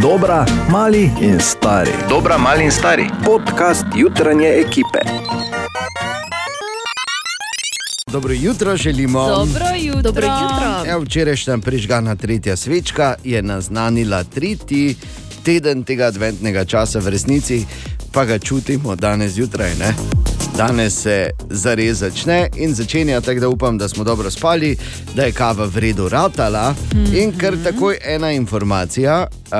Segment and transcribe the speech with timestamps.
[0.00, 1.90] Dobra, mali in stari.
[2.08, 3.10] Dobra, mali in stari.
[3.24, 4.98] Podcast jutranje ekipe.
[8.12, 9.26] Dobro jutro želimo.
[9.28, 10.02] Dobro jutro.
[10.02, 10.90] Dobro jutro.
[10.90, 14.96] Ja, včerajšnja prižgana tretja svečka je naznanila tretji
[15.44, 17.64] teden tega adventnega časa v resnici,
[18.12, 19.70] pa ga čutimo danes zjutraj.
[19.78, 19.94] Ne?
[20.56, 24.76] Danes se zares začne in začenja tako, da upam, da smo dobro spali,
[25.14, 26.74] da je kava v redu ratala.
[27.14, 29.52] In ker takoj ena informacija, uh,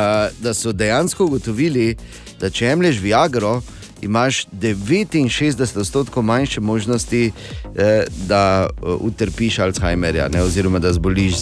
[0.42, 1.96] da so dejansko ugotovili,
[2.40, 3.60] da če jemliš Viagro,
[4.02, 7.32] imaš 69% manjše možnosti,
[7.76, 11.34] eh, da eh, utrpiš Alzheimerja, ne, oziroma da zboliš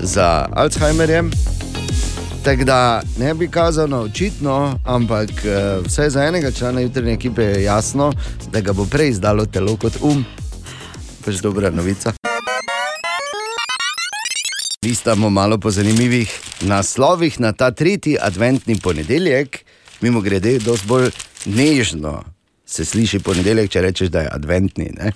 [0.00, 1.30] za Alzheimerjem.
[2.46, 7.62] Tako da ne bi kazano očitno, ampak eh, vsaj za enega člana jutranje ekipe je
[7.62, 8.12] jasno,
[8.52, 10.24] da ga bo prej izdalo telo kot um.
[11.24, 12.12] Pač dobra novica.
[14.84, 19.64] Listamo malo po zanimivih naslovih na ta tretji adventni ponedeljek,
[20.00, 21.10] mimo grede, dosti bolj
[21.46, 22.35] nežno
[22.66, 24.90] se sliši ponedeljek, če rečeš, da je adventni.
[24.98, 25.12] Ne?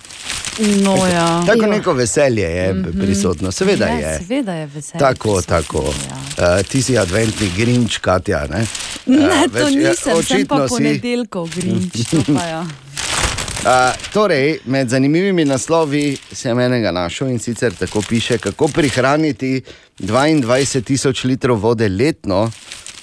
[0.83, 1.43] No, ja.
[1.47, 3.01] Tako neko veselje je mm -hmm.
[3.01, 4.19] prisotno, seveda ja, je.
[4.19, 4.99] Seveda je veselje.
[4.99, 5.93] Tako, tako.
[6.09, 6.57] Ja.
[6.57, 8.47] Uh, ti si adventni grinč, Katja.
[8.47, 8.67] Ne,
[9.05, 10.73] Ne, Eh, to več- ja, nisem, sem pa si.
[10.73, 12.09] ponedeljkov grinč.
[12.11, 12.61] to pa ja.
[12.61, 19.61] Uh, torej, med zanimivimi naslovi sem enega našel in sicer tako piše, kako prihraniti
[19.99, 22.51] 22 tisoč litrov vode letno.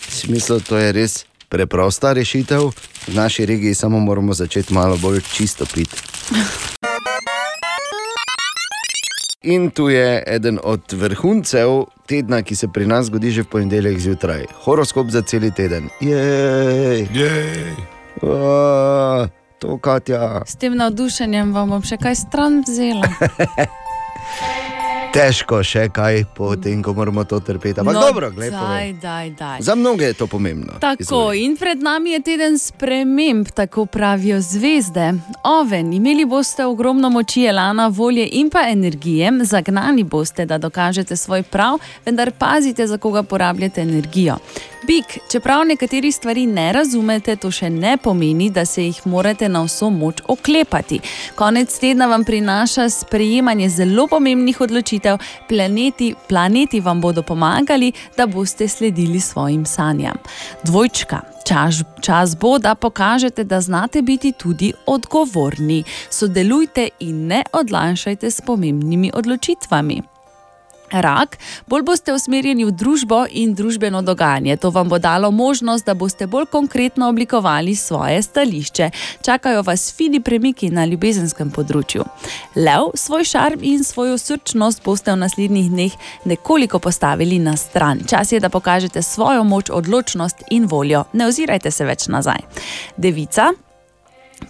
[0.08, 2.70] Smisel, to je res preprosta rešitev,
[3.08, 5.96] v naši regiji samo moramo začeti malo bolj čisto piti.
[9.42, 13.98] In tu je eden od vrhuncev tedna, ki se pri nas zgodi že v ponedeljek
[13.98, 14.44] zjutraj.
[14.64, 15.88] Horoskop za cel teden.
[16.00, 17.72] Jej, Jej.
[18.22, 20.42] uh, to Katja.
[20.46, 23.08] S tem navdušenjem vam bom še kaj stran vzela.
[25.18, 27.80] Težko še kaj, potem ko moramo to trpeti.
[27.82, 28.54] Ampak no, dobro, gledaj.
[28.54, 29.58] Daj, daj, daj.
[29.66, 30.78] Za mnoge je to pomembno.
[30.78, 31.40] Tako, Izvoli.
[31.42, 35.08] in pred nami je teden sprememb, tako pravijo zvezde.
[35.42, 41.42] Oven, imeli boste ogromno moči, elana, volje in pa energije, zagnani boste, da dokažete svoj
[41.42, 44.38] prav, vendar pazite, za koga porabljate energijo.
[44.88, 49.60] Bik, čeprav nekaterih stvari ne razumete, to še ne pomeni, da se jih morate na
[49.66, 51.00] vso moč oklepati.
[51.36, 58.68] Konec tedna vam prinaša sprejemanje zelo pomembnih odločitev, planeti, planeti vam bodo pomagali, da boste
[58.68, 60.16] sledili svojim sanjam.
[60.64, 61.20] Dvojčka.
[61.44, 65.82] Čas, čas bo, da pokažete, da znate biti tudi odgovorni.
[66.10, 70.02] Sodelujte in ne odlašajte s pomembnimi odločitvami.
[70.92, 74.56] Rak, bolj boste usmerjeni v družbo in družbeno dogajanje.
[74.56, 78.90] To vam bo dalo možnost, da boste bolj konkretno oblikovali svoje stališče.
[79.22, 82.04] Čakajo vas fini premiki na ljubezenskem področju.
[82.56, 85.92] Lev, svoj šarm in svojo srčnost boste v naslednjih dneh
[86.24, 88.04] nekoliko postavili na stran.
[88.08, 91.04] Čas je, da pokažete svojo moč, odločnost in voljo.
[91.12, 92.44] Ne ozirajte se več nazaj.
[92.96, 93.52] Devica,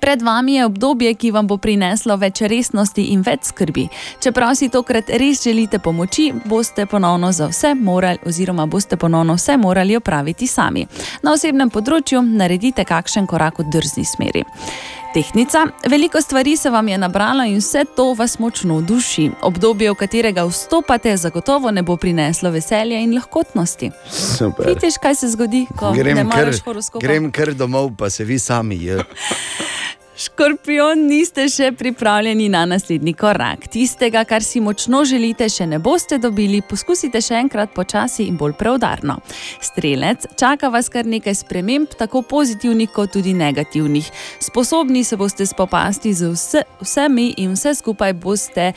[0.01, 3.89] Pred vami je obdobje, ki vam bo prineslo več resnosti in več skrbi.
[4.21, 9.57] Čeprav si tokrat res želite pomoči, boste ponovno za vse morali, oziroma boste ponovno vse
[9.57, 10.87] morali opraviti sami.
[11.23, 14.45] Na osebnem področju naredite kakšen korak v drzni smeri.
[15.15, 19.31] Tehnica, veliko stvari se vam je nabralo in vse to vas močno duši.
[19.43, 23.91] Obdobje, v katerega vstopate, zagotovo ne bo prineslo veselja in lahkotnosti.
[24.11, 24.67] Super.
[24.69, 27.07] Vidiš, kaj se zgodi, ko ne Grem kar, maraš horoskopa?
[27.07, 28.79] grem kar domov, pa se vi sami.
[30.19, 33.69] Škorpion, niste še pripravljeni na naslednji korak.
[33.71, 38.57] Tistega, kar si močno želite, še ne boste dobili, poskusite še enkrat počasi in bolj
[38.59, 39.21] preudarno.
[39.63, 44.11] Strelec, čaka vas kar nekaj sprememb, tako pozitivnih kot tudi negativnih.
[44.43, 48.73] Sposobni se boste spopasti z vse, vsemi in vse skupaj boste.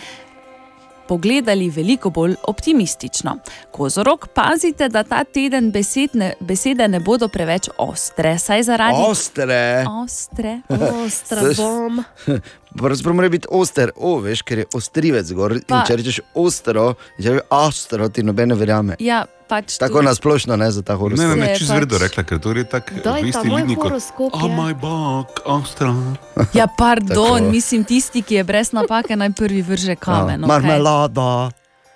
[1.11, 3.35] Pogledali veliko bolj optimistično.
[3.71, 9.85] Kozorok, pazite, da ta teden besedne, besede ne bodo preveč ostre, saj zaradi Ostre.
[10.03, 10.61] ostre.
[11.05, 12.03] Ostra bom.
[12.71, 15.59] Pravzaprav mora biti oster, o, veš, ker je ostrivec gor.
[15.67, 16.85] Pa- In če rečeš ostro,
[17.17, 18.95] če rečeš ostro, ti noben ne verjame.
[18.97, 21.27] Ja, pač Tako tu- nasplošno, ne za ta Ne, horoskop.
[21.27, 22.91] ne, ne, Je čisto pač- zredo rekla, ker to je tako
[23.21, 25.91] isti moj liniji kot horoskop Oh, je." moj bog, ostra.
[26.53, 30.39] Ja, pardon, mislim, tisti, ki je brez napake, naj prvi vrže kamen.
[30.39, 31.51] Ja, Marmelada.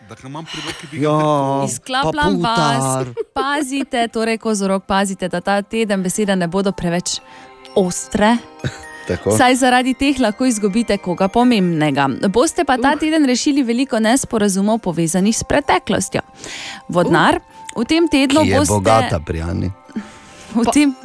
[0.06, 1.02] Dakle, imam prilike biti.
[1.02, 3.24] Ja, Izklapljam pa vas, putar.
[3.34, 7.20] pazite, torej kozorok, pazite, da ta teden besede ne bodo preveč
[7.76, 8.38] ostre.
[9.08, 9.38] Tako.
[9.38, 12.08] Saj zaradi teh lahko izgubite koga pomembnega.
[12.30, 16.22] Boste pa ta teden rešili veliko nesporazumov povezanih s preteklostjo.
[16.90, 17.40] Vodnar,
[17.78, 18.74] v tem tednu Ki je boste.
[18.74, 19.72] bogata, prijani.
[20.56, 20.96] V tem...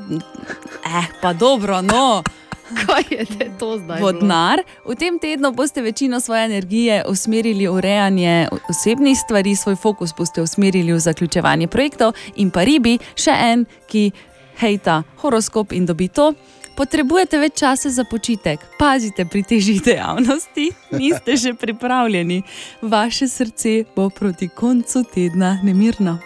[0.87, 2.23] Eh, pa dobro, no.
[2.87, 3.99] Kaj je to zdaj?
[3.99, 4.07] bilo?
[4.07, 4.63] vodnar.
[4.87, 10.43] V tem tednu boste večino svoje energije usmerili v urejanje osebnih stvari, svoj fokus boste
[10.43, 14.13] usmerili v zaključevanje projektov, in pa ribi, še en, ki
[14.61, 16.33] hejta horoskop in dobi to.
[16.81, 22.39] Potrebujete več časa za počitek, pazite pri težjih dejavnosti, niste še pripravljeni.
[22.81, 26.17] Vaše srce bo proti koncu tedna nemirno.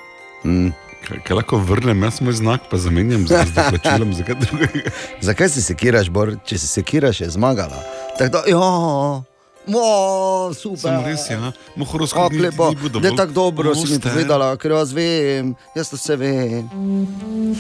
[0.44, 4.94] Kaj, kaj lahko vrnem, jaz moj znak pa zamenjam z z doplačilom za kaj drugega.
[5.26, 6.36] Zakaj si sekiraš, Bor?
[6.46, 7.82] Če si sekiraš, je zmagala.
[8.14, 8.70] Tako da, ja,
[9.66, 10.80] mo, super.
[10.80, 11.52] Sem res, ja.
[11.76, 12.70] Moj horoskop Kako lepo,
[13.00, 14.08] da je tako dobro, si mi Boste.
[14.10, 16.68] povedala, ker jaz vem, jaz to vse vem.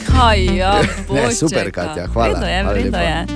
[0.06, 0.82] Kaj, ja,
[1.14, 2.38] Ne, super, Katja, hvala.
[2.38, 3.26] Vredno je, vredno je.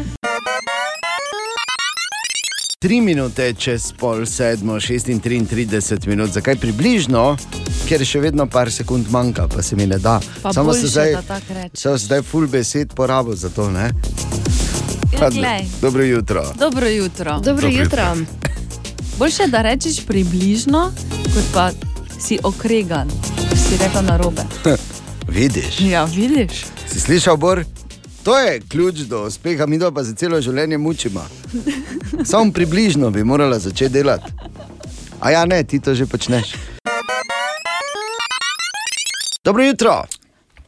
[2.79, 7.37] Tri minute čez pol sedmo, 36 minut, zakaj približno,
[7.89, 10.21] ker še vedno par sekund manjka, pa se mi ne da.
[10.43, 11.17] Pa Samo se zdaj,
[11.75, 13.91] samo zdaj full besed porabo za to, ne?
[15.21, 15.67] Ja, glej.
[15.83, 16.45] Dobro jutro.
[16.55, 17.41] Dobro jutro.
[17.43, 18.15] Dobro Dobro jutro.
[19.19, 20.93] Boljše, da rečeš približno,
[21.25, 21.71] kot pa
[22.21, 23.09] si okregan,
[23.51, 24.43] da si rekel na robe.
[25.29, 26.65] Vidiš, Ja, vidiš.
[26.87, 27.65] si slišal, Bor?
[28.23, 31.27] To je ključ do uspeha, mi pa za celo življenje mučimo.
[32.25, 34.33] Samo približno bi morala začeti delati.
[35.21, 36.55] A ja, ne, ti to že počneš.
[39.45, 40.05] Dobro jutro.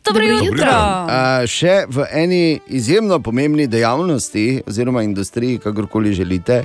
[0.04, 0.46] Dobro Dobro jutro.
[0.46, 0.70] jutro.
[1.08, 6.64] A, še v eni izjemno pomembni dejavnosti, oziroma industriji, kakorkoli želite,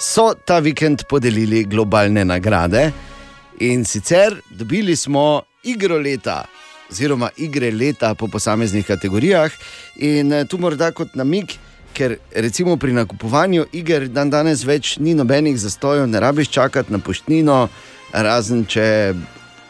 [0.00, 2.92] so ta vikend podelili globalne nagrade.
[3.60, 6.44] In sicer dobili smo igro leta,
[6.90, 9.52] oziroma igre leta po posameznih kategorijah.
[9.96, 11.56] In eh, tu morda kot namig,
[11.94, 16.98] ker recimo pri nakupovanju iger dan danes več ni nobenih zastojev, ne rabiš čakati na
[16.98, 17.68] poštnino,
[18.12, 19.14] razen če.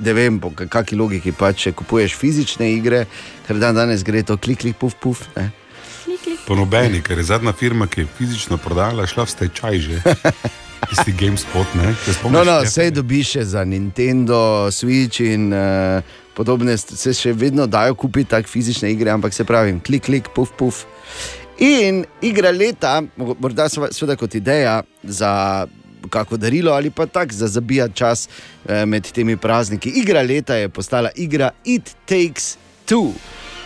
[0.04, 3.04] Ne vem, po kakšni logiki pa če kupuješ fizične igre,
[3.46, 5.20] ker dan danes gre to klik, klik, puf, puf.
[5.36, 5.52] Ne?
[6.46, 10.02] Po nobeni, ker je zadnja firma, ki je fizično prodala, šla v stečaj že.
[10.90, 11.94] Tisti GameSpot, ne?
[11.96, 16.04] Spomniš No, no, vse dobiš še za Nintendo, Switch in uh,
[16.36, 20.52] podobne, se še vedno dajo kupiti tako fizične igre, ampak se pravi, klik, klik, puf,
[20.58, 20.82] puf.
[21.64, 25.64] In igra leta, mo- morda seveda kot ideja za
[26.10, 28.28] kako darilo ali pa tako za zabijati čas
[28.68, 29.88] eh, med temi prazniki.
[29.88, 33.12] Igra leta je postala igra It Takes Two.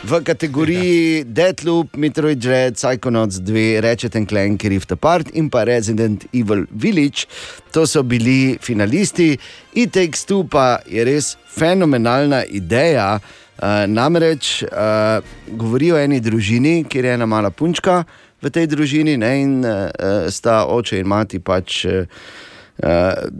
[0.04, 6.24] V kategoriji Deadloop, Metroid Dread, Psychonauts 2, Ratchet and Clank, Rift Apart in pa Resident
[6.32, 7.26] Evil Village.
[7.72, 9.38] To so bili finalisti.
[9.74, 13.18] It Takes Two pa je res fenomenalna ideja.
[13.58, 15.18] Uh, namreč uh,
[15.50, 18.04] govori o eni družini, kjer je ena mala punčka
[18.38, 21.82] v tej družini, ne, in uh, sta oče in mati pač.
[21.90, 22.06] Uh,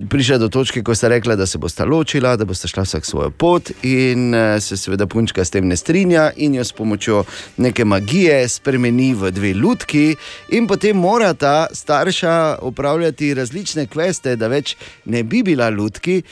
[0.09, 3.31] prišla do točke, ko sta rekla, da se bosta ločila, da bosta šla vsak svojo
[3.31, 7.25] pot, in uh, se seveda punčka s tem ne strinja, in jo s pomočjo
[7.57, 10.17] neke magije spremeni v dve lutki,
[10.51, 14.75] in potem morata starša upravljati različne kveste, da več
[15.05, 16.23] ne bi bila lutki,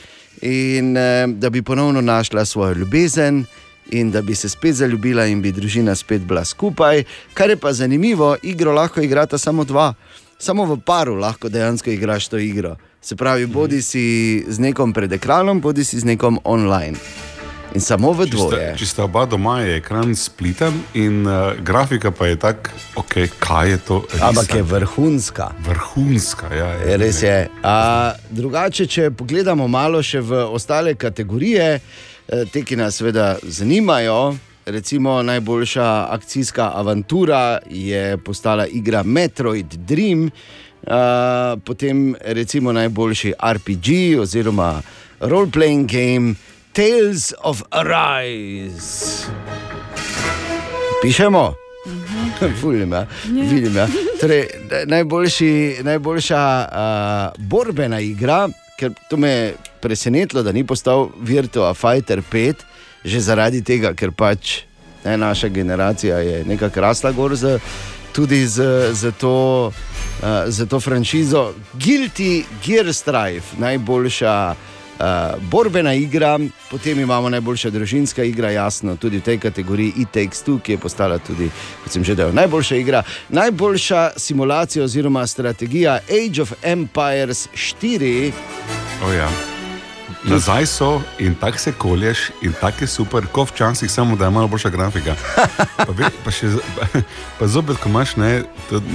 [0.41, 3.45] in uh, da bi ponovno našla svojo ljubezen.
[3.95, 7.05] In da bi se spet zaljubila, in bi družina spet bila skupaj.
[7.33, 9.93] Kar je pa zanimivo, igro lahko igrata samo dva,
[10.37, 12.75] samo v paru lahko dejansko igraš to igro.
[13.01, 16.97] Se pravi, bodi si z nekom pred ekranom, bodi si z nekom online.
[17.75, 18.73] In samo v dvoje.
[18.79, 23.69] če sta oba doma, je ekran spliten in uh, grafika pa je tako, okay, kaj
[23.69, 23.97] je to?
[24.11, 24.27] Risa?
[24.29, 25.51] Ampak je vrhunska.
[25.67, 26.47] vrhunska.
[26.55, 27.49] Ja, Je, res je.
[27.63, 34.37] A, drugače, če pogledamo malo še v ostale kategorije, eh, te, ki nas seveda zanimajo.
[34.67, 40.31] Recimo najboljša akcijska avantura je postala igra Metroid Dream,
[40.83, 44.81] uh, potem recimo najboljši RPG oziroma
[45.19, 46.35] role-playing game
[46.73, 49.25] Tales of Arise.
[51.01, 51.53] Pišemo.
[52.63, 53.05] Vidim, ja.
[53.25, 53.87] Vidim, ja.
[54.21, 61.09] Torej, na- najboljši, najboljša uh, borbena igra, ker to me je presenetilo, da ni postal
[61.21, 62.53] Virtua Fighter 5,
[63.05, 64.59] že zaradi tega, ker pač
[65.05, 67.57] ne, naša generacija je nekako rasla gor z,
[68.11, 69.71] tudi z, z, to,
[70.21, 71.53] uh, z to franšizo.
[71.73, 74.55] Guilty Gear Strife, najboljša.
[74.97, 76.39] Uh, borbena igra,
[76.71, 81.19] potem imamo najboljša družinska igra, jasno, tudi v tej kategoriji E-Takes 2, ki je postala
[81.21, 81.51] tudi,
[81.83, 83.03] kot sem že dejal, najboljša igra.
[83.29, 88.31] Najboljša simulacija oziroma strategija Age of Empires 4.
[89.05, 89.56] Oh, ja.
[90.27, 94.31] Nazaj so in tako se kolješ, in tako je super, kot včasih, samo da je
[94.31, 95.15] malo boljša grafika.
[95.77, 96.99] Pa, ve, pa, še, pa,
[97.39, 98.43] pa zopet, ko imaš ne,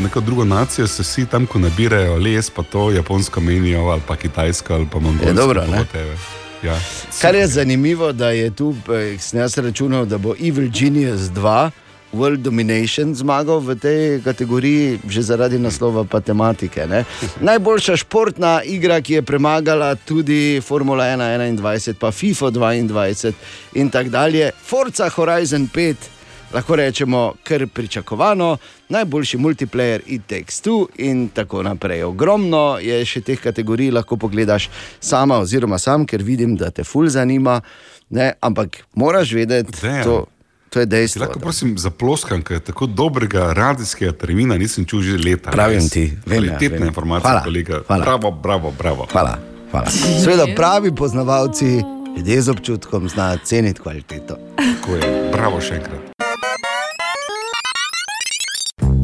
[0.03, 4.17] neko drugo nacijo, se vsi tam, ko nabirajo les, pa to japonsko menijo, ali pa
[4.17, 5.29] kitajsko, ali pa mongolsko.
[5.29, 5.79] Je dobro, ne?
[5.79, 6.17] whatever.
[6.63, 6.79] Ja.
[7.21, 11.71] Kar je zanimivo, da je tu, eh, sem jaz računal, da bo Evil Genius 2,
[12.13, 16.85] World Domination zmagal v tej kategoriji, že zaradi naslova pa tematike.
[16.87, 17.05] Ne?
[17.49, 23.33] Najboljša športna igra, ki je premagala tudi Formula 1, 21, pa FIFA 22
[23.75, 25.95] in tako dalje, Forza Horizon 5.
[26.53, 28.57] Lahko rečemo, kar pričakovano,
[28.89, 32.03] najboljši multiplayer It Takes Two in tako naprej.
[32.05, 34.69] Ogromno je še teh kategorij, lahko pogledaš
[35.01, 37.61] sama, oziroma sam, ker vidim, da te ful zanima.
[38.13, 40.05] Ne, ampak moraš vedeti, Dejan.
[40.05, 40.27] to,
[40.73, 41.21] to je Ti dejstvo.
[41.21, 45.51] lahko prosim zaploskam, ker tako dobrega radijskega termina nisem čul že leta.
[45.51, 45.91] Pravim res.
[45.91, 46.89] ti, vem, ja, Kvalitetne vem.
[46.89, 47.81] informacije, Hvala, kolega.
[47.87, 48.03] hvala.
[48.03, 49.07] Bravo, bravo, bravo.
[49.07, 49.37] Hvala.
[49.71, 49.87] hvala.
[50.19, 51.83] Sveda pravi poznavalci,
[52.17, 54.37] ljudje z občutkom znajo ceniti kvaliteto.
[54.57, 55.31] Tako je.
[55.33, 56.01] Bravo še enkrat.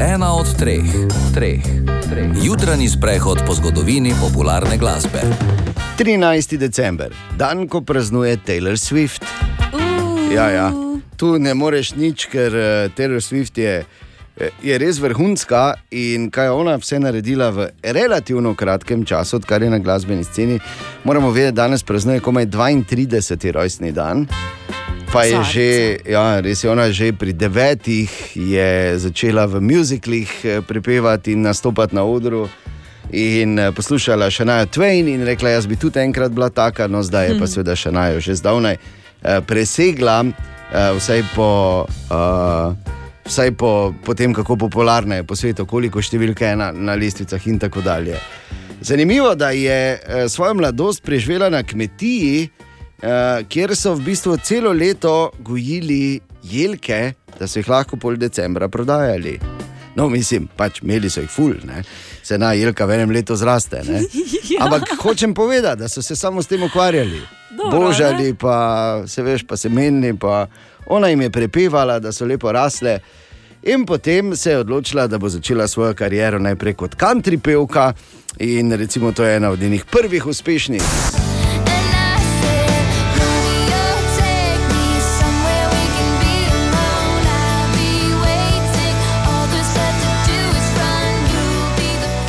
[0.01, 0.89] Ena od treh,
[1.35, 1.63] treh,
[2.03, 2.31] treh.
[2.39, 5.21] Jutranji sprehod po zgodovini popularne glasbe.
[5.97, 6.17] 13.
[6.57, 9.27] december, dan, ko praznuje Taylor Swift.
[10.31, 10.88] Ja, ja.
[11.19, 16.47] Tu ne moreš nič, ker eh, Taylor Swift je, eh, je res vrhunska in kaj
[16.47, 20.61] je ona vse naredila v relativno kratkem času, odkar je na glasbeni sceni.
[21.05, 23.51] Moramo vedeti, da danes praznuje komaj 32.
[23.51, 24.29] rojstni dan.
[25.13, 25.71] Pa je že,
[26.07, 31.99] ja, res je ona že pri devetih je začela v muziklih eh, prepevati in nastopati
[31.99, 32.47] na odru.
[33.11, 37.33] In poslušala še najo Twain in rekla, jaz bi tudi enkrat bila taka, no zdaj
[37.33, 38.77] je pa seveda še najo že zdavnaj
[39.49, 40.29] presegla,
[40.73, 41.87] eh, vsaj po.
[42.11, 42.97] Uh,
[43.29, 47.43] Vsaj po, po tem, kako popularna je po svetu, koliko številka je na, na listvicah
[47.45, 48.17] in tako dalje.
[48.81, 52.49] Zanimivo, da je eh, svojo mladosti preživela na kmetiji,
[53.03, 58.69] eh, kjer so v bistvu celo leto gojili jelke, da so jih lahko pol decembra
[58.69, 59.37] prodajali.
[59.97, 61.83] No, mislim, pač imeli so jih ful, ne?
[62.29, 63.83] Se ena jelka v enem letu zraste.
[63.89, 64.03] ne.
[64.65, 67.23] Ampak hočem povedati, da so se samo s tem ukvarjali.
[67.57, 70.47] Dobro, Božali, pa se veš, pa se menili, pa
[70.87, 72.99] ona jim je prepevala, da so lepo rasle.
[73.63, 77.93] In potem se je odločila, da bo začela svojo kariero najprej kot country pevka.
[78.39, 81.28] In recimo to je ena od njenih prvih uspešnic.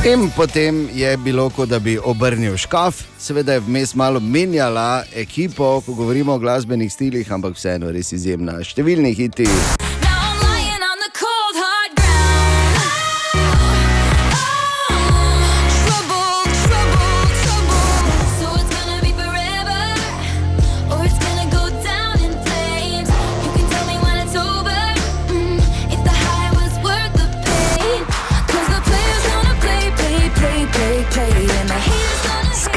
[0.09, 5.81] In potem je bilo, kot da bi obrnil škaf, seveda je vmes malo menjala ekipo,
[5.85, 8.57] ko govorimo o glasbenih stilih, ampak vseeno res izjemna.
[8.65, 9.45] Številni hiti.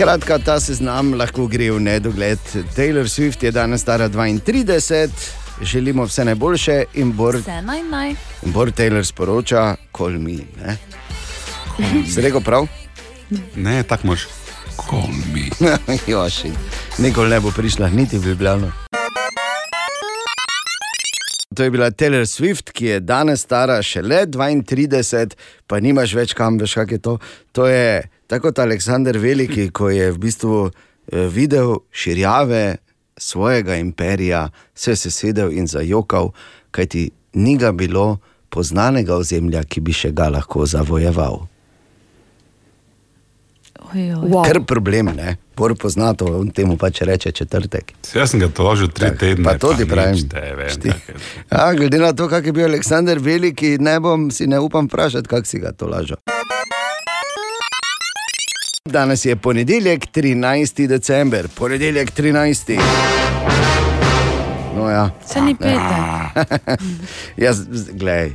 [0.02, 2.38] Skratka, ta seznam lahko gre v nedogled.
[2.74, 5.08] Taylor Swift je danes stara 32,
[5.62, 8.14] želimo vse najboljše in Bor, Vse naj naj.
[8.42, 10.40] Bor Taylor sporoča, kol mi.
[12.10, 12.66] Si rekel prav?
[13.54, 14.26] Ne, tako moš.
[14.90, 15.70] Call me.
[16.12, 16.50] Joši,
[16.98, 18.72] nikoli ne bo prišla niti v Ljubljano.
[21.54, 25.34] To je bila Taylor Swift, ki je danes stara šele 32,
[25.66, 27.18] pa nimaš več kam, veš, kaj je to.
[27.52, 32.76] To je tako kot Aleksandr Veliki, ko je v bistvu eh, videl širjave
[33.16, 36.32] svojega imperija, se je sesedel in zajokal,
[36.70, 41.46] kajti ni ga bilo poznanega ozemlja, ki bi še ga lahko zavojeval.
[43.92, 44.40] Wow.
[44.46, 47.92] Ker problem, ne, bolj poznato, on temu pač reče četrtek.
[48.14, 49.44] Jaz sem ga tolažil tri Tak, tedne.
[49.44, 50.16] Pa to ti pravim.
[50.16, 51.20] Šti- kak je to.
[51.52, 55.28] Ja, glede na to, kak je bil Aleksandr Veliki, ne bom si ne upam vprašati,
[55.28, 56.16] kako si ga to lažo.
[58.90, 60.86] Danes je ponedeljek, 13.
[60.86, 62.80] december, ponedeljek 13.
[64.76, 65.10] No, ja.
[65.26, 65.78] Se ni petek.
[67.44, 67.60] Jaz,
[67.92, 68.34] glej.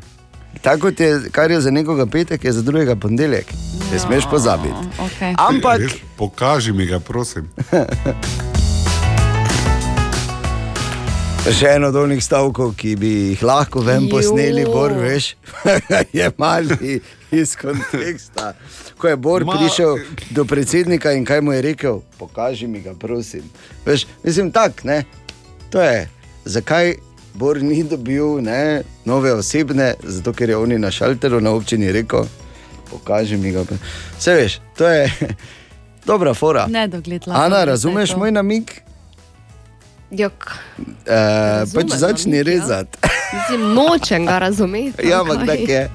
[0.61, 3.45] Tako kot je, kar je za nekoga petek, je za drugega ponedeljek.
[3.91, 4.73] Ne smeš pozabiti.
[4.99, 5.35] Okay.
[5.37, 7.49] Ampak Res, pokaži mi ga, prosim.
[11.59, 14.65] Še en od onih stavkov, ki bi jih lahko vem posneli.
[14.65, 15.35] Bor, veš,
[16.19, 17.01] je mali
[17.31, 18.53] iz konteksta.
[18.97, 19.97] Ko je Bor Ma- prišel
[20.29, 23.43] do predsednika in kaj mu je rekel, pokaži mi ga, prosim.
[23.85, 25.03] Veš, mislim, tak, ne.
[25.69, 26.09] To je,
[26.45, 26.95] zakaj
[27.33, 32.25] Bor ni dobil ne, nove osebne, zato ker je oni na šalteru na občini rekel,
[32.91, 33.63] pokaži mi ga.
[34.17, 35.11] Vse veš, to je
[36.05, 36.65] dobra fora.
[36.67, 37.45] Ne dogled lahko.
[37.45, 38.81] Ana, razumeš moj namik?
[40.11, 40.51] Jok.
[41.05, 41.17] E,
[41.73, 42.97] pač Razumem začni rezati.
[43.33, 45.07] Mislim, nočem ga razumeti.
[45.07, 45.89] Ja, ampak tako je.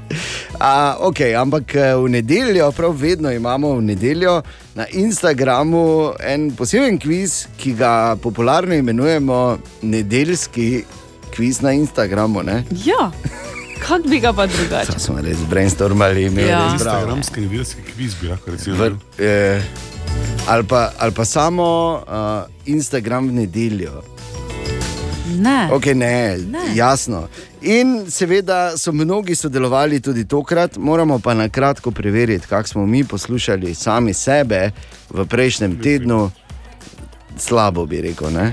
[0.60, 4.42] A, okay, ampak eh, v nedeljo, prav vedno imamo v nedeljo
[4.74, 10.84] na Instagramu en poseben kviz, ki ga popularno imenujemo nedeljski
[11.34, 12.42] kviz na Instagramu.
[12.42, 12.64] Ne?
[12.84, 13.10] Ja,
[13.82, 14.98] Kako bi ga pa drugače?
[14.98, 16.68] Smo res brainstormali, imeli Ja.
[16.72, 16.98] res bravo.
[16.98, 18.50] Instagramski nedeljski kviz bi lahko
[19.18, 19.62] eh,
[20.48, 24.02] ali, pa, ali pa samo uh, Instagram v nedeljo.
[25.38, 25.68] Ne.
[25.72, 26.58] Okay, ne, Ne.
[26.74, 27.28] jasno.
[27.62, 33.04] In seveda so mnogi sodelovali tudi tokrat, moramo pa na kratko preveriti, kako smo mi
[33.04, 34.70] poslušali sami sebe
[35.10, 36.30] v prejšnjem tednu.
[37.36, 38.30] Slabo bi rekel.
[38.30, 38.52] Ne?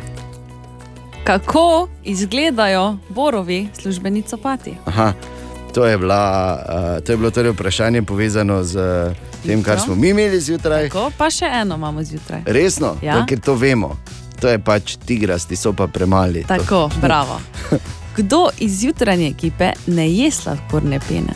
[1.23, 4.73] Kako izgledajo borovi službeni copati?
[4.85, 5.13] Aha,
[5.69, 6.21] to, je bila,
[6.97, 10.89] uh, to je bilo torej vprašanje povezano z uh, tem, kar smo mi imeli zjutraj.
[10.89, 12.41] Tako, pa še eno imamo zjutraj.
[12.45, 13.15] Resno, Ja.
[13.15, 13.25] ja?
[13.25, 13.97] ker to vemo.
[14.37, 16.41] To je pač tigrasti, so pa premali.
[16.41, 17.39] To- Tako, bravo.
[18.15, 21.33] Kdo iz jutranje ekipe ne je sladkorne pene?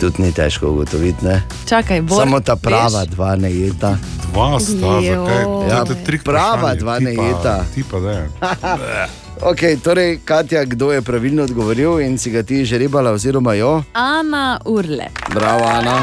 [0.00, 1.24] Tudi ni težko ugotoviti.
[1.24, 1.42] Ne?
[1.64, 3.08] Čakaj, Bor, Samo ta prava veš?
[3.08, 3.96] dva ne jeta.
[4.24, 5.42] Dva sta, zakaj?
[5.68, 7.64] Ja, To je prava dva ne jeta.
[7.74, 8.16] Ti pa da.
[9.42, 13.82] Okay, torej, Katja, kdo je pravilno odgovoril in si ga ti že rebala, oziroma jo?
[13.92, 15.10] Ana Urle.
[15.34, 15.98] Bravo, Ana.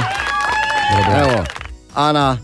[1.23, 1.43] Evo,
[1.95, 2.37] Ana,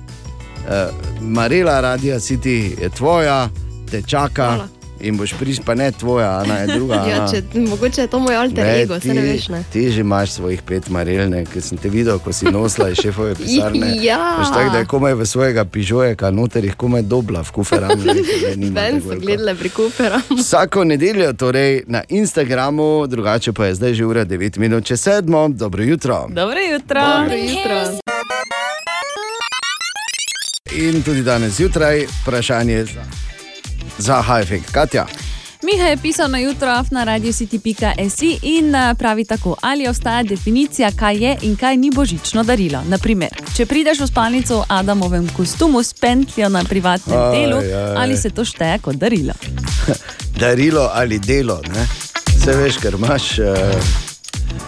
[0.70, 0.88] eh,
[1.22, 3.50] Marila, radio City je tvoja,
[3.92, 4.75] te čaka Hvala.
[5.00, 6.96] In boš prišla, pa ne tvoja, Ana je druga.
[7.10, 7.32] Ja, Ana.
[7.32, 9.48] če, mogoče je to moj alter Ne, ego, se ne veš.
[9.50, 9.64] Ne?
[9.74, 13.36] Ti že imaš svojih pet marelne, ki sem te videl, ko si nosila iz šefove
[13.40, 13.92] pisarne.
[14.02, 14.36] Ja.
[14.40, 18.00] Veš tako, da je komaj v svojega pižojeka, noter jih komaj dobla v kuferam.
[18.74, 20.20] Ven so gledali pri Cooperu.
[20.42, 25.54] Vsako nedeljo, torej na Instagramu, drugače pa je zdaj že ura 9 minut čez 7.
[25.54, 26.28] Dobro jutro.
[26.30, 27.02] Dobro jutro.
[27.02, 28.00] Dobro jutro.
[30.76, 33.04] In tudi danes zjutraj vprašanje za,
[33.98, 34.72] za Hajfek.
[34.72, 35.06] Katja,
[35.64, 41.16] Miha je pisal na jutro na radiocity.si in eh, pravi tako: ali obstaja definicija, kaj
[41.16, 42.84] je in kaj ni božično darilo.
[42.88, 47.96] Naprimer, če prideš v spalnico v Adamovem kostumu s pentljo na privatnem Aj, delu, aj.
[47.98, 49.34] ali se to šteje kot darilo?
[50.44, 51.62] darilo ali delo.
[51.74, 51.88] Ne?
[52.36, 53.40] Vse veš, ker imaš.
[53.40, 54.04] Uh,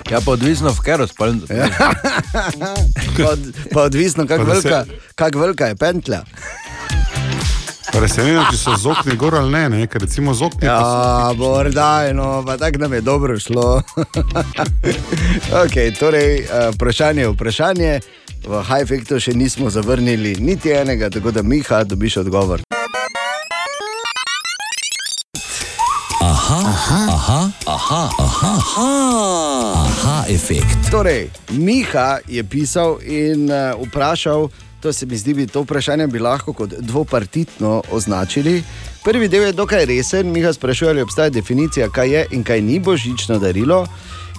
[0.08, 1.54] Ja, pa odvisno, v katero spalnico.
[1.54, 1.68] Ja.
[3.18, 3.40] pa, od,
[3.74, 6.22] pa odvisno, kako se- velika, kak velika je pentlja.
[7.88, 9.88] Presenečen, če so z okni gor ali ne, ne?
[9.88, 10.68] ker recimo z okni.
[10.68, 13.82] pa so- Ja, morda, no, pa tako nam je dobro šlo.
[15.64, 17.92] okay, torej, uh, vprašanje je vprašanje.
[18.44, 22.62] V Hajfektu še nismo zavrnili niti enega, tako da Miha dobiš odgovor.
[26.20, 28.88] Aha, aha, aha, aha, aha,
[29.78, 30.92] aha, efekt.
[30.92, 34.48] Torej, Miha je pisal in uh, vprašal,
[34.82, 38.64] to se mi zdi, bi to vprašanje bi lahko kot dvopartitno označili.
[39.04, 42.80] Prvi del je dokaj resen, Miha sprašuje, ali obstaja definicija, kaj je in kaj ni
[42.80, 43.88] božično darilo.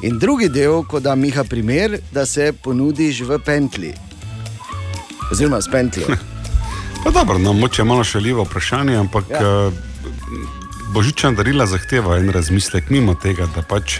[0.03, 3.94] In drugi del, ko da Miha primer, da se ponudiš v pentli.
[5.33, 6.07] Oziroma s pentljo.
[7.05, 9.42] Pa dobro, no, moče je malo šaljivo vprašanje, ampak Ja.
[9.42, 9.70] ja.
[10.92, 13.98] božična darila zahteva en razmislek mimo tega, da pač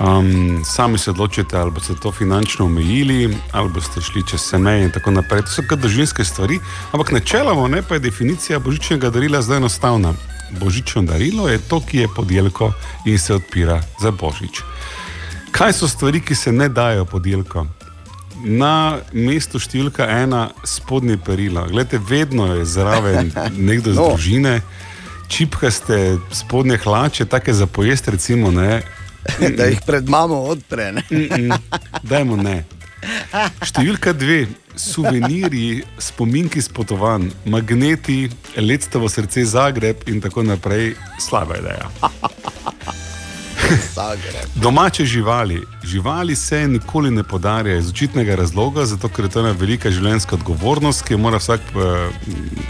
[0.00, 4.84] um, sami se odločite, ali boste to finančno omejili, ali boste šli čez vse meje
[4.84, 5.42] in tako naprej.
[5.42, 6.58] To so kot družinske stvari,
[6.92, 10.14] ampak načeloma ne pa je definicija božičnega darila zelo enostavna.
[10.60, 12.72] Božično darilo je to, ki je podjelko
[13.06, 14.60] in se odpira za božič.
[15.50, 17.66] Kaj so stvari, ki se ne dajo podjelko?
[18.44, 21.66] Na mestu številka ena spodnje perila.
[21.70, 23.32] Glede, vedno je zraven
[23.68, 24.08] nekdo iz No.
[24.08, 24.60] družine,
[25.28, 28.82] čipkaste spodnje hlače, take za pojest, recimo, ne.
[29.58, 30.92] da jih pred mamo odpre.
[30.92, 31.04] Ne?
[31.10, 31.52] Mm-mm,
[32.02, 32.62] Dajmo ne.
[33.64, 34.44] Številka dve,
[34.80, 38.24] suvenirji, spominki s potovanj, magneti,
[38.56, 41.90] letstvo srce Zagreb in tako naprej, slaba ideja.
[44.54, 45.62] Domače živali.
[45.84, 50.36] Živali se nikoli ne podarjajo iz očitnega razloga, zato ker je to ena velika življenjska
[50.36, 52.08] odgovornost, ki jo mora vsak eh,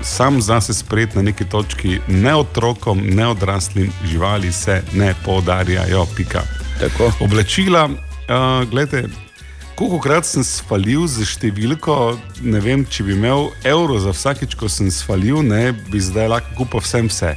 [0.03, 1.99] sam zase sprejeti na neki točki.
[2.09, 6.07] Ne otrokom, ne odraslim živali se ne podarjajo.
[6.17, 6.43] Pika.
[6.81, 7.13] Tako.
[7.21, 9.09] Oblačila, uh, gledajte.
[9.75, 12.15] Koliko krat sem svalil z številko,
[12.47, 16.55] ne vem, če bi imel evro za vsakič, ko sem svalil, ne bi zdaj lahko
[16.61, 17.33] kupil vsem vse.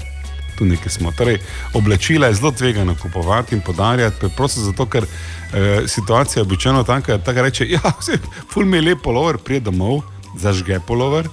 [0.58, 1.12] Tu nekaj smo.
[1.12, 1.38] Torej,
[1.78, 7.18] oblačila je zelo tvegano kupovati in podarjati, preprosto zato, ker eh, situacija je običajno taka,
[7.18, 8.18] da tako reče: Ja, vse,
[8.54, 10.02] ful mi je lep polover, prije domov,
[10.38, 11.30] zažge polover,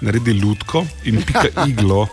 [0.00, 2.08] naredi lutko in pika iglo.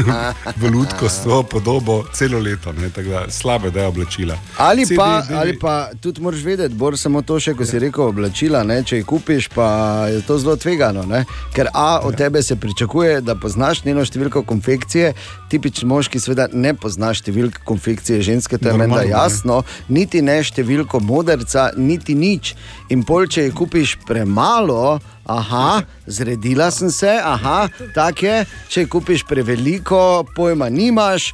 [0.60, 4.36] v lutko s to podobo celo leto, ne, da slabe da je oblačila.
[4.56, 5.36] Ali CD, pa, DVD.
[5.36, 8.62] ali pa tudi moraš vedeti, bolj samo to, še, ko si rekel, oblačila.
[8.64, 8.82] Ne?
[8.84, 9.68] Če jih kupiš, pa
[10.10, 11.04] je to zelo tvegano.
[11.06, 11.24] Ne?
[11.54, 15.12] Ker A od tebe se pričakuje, da poznaš njeno številko konfekcije,
[15.50, 19.10] tipični moški, seveda ne poznaš številke konfekcije ženske, to je meni Normalno, ne.
[19.10, 22.54] jasno, niti ne številko modrca, niti nič.
[22.90, 25.00] In pol, če jih kupiš premalo.
[25.26, 28.44] Aha, zredila sem se, aha, tako je.
[28.68, 31.32] Če kupiš preveliko, pojma nimaš,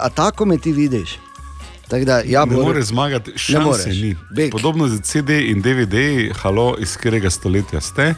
[0.00, 1.18] a tako me ti vidiš.
[1.90, 3.32] Tako da, ja, Ne Bor, more zmagati,
[3.64, 3.84] moreš.
[3.86, 4.16] ni.
[4.30, 4.50] Beg.
[4.52, 8.14] Podobno z CD in DVD, halo, iz katerega stoletja ste.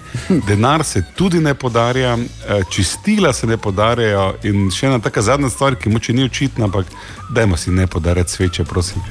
[0.47, 4.35] Denar se tudi ne podarja, eh, čistila se ne podarjajo.
[4.43, 6.87] In še ena taka zadnja stvar, ki moče ni očitna, ampak
[7.31, 9.03] dajmo si ne podarjati sveče, prosim.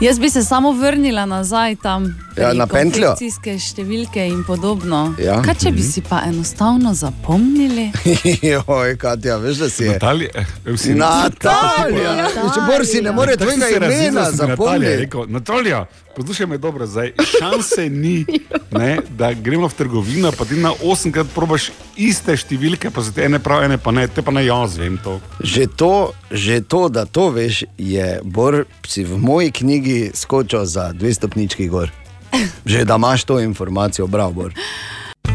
[0.00, 2.04] Jaz bi se samo vrnila nazaj tam,
[2.36, 3.06] Ja, pri na pentljo.
[3.06, 5.14] konfekcijske številke in podobno.
[5.18, 5.38] Ja.
[5.42, 7.86] Kaj če bi si pa enostavno zapomnili?
[8.52, 9.94] Joj, Katja, veš, da si je.
[9.94, 12.12] Natalija, eh, mislim, Natalija!
[12.12, 12.50] Natalija.
[12.54, 15.08] Če Bor si ne more si tvojega imena zapomniti.
[15.32, 18.26] Natalija, poslušaj me dobro, zdaj šanse ni,
[18.80, 23.24] ne, da gremo v trgovino, pa ti na osemkrat probaš iste številke, pa se te
[23.24, 25.16] ene prav, ene pa ne, te pa ne jaz vem to.
[25.40, 25.92] Že to,
[26.30, 31.68] že to, da to veš, je Bor si v moji knjigi skočil za dve stopnički
[31.68, 31.90] gor.
[32.66, 34.52] Že da imaš to informacijo, bravo, Bor.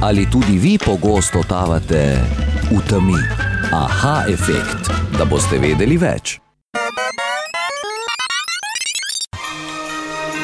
[0.02, 2.20] Ali tudi vi pogosto totavate
[2.72, 3.22] v temi?
[3.72, 6.40] Aha, efekt, da boste vedeli več.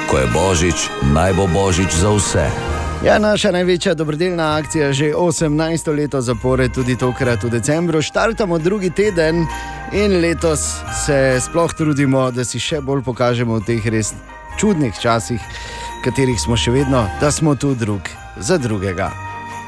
[0.08, 2.67] Ko je božič, naj bo božič za vse.
[3.06, 8.02] Ja, naša največja dobrodelna akcija že 18 leto zapored, tudi tokrat v decembru.
[8.02, 9.46] Štartamo drugi teden
[9.94, 10.60] in letos
[11.06, 14.14] se sploh trudimo, da si še bolj pokažemo v teh res
[14.58, 15.38] čudnih časih,
[16.00, 18.02] v katerih smo še vedno, da smo tu drug
[18.38, 19.12] za drugega.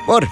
[0.08, 0.26] Bor,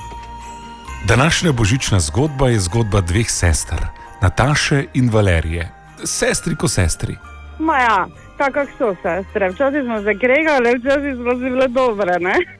[1.05, 3.85] Današnja božična zgodba je zgodba dveh sester,
[4.21, 5.69] Nataše in Valerije.
[6.03, 7.15] Sestri ko sestri.
[7.59, 8.07] Ma ja,
[8.37, 9.49] tako kak so sestre.
[9.53, 12.56] Včasih smo se kregali, včasih smo si bile dobre, ne?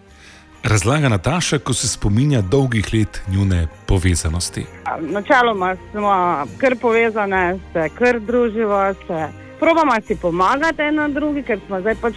[0.63, 4.65] Razlaga Nataša, ko se spominja dolgih let njune povezanosti.
[5.01, 6.09] Načeloma smo
[6.57, 9.27] kar povezane, se kar druživo, se
[9.59, 12.15] probamo si pomagati ena drugi, ker smo zdaj pač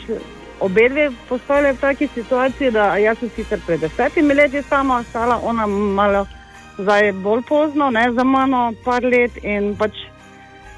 [0.60, 5.40] obe dve postojali v taki situaciji, da jaz sem sicer pred desetimi leti sama ostala,
[5.42, 6.26] ona malo
[6.78, 9.92] zdaj bolj pozno, ne za mano, par let in pač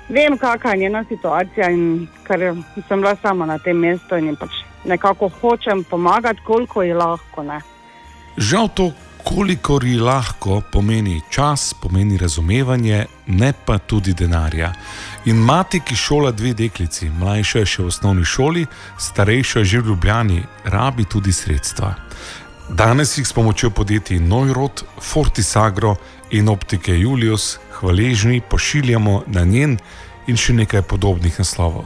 [0.08, 2.54] vem, kakšna je njena situacija in ker
[2.88, 7.42] sem bila sama na tem mestu in pač nekako hočem pomagati, koliko je lahko.
[7.42, 7.60] Ne.
[8.36, 8.90] Žal to,
[9.24, 14.72] kolikor ji lahko pomeni čas, pomeni razumevanje, ne pa tudi denarja.
[15.24, 18.66] In mati, ki šola dve deklici, mlajša je še v osnovni šoli,
[18.98, 21.94] starejša je že v Ljubljani, rabi tudi sredstva.
[22.68, 25.96] Danes jih s pomočjo podjetij Neurot, Fortisagro
[26.30, 29.78] in optike Julius hvaležni pošiljamo na njen
[30.26, 31.84] in še nekaj podobnih naslovov.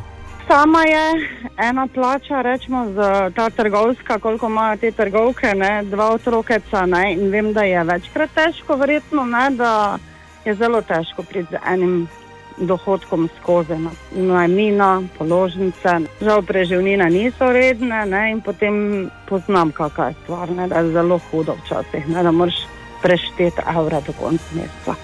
[0.49, 1.29] Sama je
[1.59, 6.87] ena plača, rečemo, za ta trgovska, koliko imajo te trgovke, ne, dva otrokeca.
[6.87, 9.99] Ne, in vem, da je večkrat težko, verjetno, ne, da
[10.45, 12.09] je zelo težko priti z enim
[12.57, 13.75] dohodkom skozi.
[13.75, 13.91] no.
[14.13, 20.79] Najmina, položnice, žal preživnina niso redne ne, in potem poznam, kakšna je stvar, ne, da
[20.79, 22.67] je zelo hudo včasih, ne, da moraš
[23.03, 24.95] prešteti evre do konca meseca.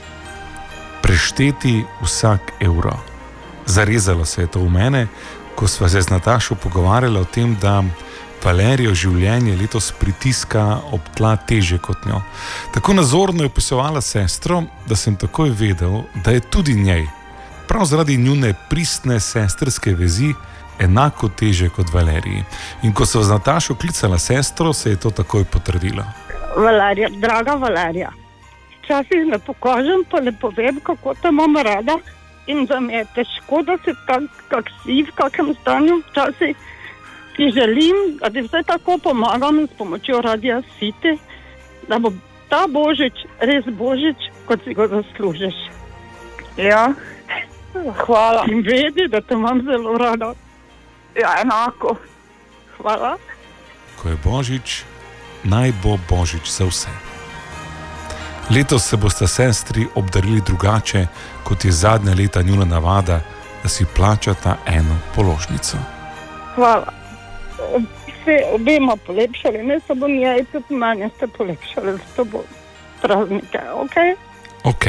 [1.03, 3.12] prešteti vsak evro.
[3.73, 5.07] Zarezalo se je to v mene,
[5.55, 7.81] ko smo se z Natašo pogovarjali o tem, da
[8.45, 12.21] Valerijo življenje letos pritiska ob tla teže kot njo.
[12.75, 17.07] Tako nazorno je opisovala sestro, da sem takoj vedel, da je tudi njej,
[17.69, 20.35] prav zaradi njune pristne sestrske vezi,
[20.79, 22.45] enako teže kot Valeriji.
[22.83, 26.05] In ko so z Natašo klicala sestro, se je to takoj potrdilo.
[26.57, 28.13] Valerija, draga Valerija,
[28.83, 31.97] včasih ne pokažem, pa ne povem, kako te imam rada
[32.47, 36.03] in da mi je težko, da si tak, kak si, v kakem stanju.
[36.11, 36.57] Včasih
[37.37, 41.19] ti želim, da ti vse tako pomagam s pomočjo radia siti,
[41.89, 42.13] da bo
[42.49, 45.57] ta božič res božič, kot si ga zaslužiš.
[46.57, 46.93] Ja,
[48.07, 48.45] hvala.
[48.53, 50.35] In vedi, da te imam zelo rada.
[51.15, 51.97] Ja, enako.
[52.77, 53.17] Hvala.
[54.03, 54.69] ko je božič,
[55.47, 57.12] naj bo božič za vse.
[58.51, 61.07] Letos se boste sestri obdarili drugače,
[61.45, 63.21] kot je zadnja leta njuna navada,
[63.63, 65.77] da si plačata eno položnico.
[66.55, 66.93] Hvala.
[68.07, 72.43] Vse obema polepšali, ne samo njej, tudi meni ste polepšali, zato bo
[73.03, 73.59] praznike.
[73.59, 74.15] Okay?
[74.65, 74.85] Ok,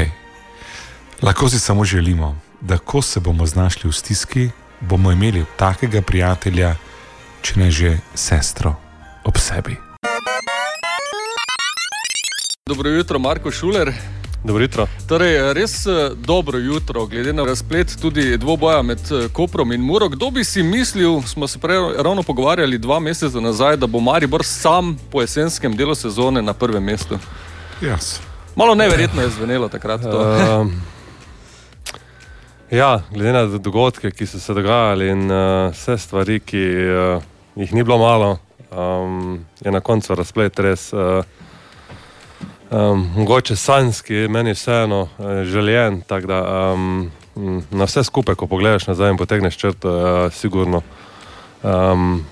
[1.22, 6.76] lahko si samo želimo, da ko se bomo znašli v stiski, bomo imeli takega prijatelja,
[7.42, 8.76] če ne že sestro
[9.24, 9.83] ob sebi.
[12.70, 13.94] Dobro jutro, Marko Šuler.
[14.44, 14.88] Dobro jutro.
[15.08, 20.10] Torej, res eh, dobro jutro, glede na razplet tudi dvoboja med eh, Koprom in Muro.
[20.10, 24.46] Kdo bi si mislil, smo se prej ravno pogovarjali dva meseca nazaj, da bo Maribor
[24.46, 27.20] sam po jesenskem delu sezone na prvem mestu.
[27.82, 28.20] Jaz.
[28.56, 30.02] Malo neverjetno je zvenelo takrat.
[30.02, 30.22] To.
[30.62, 30.82] Um,
[32.72, 37.24] ja, glede na dogodke, ki so se dogajali in uh, vse stvari, ki uh,
[37.56, 38.38] jih ni bilo malo,
[38.72, 40.94] um, je na koncu razplet res.
[40.94, 41.26] Uh,
[42.74, 47.12] Um, mogoče sanjski, meni vseeno uh, željen, da um,
[47.72, 50.82] na vse skupaj, ko pogledaš nazaj in potegneš črto, je sigurno
[51.64, 52.26] um,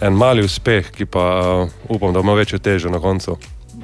[0.00, 1.26] en mali uspeh, ki pa
[1.62, 3.36] uh, upam, da ima večjo težo na koncu.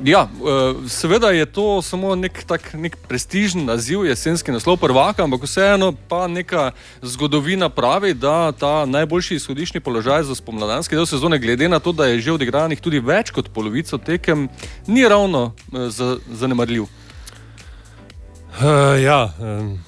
[0.05, 5.45] Ja, eh, seveda je to samo nek, tak, nek prestižen naziv, jesenski naslov prvaka, ampak
[5.45, 6.71] vseeno pa neka
[7.03, 12.07] zgodovina pravi, da ta najboljši izhodišni položaj za spomladanski del sezone, glede na to, da
[12.07, 14.49] je že odigranih tudi več kot polovico tekem,
[14.87, 16.89] ni ravno eh, za, zanemarljiv.
[18.61, 19.79] Uh, ja, um,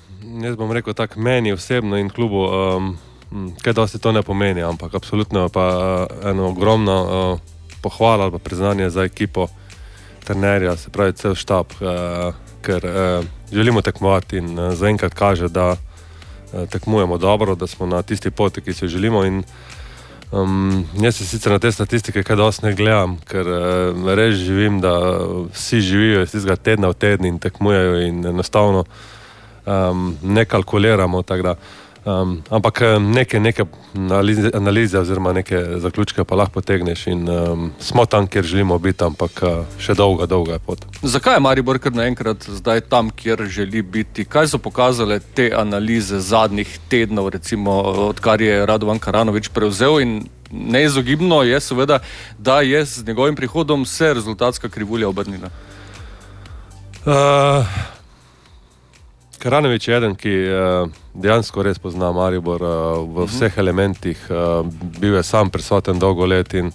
[0.44, 2.92] jaz bom rekel tako, meni osebno in klubu, um,
[3.64, 7.40] kaj dosti to ne pomeni, ampak absolutno je pa uh, eno ogromno uh,
[7.82, 9.48] pohvala ali priznanje za ekipo
[10.24, 15.72] trenerja, se pravi cel štab, uh, ker uh, želimo tekmovati in uh, zaenkrat kaže, da
[15.72, 19.24] uh, tekmujemo dobro, da smo na tisti poti, ki si jo želimo.
[19.24, 19.42] In,
[20.32, 24.78] Um, jaz se sicer na te statistike kaj dosti ne gledam, ker uh, res živim,
[24.80, 24.92] da
[25.52, 28.86] vsi živijo iz tistega tedna v teden in tekmujejo in enostavno
[29.66, 31.22] um, ne kalkuliramo.
[31.22, 31.54] tako Da,
[32.04, 37.70] um, ampak eh, neke, neke analize, analize oziroma neke zaključke pa lahko potegneš in um,
[37.80, 40.84] smo tam, kjer želimo biti, ampak uh, še dolga, dolga je pot.
[41.02, 44.24] Zakaj je Maribor kar naenkrat zdaj tam, kjer želi biti?
[44.24, 50.00] Kaj so pokazale te analize zadnjih tednov, recimo, odkar je Radovan Karanovič prevzel?
[50.00, 50.14] In
[50.52, 51.98] neizogibno je, seveda,
[52.38, 55.48] da je z njegovim prihodom se rezultatska krivulja obrnila.
[57.06, 57.66] Uh,
[59.42, 64.62] Karanovič je eden, ki uh, dejansko res pozna Maribor uh, v vseh elementih, uh,
[65.00, 66.70] bil je sam prisoten dolgo let in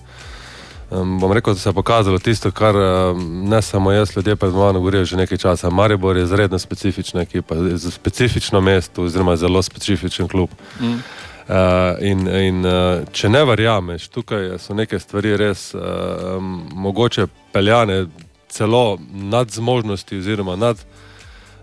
[0.89, 4.80] bom rekel, da se je pokazalo tisto, kar uh, ne samo jaz, ljudje pred mano
[4.80, 5.69] govorijo že nekaj časa.
[5.69, 7.56] Maribor je izredno specifična ekipa,
[7.91, 10.49] specifično mesto oziroma zelo specifičen klub.
[10.80, 10.86] Mm.
[10.88, 11.53] Uh,
[12.01, 15.82] in in uh, če ne verjameš, tukaj so neke stvari res uh,
[16.71, 18.06] mogoče peljane
[18.49, 20.77] celo nad zmožnosti oziroma nad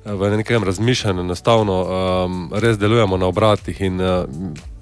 [0.05, 3.81] v nekem razmišljanju, enostavno um, res delujemo na obratih.
[3.81, 4.25] In, uh,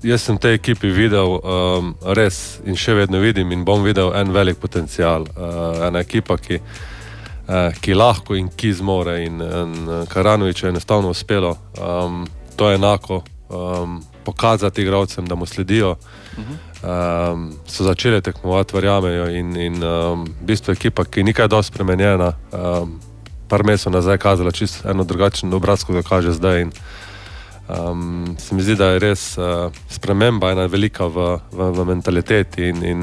[0.02, 4.32] jaz sem te ekipi videl um, res in še vedno vidim in bom videl en
[4.34, 5.28] velik potencial.
[5.36, 9.20] Uh, ena ekipa, ki, uh, ki lahko in ki zmore.
[9.26, 15.96] In, in Karanovič je enostavno uspelo um, to enako um, pokazati igralcem, da mu sledijo.
[16.82, 21.74] Um, so začeli tekmovati, verjamejo in, in um, v bistvu ekipa, ki ni kaj dosti
[21.74, 22.32] spremenjena.
[22.50, 22.98] Um,
[23.52, 26.62] par mesecev nazaj kazala čisto eno drugačen obraz, kot ga kaže zdaj.
[26.62, 26.70] In,
[27.68, 32.70] um, se mi zdi, da je res uh, sprememba ena velika v, v, v mentaliteti
[32.72, 33.02] in, in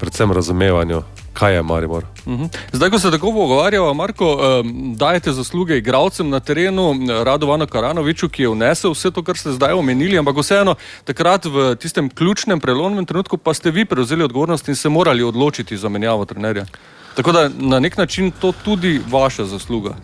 [0.00, 0.98] predvsem razumevanju,
[1.38, 2.08] kaj je Maribor.
[2.26, 2.48] Mhm.
[2.72, 6.90] Zdaj, ko se tako pogovarjamo, Marko, um, dajete zasluge igralcem na terenu,
[7.22, 10.74] Radovanu Karanoviču, ki je vnesel vse to, kar ste zdaj omenili, ampak vseeno
[11.06, 15.78] takrat v tistem ključnem prelomnem trenutku pa ste vi prevzeli odgovornost in se morali odločiti
[15.78, 16.66] za menjavo trenerja.
[17.14, 19.94] Tako da na nek način to tudi vaša zasluga.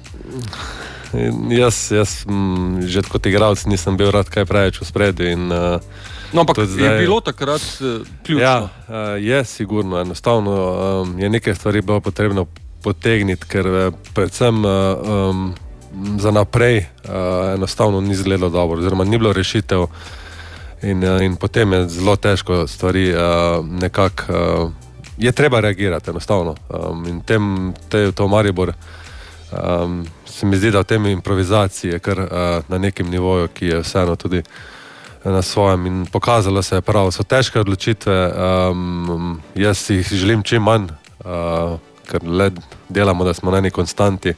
[1.51, 5.27] Jaz, jaz m, že kot igralec nisem bil rad kaj preveč v spredju.
[5.27, 5.83] In, uh,
[6.33, 8.47] No, ampak tudi je bilo takrat uh, ključno.
[8.47, 10.53] Ja, uh, je sigurno, enostavno
[11.03, 12.47] um, je nekaj stvari bilo potrebno
[12.83, 15.55] potegniti, ker uh, predvsem uh, um,
[16.19, 19.87] za naprej uh, enostavno ni izgledalo dobro, oziroma ni bilo rešitev.
[20.83, 23.19] In, uh, in potem je zelo težko stvari uh,
[23.67, 24.23] nekako.
[24.29, 24.90] Uh,
[25.21, 26.55] je treba reagirati enostavno.
[26.69, 28.73] Um, in tem, te, to Maribor.
[29.53, 32.29] Um, se mi zdi, da v tem improvizaciji je kar uh,
[32.69, 34.43] na nekem nivoju, ki je vseeno tudi
[35.25, 37.11] na svojem in pokazalo se je prav.
[37.13, 38.33] So težke odločitve,
[38.71, 40.89] um, jaz si jih želim čim manj,
[41.25, 41.77] uh,
[42.09, 42.51] ker le
[42.89, 44.35] delamo, da smo na neki konstanti.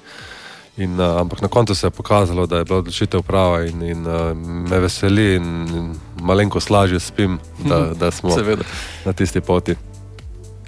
[0.76, 4.06] In, uh, ampak na koncu se je pokazalo, da je bila odločitev prava in, in
[4.06, 8.64] uh, me veseli in, in malenkost lažje spim, da, da smo Seveda.
[9.04, 9.76] na tisti poti.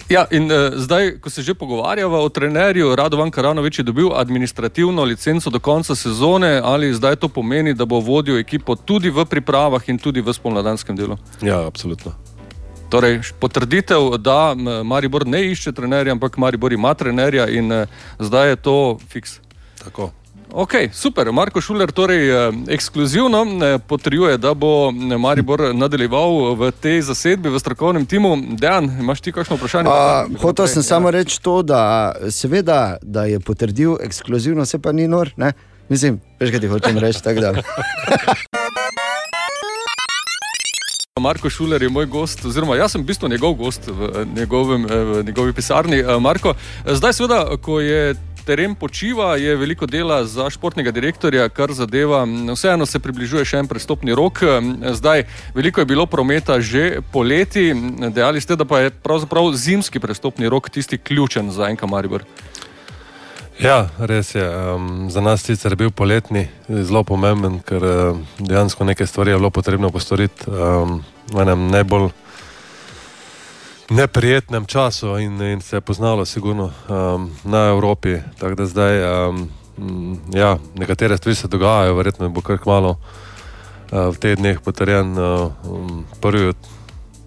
[0.08, 5.04] Ja, in uh, zdaj, ko se že pogovarjava o trenerju, Radovan Karanovič je dobil administrativno
[5.04, 9.88] licenco do konca sezone, ali zdaj to pomeni, da bo vodil ekipo tudi v pripravah
[9.88, 11.16] in tudi v spomladanskem delu?
[11.40, 12.12] Ja, absolutno.
[12.92, 17.88] Torej, potrditev, da Maribor ne išče trenerja, ampak Maribor ima trenerja in uh,
[18.20, 19.40] zdaj je to fiks.
[19.84, 20.12] Tako.
[20.54, 21.32] Ok, super.
[21.32, 27.50] Marko Šuler torej eh, ekskluzivno eh, potrjuje, da bo eh, Maribor nadaljeval v tej zasedbi,
[27.50, 28.36] v strokovnem timu.
[28.54, 29.90] Dejan, imaš ti kakšno vprašanje?
[29.90, 35.08] A, hotel sem samo reči to, da seveda, da je potrdil ekskluzivno, se pa ni
[35.10, 35.34] nor.
[35.36, 35.52] Ne?
[35.90, 37.18] Mislim, veš, kaj ti hočem reči.
[41.20, 45.22] Marko Šuler je moj gost, oziroma jaz sem v bistvu njegov gost v, njegovem, v
[45.26, 46.02] njegovi pisarni.
[46.20, 46.54] Marko,
[46.86, 48.14] zdaj seveda, ko je
[48.46, 53.68] teren počiva, je veliko dela za športnega direktorja, kar zadeva, vseeno se približuje še en
[53.68, 54.42] prestopni rok.
[54.42, 57.72] Eh, Zdaj, veliko je bilo prometa že poleti,
[58.12, 62.24] dejali ste, da pa je pravzaprav zimski prestopni rok tisti ključen za enka Maribor.
[63.58, 64.42] Ja, res je.
[64.42, 69.38] Um, za nas sicer je bil poletni zelo pomemben, ker uh, dejansko nekaj stvari je
[69.38, 72.10] bilo potrebno postoriti um, v enem najbolj
[73.90, 78.18] neprijetnem času in, in se je poznalo, sigurno, um, na Evropi.
[78.38, 84.08] Tako da zdaj, um, mm, ja, nekatere stvari se dogajajo, verjetno bo kar kmalo uh,
[84.14, 86.66] v teh dneh potrjen uh, um, prvi od-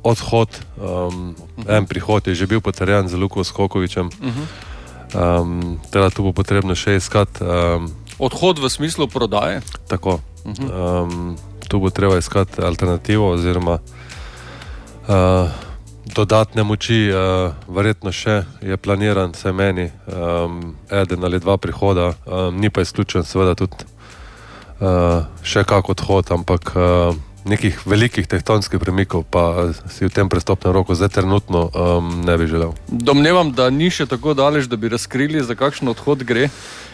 [0.03, 0.49] odhod.
[0.81, 1.35] Um,
[1.67, 4.09] en prihod je že bil potrjen z Luko Skokovičem.
[5.15, 7.43] Um, teda tu bo potrebno še iskati.
[7.43, 9.61] Um, Odhod v smislu prodaje.
[9.87, 10.19] tako.
[10.47, 11.35] Um,
[11.67, 13.79] tu bo treba iskati alternativo, oziroma
[15.07, 15.51] uh,
[16.15, 22.59] dodatne moči, uh, verjetno še je planiran, se meni, um, eden ali dva prihoda, um,
[22.59, 23.87] ni pa izključen, seveda tudi
[24.79, 27.15] uh, še kak odhod, ampak uh,
[27.47, 32.47] nekih velikih tektonskih premikov pa si v tem prestopnem roku zdaj trenutno um, ne bi
[32.47, 32.75] želel.
[32.91, 36.49] Domnevam, da ni še tako daleč, da bi razkrili, za kakšen odhod gre.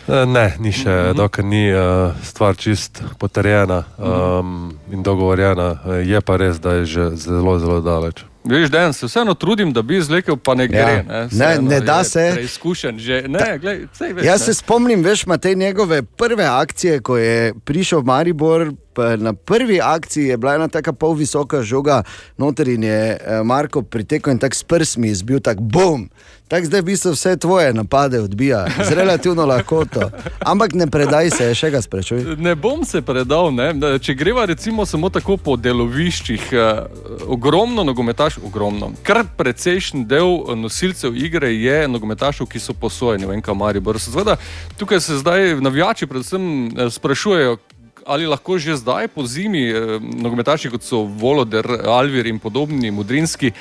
[0.08, 1.18] Ne, ni še, mm -hmm.
[1.18, 7.16] dokler ni uh, stvar čist potrjena um, in dogovorjena, je pa res, da je že
[7.16, 8.33] zelo, zelo daleč.
[8.46, 10.78] Veš, da se vseeno trudim, da bi izlekel, pa ne gre.
[10.80, 11.04] Ja.
[11.04, 12.32] Ne, Ne, ne da se.
[12.34, 13.24] Preizkušen že.
[13.28, 14.46] Ne, glej, sej veš, Jaz ne.
[14.46, 18.72] se spomnim, veš, te njegove prve akcije, ko je prišel v Maribor.
[19.18, 22.04] Na prvi akciji je bila ena tako pol visoka žoga,
[22.38, 26.10] noter in je eh, Marko pritekel in tako s prsmi izbil, tako bom.
[26.48, 30.10] Tako zdaj v bistvu vse tvoje napade odbija z relativno lahkoto.
[30.40, 32.36] Ampak ne predaj se, še ga sprašuj.
[32.38, 33.72] Ne bom se predal, ne.
[34.00, 36.84] Če greva recimo samo tako po deloviščih, eh,
[37.26, 43.42] ogromno nogometašov, ogromno, kar precejšen del eh, nosilcev igre je nogometašov, ki so posojeni v
[43.56, 44.00] Maribor.
[44.00, 44.38] Seveda,
[44.78, 47.58] tukaj se zdaj navijači predvsem sprašujejo,
[48.06, 53.52] ali lahko že zdaj po zimi eh, nogometaši, kot so Voloder, Alvir in podobni, Mudrinski,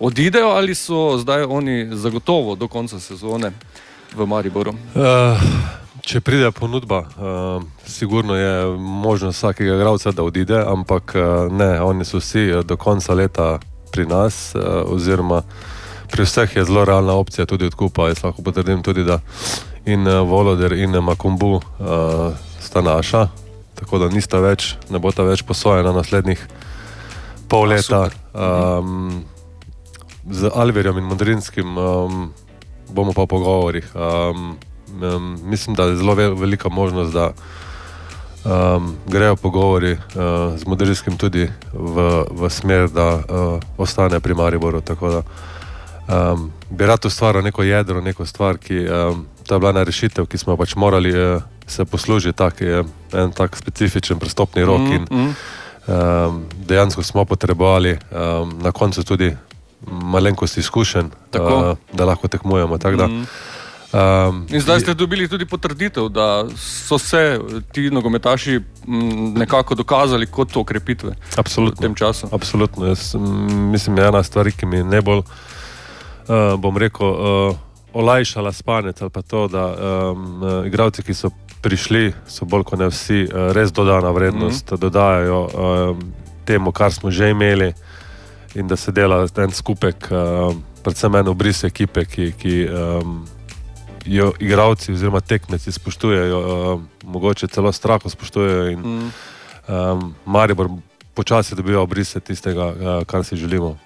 [0.00, 3.52] odidejo ali so zdaj oni zagotovo do konca sezone
[4.14, 4.74] v Mariboru.
[4.94, 5.42] Uh,
[6.02, 12.04] če pride ponudba, uh, sigurno je možnost vsakega igralca, da odide, ampak uh, ne, oni
[12.04, 13.58] so vsi do konca leta
[13.90, 15.42] pri nas, uh, oziroma
[16.10, 18.08] pri vseh je zelo realna opcija tudi odkupa.
[18.08, 19.18] Jaz lahko potrdim tudi, da
[19.86, 21.62] in uh, Voloder in Makumbu uh,
[22.60, 23.26] sta naša,
[23.74, 26.40] tako da nista več, ne bo ta več posojena naslednjih
[27.48, 28.08] pol leta.
[28.34, 29.24] Um,
[30.30, 32.32] z Alverjem in Modrinskim um,
[32.88, 33.86] bomo pa v pogovorih.
[33.94, 34.56] Um,
[35.02, 37.32] um, mislim, da je zelo ve velika možnost, da
[38.44, 44.80] um, grejo pogovori uh, z Modrinskim tudi v, v smer, da uh, ostane pri Mariboru.
[44.80, 45.22] Tako da
[46.08, 50.26] um, bi rad ustvaril neko jedro, neko stvar, ki um, to je bila ena rešitev,
[50.26, 54.80] ki smo pač morali uh, se poslužiti, tak je en tak specifičen prestopni rok.
[54.82, 55.34] In, Mm, mm.
[55.86, 59.36] Um, dejansko smo potrebovali um, na koncu tudi
[59.86, 61.56] malenkost izkušenj, Tako.
[61.60, 62.78] uh, da lahko tekmujemo.
[62.78, 63.26] tako Da, Mm.
[63.92, 67.40] um, In zdaj ste dobili tudi potrditev, da so se
[67.72, 71.76] ti nogometaši mm, nekako dokazali kot okrepitve v Absolutno.
[71.78, 72.28] tem času.
[72.32, 72.86] Absolutno.
[72.86, 73.20] Jaz, mm,
[73.70, 75.26] mislim, da je ena stvar, ki mi najbolj, uh,
[76.56, 77.56] bom rekel, uh,
[77.94, 81.30] olajšala spanec ali pa to, da um, uh, igravci, ki so
[81.62, 84.80] prišli, so bolj kot ne vsi, uh, res dodana vrednost, mm -hmm.
[84.80, 86.12] dodajajo um,
[86.44, 87.72] temu, kar smo že imeli
[88.54, 92.32] in da se dela en skupek, um, predvsem en obris ekipe, ki.
[92.32, 93.26] ki um,
[94.06, 96.38] Jo igravci oziroma tekmeci spoštujejo,
[96.74, 98.70] uh, mogoče celo strahom spoštujejo.
[98.70, 99.10] In, Mm.
[99.68, 100.68] um, Maribor
[101.14, 103.78] počasi dobiva obrise tistega, uh, kar si želimo.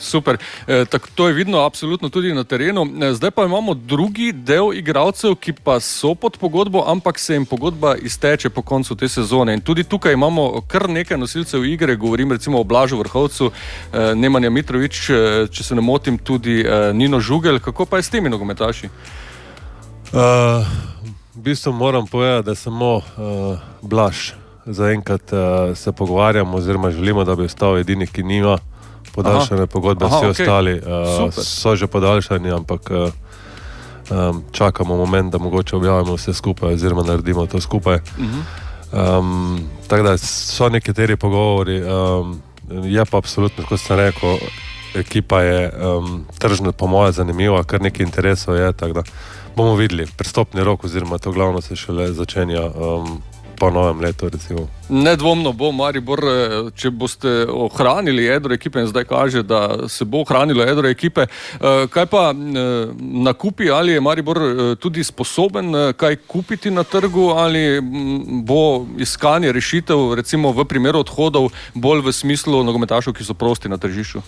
[0.00, 2.86] Super, e, tak, to je vidno absolutno tudi na terenu.
[3.02, 7.46] E, zdaj pa imamo drugi del igralcev, ki pa so pod pogodbo, ampak se jim
[7.46, 9.54] pogodba izteče po koncu te sezone.
[9.54, 14.50] In tudi tukaj imamo kar nekaj nosilcev igre, govorim recimo o Blažu Vrhovcu, e, Nemanja
[14.50, 17.60] Mitrovič, e, če se ne motim, tudi e, Nino Žugel.
[17.60, 18.88] Kako pa je s temi nogometaši?
[20.10, 20.66] Uh,
[21.36, 23.04] v bistvu moram povedati, da samo uh,
[23.82, 24.32] Blaž.
[24.66, 28.58] Zaenkrat uh, se pogovarjamo, oziroma želimo, da bi ostal edini, ki nima
[29.14, 30.44] podaljšane pogodbe, Aha, vsi okej.
[30.44, 30.84] ostali uh,
[31.16, 31.44] Super.
[31.44, 33.12] so že podaljšani, ampak uh,
[34.10, 37.98] um, čakamo moment, da mogoče objavimo vse skupaj, oziroma naredimo to skupaj.
[38.92, 44.38] Um, tako da so nekateri pogovori, um, je pa absolutno, kot sem rekel,
[44.94, 48.72] ekipa je um, tržno, po mojem, zanimiva, kar nekaj interesov je.
[49.56, 53.22] Bomo videli, prestopni rok, oziroma to glavno se šele začenja um,
[53.60, 54.28] po novem letu.
[54.32, 54.68] Recimo.
[54.88, 60.24] Nedvomno bo Maribor, eh, če boste ohranili jedro ekipe, in zdaj kaže, da se bo
[60.24, 61.26] ohranilo jedro ekipe.
[61.28, 64.40] Eh, Kaj pa eh, nakupi, ali je Maribor
[64.80, 71.50] tudi sposoben kaj kupiti na trgu, ali mm, bo iskanje rešitev, recimo v primeru odhodov,
[71.74, 74.22] bolj v smislu nogometašov, ki so prosti na tržišču?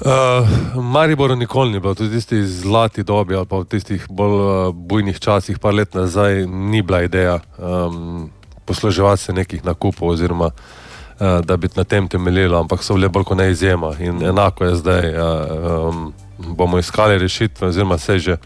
[0.00, 0.48] Uh,
[0.82, 4.74] Maribor nikoli ni bilo, tudi v tistih zlatih dobi ali pa v tistih bolj uh,
[4.74, 8.30] bujnih časih, pa let nazaj, ni bila ideja um,
[8.66, 13.24] posluževati se nekih nakupov oziroma uh, da bi na tem temeljilo, ampak so bile bolj
[13.24, 15.14] kot ne izjema in enako je zdaj.
[15.14, 18.36] Uh, um, bomo iskali rešitve, oziroma se že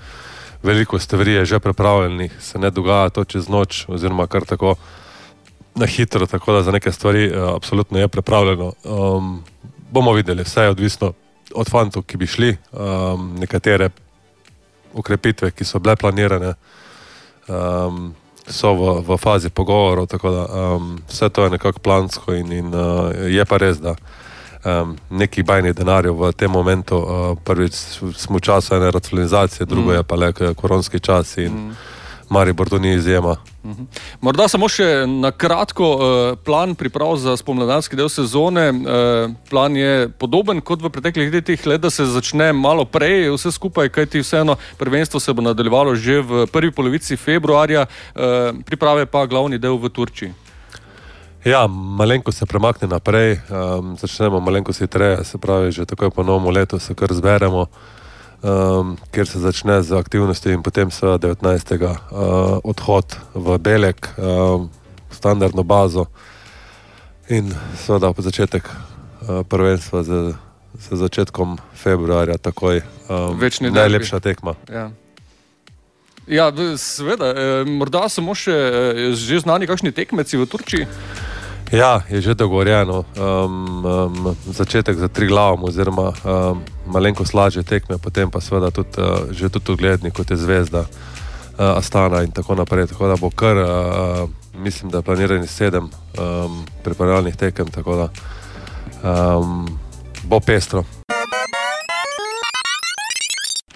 [0.63, 4.75] veliko stvari je že pripravljenih, se ne dogaja to čez noč, oziroma kar tako
[5.75, 8.73] na hitro, tako da za neke stvari uh, absolutno je pripravljeno.
[8.85, 9.43] Um,
[9.91, 11.13] bomo videli, vse je odvisno
[11.55, 13.91] od fantov, ki bi šli, um, nekatere
[14.93, 16.55] ukrepitve, ki so bile planirane.
[17.49, 18.15] Um,
[18.49, 22.73] So v, v fazi pogovorov, tako da um, vse to je nekako plansko, in, in
[22.73, 23.93] uh, je pa res, da
[24.65, 27.77] um, nekih bajnih denarjev v tem momentu, uh, prvič
[28.17, 29.95] smo v času ene racionalizacije, drugo Mm.
[29.95, 31.75] je pa le koronski čas in
[32.31, 33.37] Maribor to ni izjema.
[34.21, 38.67] Morda samo še na kratko eh, plan priprav za spomladanski del sezone.
[38.71, 43.53] Eh, plan je podoben kot v preteklih letih, le da se začne malo prej vse
[43.55, 49.27] skupaj, kajti vseeno prvenstvo se bo nadaljevalo že v prvi polovici februarja, eh, priprave pa
[49.27, 50.33] glavni del v Turčiji.
[51.45, 56.51] Ja, malenko se premakne naprej, um, začnemo malenko hitreje, se pravi, že takoj po novem
[56.51, 57.67] letu se kar zberemo,
[58.43, 61.73] um, kjer se začne z aktivnostjo in potem seveda 19.
[61.83, 64.71] Uh, odhod v Belek, um,
[65.11, 66.07] standardno bazo
[67.29, 70.35] in seveda začetek uh, prvenstva z,
[70.79, 73.79] z začetkom februarja takoj um, Večni derbi.
[73.79, 74.55] najlepša tekma.
[74.71, 74.91] Ja.
[76.29, 80.85] Ja, seveda, eh, morda samo še eh, že znani kakšni tekmeci v Turčiji.
[81.73, 83.05] Ja, je že dogovorjeno.
[83.17, 88.97] Um, um, začetek za tri glavom, oziroma um, malenkost lažje tekme, potem pa seveda tudi,
[88.97, 92.87] uh, že tudi ugledni, kot je Zvezda, uh, Astana in tako naprej.
[92.87, 98.09] Tako da bo kar, uh, mislim, da je planiranih sedem um, pripravljalnih tekem, tako da
[99.05, 99.69] um,
[100.25, 100.85] bo pestro.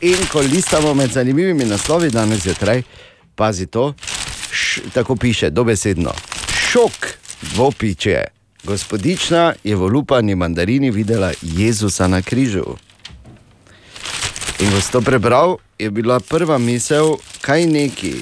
[0.01, 2.83] In ko listamo med zanimivimi naslovi danes zjutraj,
[3.35, 3.93] pazi to,
[4.51, 6.11] š, tako piše, dobesedno.
[6.73, 8.25] Šok, dvopiče.
[8.65, 12.77] Gospodična je v lupani mandarini videla Jezusa na križu.
[14.61, 18.15] In ko si to prebral, je bila prva misel, kaj neki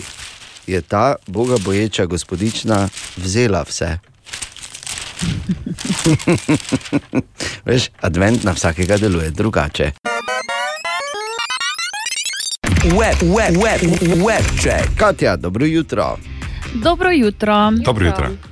[0.67, 3.99] je ta boga boječa gospodična vzela vse.
[7.65, 9.93] Veš, advent na vsakega deluje drugače.
[12.85, 13.81] Web, web, web,
[14.27, 14.99] web check.
[14.99, 16.17] Katja, dobro jutro.
[16.75, 17.71] Dobro jutro.
[17.85, 18.50] Dobro jutro.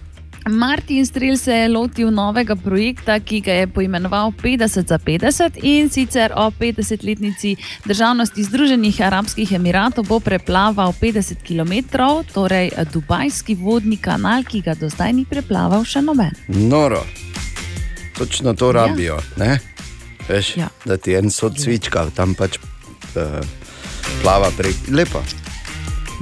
[0.48, 5.90] Martin Strel se je lotil novega projekta, ki ga je poimenoval 50 za 50 in
[5.90, 11.98] sicer o 50-letnici državnosti Združenih arabskih emiratov bo preplaval 50 km,
[12.34, 16.32] torej Dubajski vodni kanal, ki ga do zdaj ni preplaval še noben.
[16.48, 17.04] Noro.
[18.18, 19.20] Točno to rabijo.
[19.36, 19.58] Ja.
[20.28, 20.68] Veš, Ja.
[20.84, 23.40] Da ti en sod cvička, tam pač uh,
[24.22, 24.76] plava prek.
[24.88, 25.22] Lepo,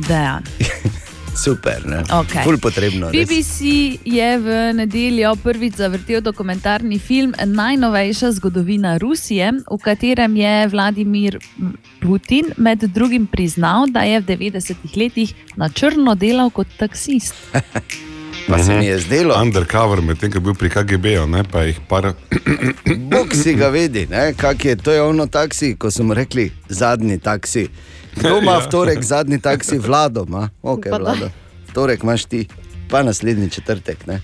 [0.09, 0.45] Dejan.
[1.37, 1.87] super.
[1.87, 2.03] Ne?
[2.21, 2.45] Okej.
[2.45, 3.11] Ful potrebno.
[3.11, 3.29] res.
[3.29, 3.61] BBC
[4.05, 11.39] je v nedeljo prvič zavrtel dokumentarni film Najnovejša zgodovina Rusije, v katerem je Vladimir
[12.01, 17.35] Putin med drugim priznal, da je v 90-ih letih na črno delal kot taksist.
[18.47, 21.81] Pa se mi je zdelo, Undercover, medtem ko je bil pri KGB-ju, ne pa jih
[21.89, 22.13] par.
[23.11, 24.35] Bog si ga vedi, ne?
[24.39, 27.67] kak je to je ono taksi, ko smo rekli zadnji taksi.
[28.17, 28.59] Kdo ima Ja.
[28.59, 31.31] v torek zadnji taksi, vlado ima, ok, Pa vlado.
[31.69, 32.47] V torek imaš ti,
[32.91, 34.07] pa naslednji četrtek.
[34.07, 34.21] Ne?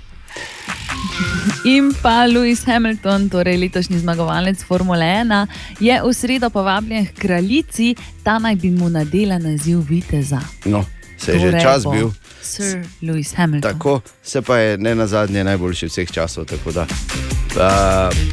[1.65, 5.47] In pa Lewis Hamilton, torej letošnji zmagovalec Formule 1,
[5.81, 10.41] je v sredo povabljen k kraljici, ta naj bi mu nadela naziv viteza.
[10.65, 10.85] No,
[11.19, 12.11] se je že Torej čas bo bil.
[12.43, 13.73] Sir Lewis Hamilton.
[13.73, 16.45] Tako se pa je ne na zadnje najboljši vseh časov.
[16.45, 16.87] tako Da,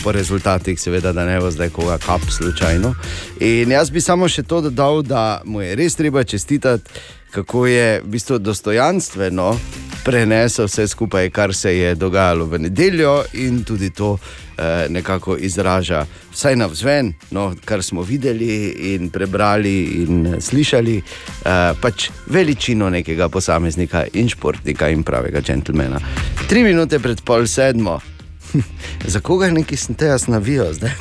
[0.04, 2.94] po rezultatih, seveda, da ne bo zdaj koga kap slučajno.
[3.40, 6.90] In jaz bi samo še to dodal, da mu je res treba čestitati,
[7.32, 9.54] kako je v bistvu dostojanstveno
[10.04, 14.18] prenesel vse skupaj, kar se je dogajalo v nedeljo, in tudi to
[14.58, 21.74] eh, nekako izraža, vsaj na vzven, no, kar smo videli in prebrali in slišali, eh,
[21.82, 26.00] pač veličino nekega posameznika in športnika in pravega džentlmena.
[26.48, 28.00] Tri minute pred pol sedmo.
[29.14, 30.92] Za koga neki sem te jaz navijal, zdaj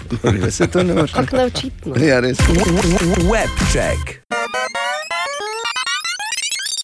[0.50, 1.12] se to ne moreš.
[1.12, 1.94] Kako neočitno.
[2.04, 2.38] Ja, res.
[3.30, 4.20] Web check.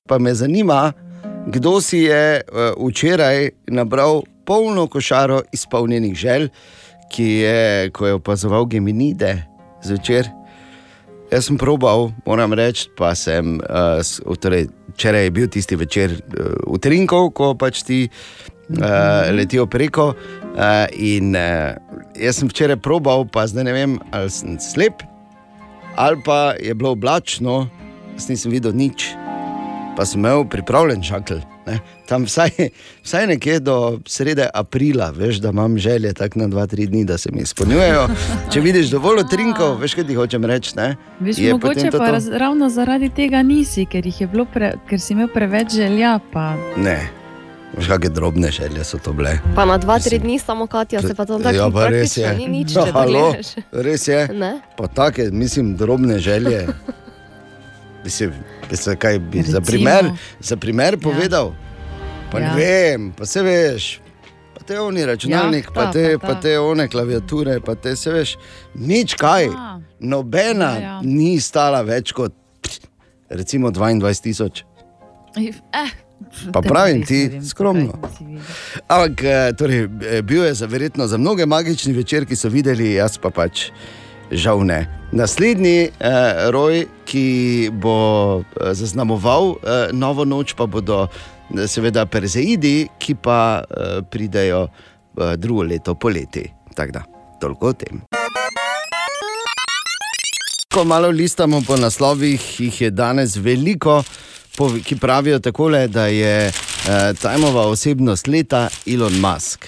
[0.08, 0.92] Pa me zanima,
[1.46, 6.48] kdo si je uh, včeraj nabral polno košaro izpolnjenih želj,
[7.10, 9.44] ki je, ko je opazoval Geminide
[9.82, 10.28] zvečer.
[11.32, 16.52] Jaz sem probal, moram reči, pa sem, uh, torej, včeraj je bil tisti večer uh,
[16.66, 18.08] utrinkov, ko pač ti
[18.78, 20.12] uh, letijo preko.
[20.52, 21.72] Uh, in uh,
[22.18, 25.02] jaz sem včeraj probal, pa zdaj ne vem, ali sem slep,
[25.96, 27.68] ali pa je bilo oblačno,
[28.16, 29.12] jaz nisem videl nič,
[29.96, 31.40] pa sem imel pripravljen šakl.
[31.66, 31.78] Ne?
[32.08, 32.50] Tam vsaj,
[33.06, 37.30] vsaj nekje do srede aprila, veš, da imam želje tako na 2-3 dni, da se
[37.32, 38.08] mi izpolnjujejo.
[38.52, 40.76] Če vidiš dovolj utrinkov, veš, kaj ti hočem reči.
[40.76, 40.96] ne?
[41.20, 44.04] Veš, Je mogoče to pa raz, ravno zaradi tega nisi, ker,
[44.52, 46.18] pre, ker si imel preveč želja.
[46.32, 46.56] Pa...
[46.76, 47.21] Ne,
[47.74, 49.38] veš, kakšne drobne želje so to bile.
[49.54, 52.34] Pa na dva, tri dni samo Katja se pa tam tako Ja, pa res je.
[52.34, 53.46] ni nič, Ja, halo, gledaš.
[53.72, 54.28] res je.
[54.28, 54.60] Ne?
[54.76, 56.66] Pa take, mislim, drobne želje.
[58.04, 58.30] Bi se,
[58.70, 60.10] bi se kaj bi za primer,
[60.40, 61.52] za primer povedal?
[62.30, 62.44] Pa ja.
[62.44, 62.50] Ja.
[62.50, 64.00] ne vem, pa se veš.
[64.54, 66.40] Pa te oni računalnik, ja, ta, pa, te, pa pa ta.
[66.40, 68.36] te one klaviature, pa te se veš,
[68.74, 69.48] nič kaj.
[69.48, 69.80] A.
[70.00, 71.00] Nobena Ja, ja.
[71.02, 72.34] ni stala več kot
[73.28, 74.64] recimo 22 tisoč.
[75.36, 75.90] Eh,
[76.52, 77.98] Pa pravim ti, vem, skromno.
[78.88, 82.94] Ampak eh, torej, eh, bil je za verjetno za mnoge magični večer, ki so videli,
[82.94, 83.70] jaz pa pač
[84.32, 84.86] žal ne.
[85.12, 87.96] Naslednji eh, roj, ki bo
[88.40, 95.36] eh, zaznamoval eh, novo noč, pa bodo eh, seveda perzeidi, ki pa eh, pridejo eh,
[95.36, 96.46] drugo leto poleti.
[96.74, 97.04] Tako da,
[97.40, 98.02] toliko o tem.
[100.72, 104.00] Ko malo listamo po naslovih, jih je danes veliko,
[104.84, 109.66] ki pravijo takole, da je uh, Tajmova osebnost leta Elon Musk.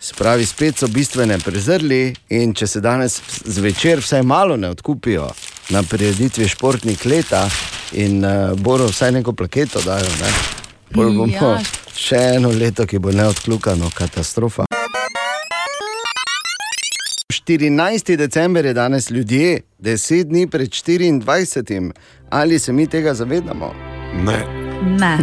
[0.00, 5.28] Spravi, spet so bistvene prezrli, in če se danes zvečer vsaj malo ne odkupijo
[5.70, 7.44] na prireditvi športnik leta
[7.92, 10.32] in uh, bodo vsaj neko plaketo dajo, ne?
[10.94, 11.60] Pol bomo Ja.
[11.94, 14.69] še eno leto, ki bo neodkljukano, katastrofa.
[17.40, 18.16] 14.
[18.16, 21.90] december je danes ljudje, 10 dni pred 24.
[22.30, 23.74] Ali se mi tega zavedamo?
[24.16, 24.44] Ne,
[24.90, 25.18] Ne.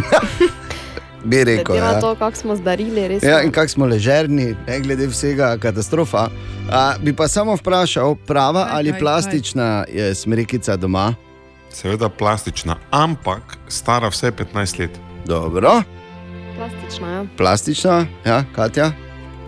[1.24, 1.64] Bi rekel.
[1.66, 2.00] Glede na Ja.
[2.00, 3.22] to, kako smo zdarili, res.
[3.22, 6.28] Ja, in kako smo ležerni, ne glede vsega, katastrofa.
[6.70, 11.14] A, bi pa samo vprašal, prava Kaj, ali kaj, plastična je smrekica doma?
[11.70, 14.90] seveda plastična, ampak stara vse 15 let.
[15.26, 15.82] Dobro,
[16.56, 17.24] Plastična, ja.
[17.36, 18.92] plastična, ja, Katja.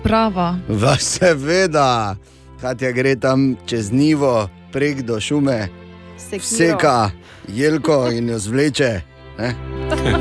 [0.03, 0.59] Prava.
[0.69, 2.17] Va, seveda,
[2.61, 4.35] Katja gre tam čez nivo,
[4.73, 5.69] prek do šume,
[6.19, 6.43] Sekiro.
[6.43, 7.11] seka
[7.49, 9.01] jelko in jo zvleče.
[9.39, 9.55] Ne,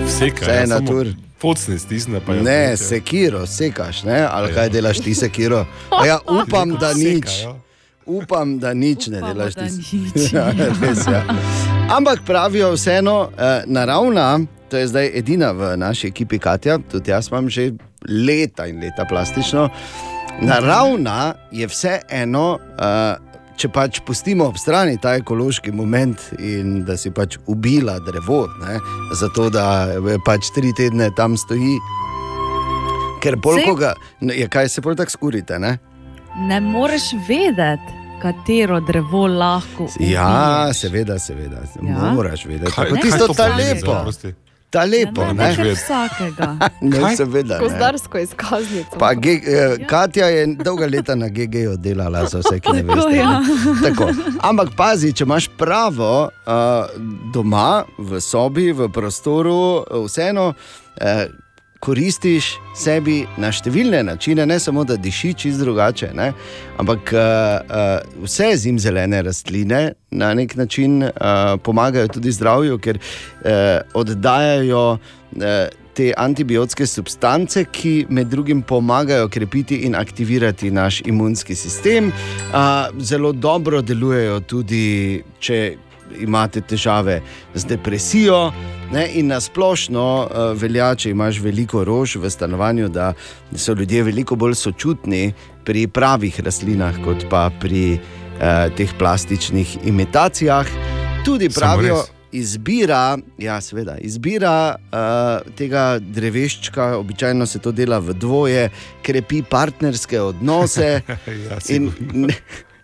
[0.06, 1.08] Vseka, Vse je ja, natur.
[1.38, 2.78] Pocne stisne pa jo ne vleče.
[2.80, 4.22] sekiro, sekaš, ne?
[4.24, 4.56] ali Ja.
[4.56, 5.66] kaj delaš ti sekiro.
[5.92, 7.30] A Ja, upam, da Seka, nič.
[7.44, 7.56] ja.
[8.06, 9.68] Upam, da nič ne Upamo, delaš ti.
[10.34, 11.24] Ja, res, ja.
[11.90, 17.28] Ampak pravijo vseeno, eh, naravna, to je zdaj edina v naši ekipi Katja, tudi jaz
[17.28, 17.72] imam že
[18.04, 19.70] leta in leta plastično.
[20.42, 23.16] Naravna je vseeno, eh,
[23.56, 28.78] če pač pustimo ob strani ta ekološki moment in da si pač ubila drevo, ne,
[29.14, 31.76] zato da eh, pač tri tedne tam stoji.
[33.20, 35.78] Ker bolj Saj- koga, je kaj se bolj tako skurite, ne?
[36.40, 39.90] Ne moreš vedeti, katero drevo lahko.
[40.00, 40.30] Ja,
[40.64, 40.80] ubiješ.
[40.80, 41.66] seveda, seveda.
[41.84, 42.14] Ja.
[42.14, 42.72] Moraš vedeti.
[42.72, 43.98] Kaj- Tako kaj tisto to ta lepo.
[44.70, 45.56] Ta lepo, ja, ne?
[45.58, 46.50] ne, ne vsakega.
[46.82, 47.58] Ne, seveda.
[47.58, 47.60] Ne.
[47.60, 48.98] Gozdarsko izkaznico.
[49.00, 53.08] Pa, ge, eh, Katja je dolga leta na GG-ju delala, za vse, ki ne Tako,
[53.08, 53.18] veste.
[53.18, 53.42] ja.
[53.84, 54.10] Tako.
[54.42, 57.02] Ampak pazi, če imaš pravo uh,
[57.34, 61.24] doma, v sobi, v prostoru, eh, vseeno uh,
[61.80, 66.32] koristiš sebi na številne načine, ne samo da diši čist drugače, ne?
[66.80, 73.80] ampak uh, uh, vse zimzelene rastline na nek način uh, pomagajo tudi zdravju, ker uh,
[73.94, 74.88] oddajajo.
[75.36, 75.68] Uh,
[76.00, 82.08] Te antibiotske substance, ki med drugim pomagajo krepiti in aktivirati naš imunski sistem,
[82.56, 84.86] a, zelo dobro delujejo tudi,
[85.44, 85.60] če
[86.20, 87.22] imate težave
[87.54, 88.52] z depresijo.
[88.92, 93.14] Ne, in na splošno uh, velja, če imaš veliko rož v stanovanju, da
[93.54, 95.34] so ljudje veliko bolj sočutni
[95.66, 100.66] pri pravih rastlinah, kot pa pri uh, teh plastičnih imitacijah.
[101.26, 102.02] Tudi pravijo,
[102.32, 108.70] izbira, ja, seveda, izbira uh, tega dreveščka, običajno se to dela v dvoje,
[109.06, 110.90] krepi partnerske odnose.
[111.30, 112.28] Ja, In, sigurno.
[112.28, 112.36] ne,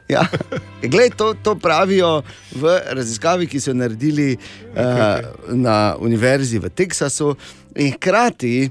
[0.07, 0.25] ja,
[0.93, 2.21] gled, to, to pravijo
[2.55, 7.35] v raziskavi, ki so jo naredili uh, na univerzi v Teksasu,
[7.75, 8.69] in hkrati.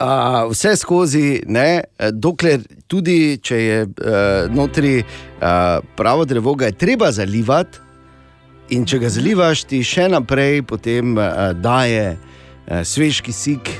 [0.00, 6.66] Uh, vse skozi, ne, eh, dokler tudi če je uh, notri uh, pravo drevo, ga
[6.66, 7.78] je treba zalivati,
[8.74, 13.70] in če ga zalivaš, ti še naprej potem uh, daje uh, svež kisik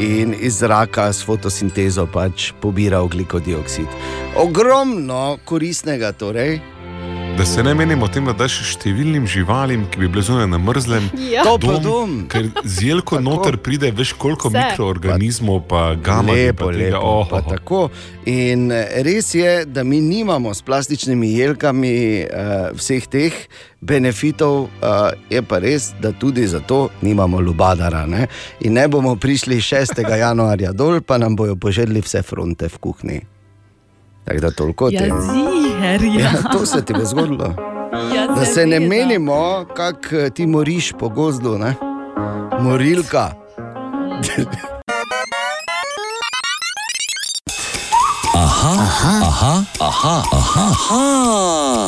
[0.00, 3.88] in iz zraka s fotosintezo pač pobira oglikov dioksid.
[4.40, 6.60] Ogromno koristnega, torej.
[7.36, 10.58] Da se ne menimo o tem, da daš številnim živalim, ki bi bile zunaj na
[10.58, 11.40] mrzlem, Ja.
[11.42, 12.26] To pa dom.
[12.28, 14.58] ker z jelko noter pride veš koliko Vse.
[14.60, 16.32] mikroorganizmov, pa gama.
[16.32, 17.00] Lepo, pa tega, lepo.
[17.00, 17.80] oh, pa tako.
[18.26, 22.36] In eh, res je, da mi nimamo s plastičnimi jelkami uh,
[22.72, 23.32] vseh teh
[23.80, 24.90] benefitov, uh,
[25.26, 28.04] je pa res, da tudi zato nimamo lubadara.
[28.06, 28.28] Ne?
[28.60, 29.96] In ne bomo prišli 6.
[30.04, 33.20] januarja dol, pa nam bojo poželjeli vse fronte v kuhinji.
[34.20, 35.16] Tako da toliko o Ja, tem.
[35.16, 36.20] ziher, ja.
[36.20, 37.54] Ja, to se ti bo zgodilo.
[38.14, 41.74] Ja, Da se ne menimo, kako ti moriš po gozdu, ne?
[42.60, 43.30] morilka.
[48.34, 51.02] Aha, aha, aha, aha, aha, aha,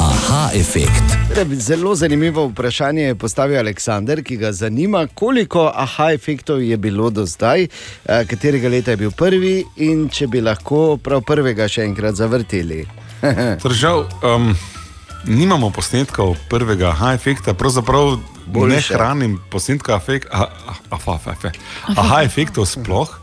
[0.00, 1.04] aha efekt.
[1.34, 7.10] Torej, Zelo zanimivo vprašanje je postavil Aleksandr, ki ga zanima, koliko aha efektov je bilo
[7.10, 11.84] do zdaj, eh, katerega leta je bil prvi in če bi lahko prav prvega še
[11.84, 12.86] enkrat zavrteli.
[13.62, 14.52] Torej, žal, um,
[15.24, 18.94] nimamo posnetkov prvega aha efekta, pravzaprav ne Boljše.
[18.94, 20.48] hranim posnetka afek, aha,
[20.90, 21.50] aha, aha,
[21.96, 23.18] aha efektov sploh.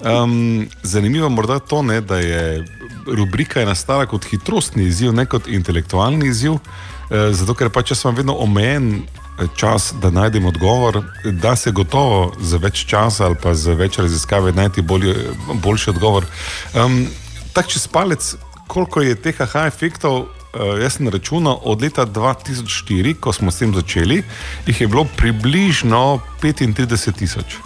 [0.00, 2.64] Um, zanimivo je morda to, ne, da je
[3.06, 8.04] rubrika je nastala kot hitrostni izziv, ne kot intelektualni izziv, eh, zato ker pač jaz
[8.04, 13.36] imam vedno omejen eh, čas, da najdem odgovor, da se gotovo za več časa ali
[13.42, 15.16] pa za več raziskave najti bolje,
[15.52, 16.26] boljši odgovor.
[16.74, 17.06] Um,
[17.52, 18.34] tak čez palec,
[18.72, 23.60] koliko je teh aha efektov, uh, jaz sem računal od leta 2004, ko smo s
[23.60, 24.22] tem začeli,
[24.66, 27.60] jih je bilo približno 35 tisoč.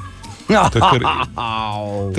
[0.47, 1.03] To je kar,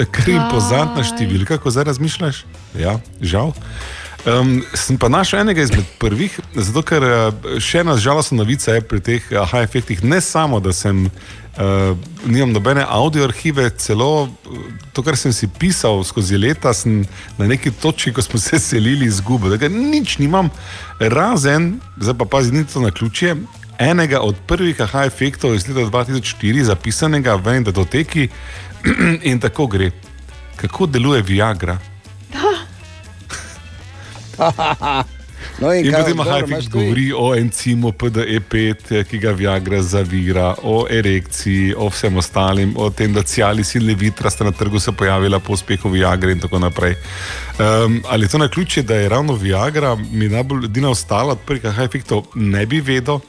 [0.15, 2.43] kar impozantna številka, ko zdaj razmišljaš.
[2.79, 3.51] Ja, žal.
[4.27, 8.83] Um, sem pa našel enega izmed prvih, zato ker eh, še ena žalostna novica je
[8.83, 10.01] pri teh aha efektih.
[10.03, 11.93] Ne samo, da sem, uh,
[12.25, 17.05] nimam nobene audio arhive, celo eh, to, kar sem si pisal skozi leta, sem
[17.39, 19.55] na neki točki, ko smo se selili, izgubil.
[19.55, 20.51] Da Nič nimam,
[20.99, 23.37] razen, zdaj pa pazi, ni to na ključje.
[23.79, 28.27] Enega od prvih aha efektov iz leta 2004, zapisanega v eni datoteki,
[29.31, 29.93] in tako gre.
[30.59, 31.79] Kako deluje Viagra?
[35.61, 36.69] No, In kaj potem tu?
[36.77, 43.13] govori o encimu PDE5, ki ga Viagra zavira, o erekciji, o vsem ostalim, o tem,
[43.13, 46.95] da cialis in levitra sta na trgu se pojavila po uspehu Viagre in tako naprej.
[47.57, 51.39] Um, ali je to na ključe, da je ravno Viagra mi najbolj edina ostala od
[51.45, 53.19] prvih Hajfiktov, ne bi vedel.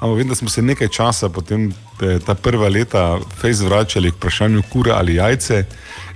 [0.00, 4.14] Ampak vem, da smo se nekaj časa, potem te, ta prva leta, fejs vračali k
[4.14, 5.64] vprašanju kure ali jajce.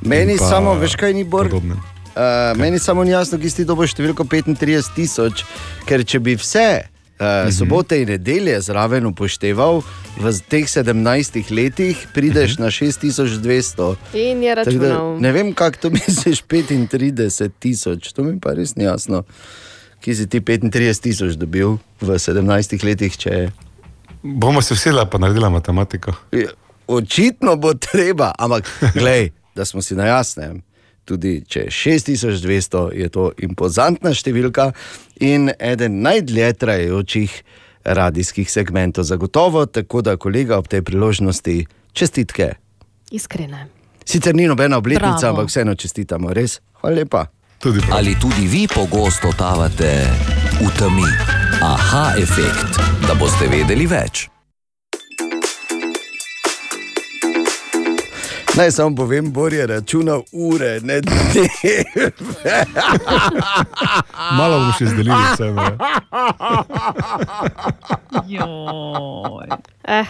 [0.03, 1.49] Meni in samo, veš kaj ni Bor?
[1.49, 1.98] podobne.
[2.19, 2.25] Uh,
[2.57, 4.59] meni samo ni jasno, ki si ti dobo številko 35
[4.93, 5.45] tisoč,
[5.87, 6.83] ker če bi vse
[7.15, 7.51] uh, Mhm.
[7.53, 9.83] sobote in nedelje zraven upošteval,
[10.17, 10.95] v teh 17
[11.49, 12.61] letih prideš Mhm.
[12.61, 13.97] na 6200.
[14.15, 15.21] In je Tako Da, računal.
[15.21, 19.23] ne vem, kako to misliš, 35 tisoč, to mi pa res ni jasno.
[20.01, 21.69] Kje si ti 35 tisoč dobil
[22.01, 23.51] v 17 letih, če
[24.21, 26.15] Bomo se vsela pa naredila matematiko.
[26.33, 26.49] je.
[26.89, 30.63] Očitno bo treba, ampak glej, da smo si na jasnem.
[31.09, 34.73] Tudi če je 6200, je to impozantna številka
[35.25, 37.39] in eden najdlje trajajočih
[37.89, 39.65] radijskih segmentov, zagotovo.
[39.67, 41.65] Tako da, kolega, ob tej priložnosti
[41.97, 42.53] čestitke.
[43.11, 43.67] Iskrene.
[44.05, 45.41] Sicer ni nobena obletnica, Bravo.
[45.41, 46.61] ampak vseeno čestitamo, res.
[46.81, 47.27] Hvala lepa.
[47.59, 47.99] Tudi prav.
[47.99, 50.07] Ali tudi vi pogosto totavate
[50.61, 51.09] v temi?
[51.63, 52.79] Aha efekt,
[53.09, 54.29] da boste vedeli več.
[58.59, 61.49] Naj samo povem, Bor je računal ure, ne dneve.
[64.33, 65.53] Malo bomo še izdelili vse.
[68.27, 69.47] Joj.
[69.85, 70.05] Eh,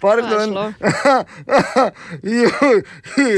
[0.00, 0.56] Pardon.
[2.22, 2.82] Joj,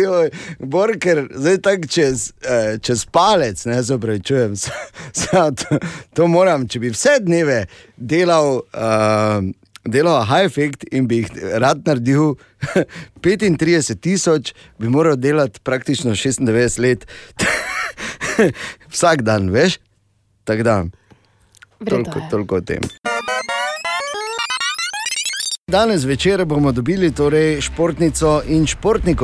[0.03, 0.31] joj.
[0.59, 4.57] Bor, ker zdaj tako čez, eh, čez palec, ne se upravičujem.
[5.31, 5.77] To,
[6.15, 7.65] to moram, če bi vse dneve
[7.97, 8.63] delal.
[8.73, 9.51] Uh,
[9.85, 12.35] Delal high effect in bi jih rad naredil
[13.25, 17.07] 35 tisoč, bi moral delati praktično 96 let,
[18.93, 19.79] vsak dan, veš?
[20.45, 20.85] Tako da,
[21.81, 22.81] Vredo toliko, toliko o tem.
[25.71, 28.67] Danes večer bomo dobili torej športnico in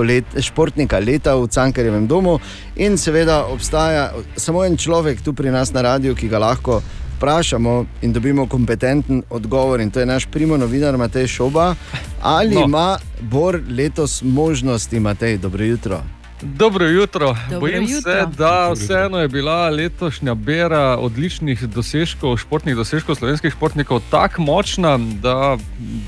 [0.09, 2.39] let, športnika leta v Cankarjevem domu.
[2.77, 6.83] In seveda obstaja samo en človek tu pri nas na radiju, ki ga lahko
[7.17, 9.81] vprašamo in dobimo kompetenten odgovor.
[9.81, 11.75] In to je naš primo novinar Matej Šoba.
[12.23, 12.61] Ali no.
[12.61, 12.67] No.
[12.67, 16.16] ima Bor letos možnosti, Matej, dobro jutro?
[16.43, 17.37] Dobro jutro.
[17.51, 18.13] Dobro Bojim jutro.
[18.13, 24.99] se, da vseeno je bila letošnja bera odličnih dosežkov, športnih dosežkov slovenskih športnikov tako močna,
[24.99, 25.57] da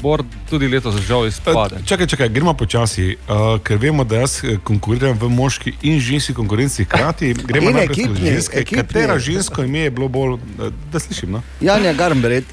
[0.03, 0.19] bo
[0.51, 1.77] tudi letos žal izpade.
[1.77, 6.01] Eh, Čakaj, čakaj, gremo počasi, uh, ker vemo, da jaz eh, konkuriram v moški in
[6.01, 7.35] ženski konkurenci hkrati.
[7.35, 8.59] Gremo In najprej skozi ekipni, ženske.
[8.59, 8.83] ekipni.
[8.83, 11.31] Katera žensko ime je bilo bolj, eh, da slišim?
[11.31, 11.43] No?
[11.61, 12.45] Janja Garmbred.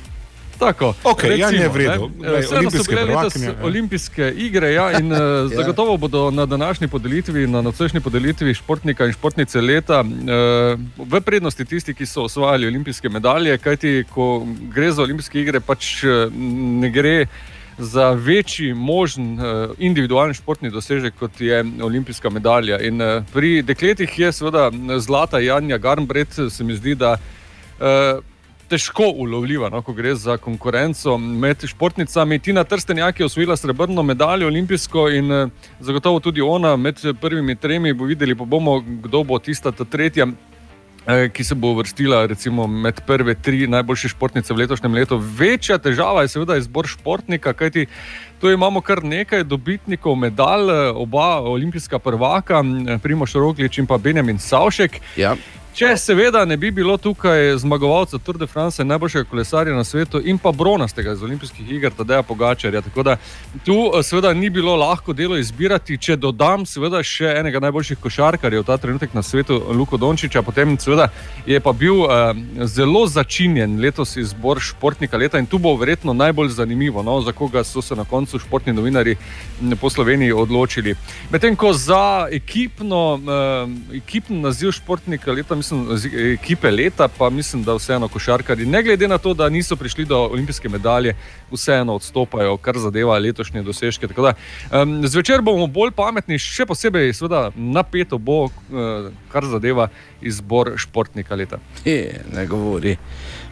[0.60, 2.10] Tako, Okej, Jan je v redu.
[2.18, 2.30] ne.
[2.30, 3.54] Glej, Vseeno so olimpijske bile letos ja.
[3.64, 5.20] olimpijske igre ja, in uh,
[5.58, 11.66] zagotovo bodo na današnji podelitvi, na nocojšnji podelitvi športnika in športnice leta uh, v prednosti
[11.66, 16.30] tisti, ki so osvajali olimpijske medalje, kajti ko gre za olimpijske igre, pač eh,
[16.82, 17.28] ne gre.
[17.78, 22.80] Za večji možen uh, individualni športni dosežek, kot je olimpijska medalja.
[22.80, 23.02] In
[23.34, 28.24] pri dekletih je seveda zlata Janja Garnbret, se mi zdi, da uh,
[28.76, 32.40] težko ulovljiva, no, ko gre za konkurenco med športnicami.
[32.44, 35.48] Tina Trstenjak je osvojila srebrno medaljo olimpijsko in eh,
[35.80, 40.28] zagotovo tudi ona med prvimi tremi bo videli, pa bomo, kdo bo tista ta tretja.
[41.08, 45.22] eh, Ki se bo uvrstila recimo, med prve tri najboljše športnice v letošnjem letu.
[45.40, 47.86] Večja težava je seveda izbor športnika, kajti
[48.42, 52.64] tu imamo kar nekaj dobitnikov medalj, eh, oba olimpijska prvaka,
[53.04, 55.00] Primoš Roglič in pa Benjamin Savšek.
[55.16, 55.36] Ja.
[55.76, 60.38] Če seveda ne bi bilo tukaj zmagovalca Tour de France, najboljšega kolesarja na svetu in
[60.40, 62.80] pa bronastega iz olimpijskih iger, Tadeja Pogačarja.
[62.82, 63.18] Tako da
[63.66, 65.98] tu eh, seveda ni bilo lahko delo izbirati.
[66.00, 71.10] Če dodam seveda še enega najboljših košarkarjev ta trenutek na svetu, Luko Dončiča, potem seveda
[71.44, 72.40] je pa bil eh,
[72.72, 77.66] zelo začinjen letos izbor športnika leta in tu bo verjetno najbolj zanimivo, no, za koga
[77.68, 79.18] so se na koncu športni novinari
[79.82, 80.96] po Sloveniji odločili.
[81.36, 85.65] Medtem ko za ekipno, eh, ekipni naziv športnika leta, mislim,
[85.96, 90.06] z ekipe leta, pa mislim, da vseeno košarkari, ne glede na to, da niso prišli
[90.06, 91.16] do olimpijske medalje,
[91.52, 94.08] vseeno odstopajo, kar zadeva letošnje dosežke.
[94.08, 94.34] Tako Da,
[94.82, 99.90] um, zvečer bomo bolj pametni, še posebej seveda, napeto bo, uh, kar zadeva
[100.22, 101.60] izbor športnika leta.
[101.86, 102.98] Je, ne govori.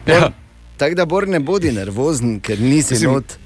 [0.06, 0.14] Ja.
[0.14, 0.30] Ja.
[0.76, 3.36] Tako da Bor ne bodi nervozen, ker nisi Mislim, not.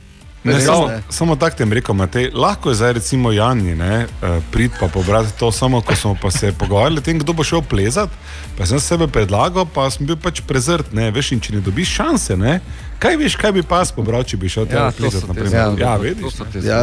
[0.44, 1.02] Ne, Res, samo, ne.
[1.10, 5.34] samo tako tem rekel, Matej, lahko je zdaj recimo Jani, ne, eh, prid pa pobrati
[5.34, 8.12] to, samo ko smo pa se pogovarjali o tem, kdo bo šel plezati,
[8.54, 11.88] pa sem sebe predlagal, pa sem bil pač prezrt, ne, veš, in če ne dobiš
[11.90, 12.60] šanse, ne,
[12.98, 15.50] kaj veš, kaj bi pas pobral, če bi šel Ja, tja plezati, te naprimer.
[15.50, 15.80] zadeve.
[15.80, 16.34] Ja, To vidiš.
[16.54, 16.62] ne.
[16.64, 16.80] Ja,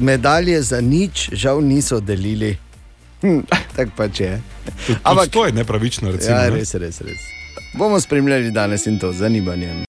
[0.00, 2.56] medalje za nič, žal niso delili.
[3.22, 3.40] Hm,
[3.72, 4.42] Tako pač je.
[5.00, 6.36] Ampak- to je nepravično, recimo.
[6.36, 6.50] Ja, ne.
[6.52, 7.22] res, res, res.
[7.72, 9.86] Bomo spremljali danes in to z zanimanjem.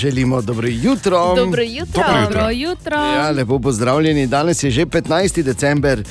[0.00, 1.34] Želimo dobro jutro.
[1.36, 2.02] Dobro jutro.
[2.06, 2.96] Dobro Dobro jutro.
[2.96, 4.26] Ja, lepo pozdravljeni.
[4.26, 5.42] Danes je že 15.
[5.42, 6.04] december.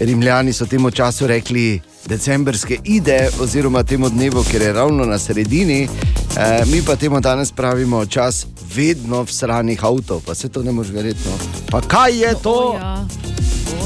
[0.00, 5.88] Rimljani so temu času rekli decembrske ide, oziroma temu dnevu, ker je ravno na sredini.
[6.36, 10.72] E, mi pa temu danes pravimo čas vedno v sranih avtov, pa se to ne
[10.72, 11.20] moreš verjeti.
[11.26, 11.38] No.
[11.70, 12.52] Pa kaj je to?
[12.52, 13.06] O, ja.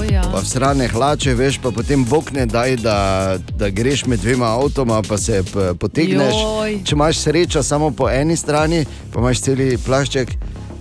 [0.01, 0.23] O, ja.
[0.33, 5.03] Pa srane hlače, veš, pa potem bog ne daj, da, da greš med dvema avtoma,
[5.09, 5.43] pa se
[5.81, 6.35] potegneš.
[6.35, 6.79] Joj.
[6.85, 10.33] Če imaš srečo samo po eni strani, pa imaš celi plašček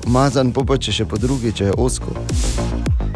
[0.07, 2.15] umazan, pa, če še po drugi, če je osko.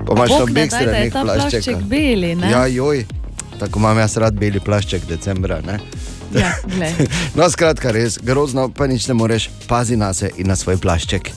[0.04, 1.86] Pa imaš na Bog ne obeh daj, da je straneh ta plašček.
[1.88, 2.52] beli, ne?
[2.52, 3.06] Ja, joj,
[3.60, 5.62] tako imam jaz rad beli plašček decembra.
[5.64, 5.80] Ne?
[6.36, 6.52] ja.
[7.38, 11.32] No, skratka, res grozno, pa nič ne moreš, pazi na se in na svoj plašček.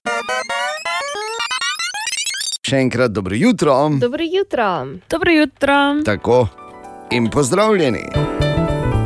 [2.67, 3.75] Še enkrat dobro jutro.
[4.03, 4.87] Dobro jutro.
[5.11, 5.75] Dobro jutro.
[6.05, 6.49] Tako
[7.15, 8.03] in pozdravljeni.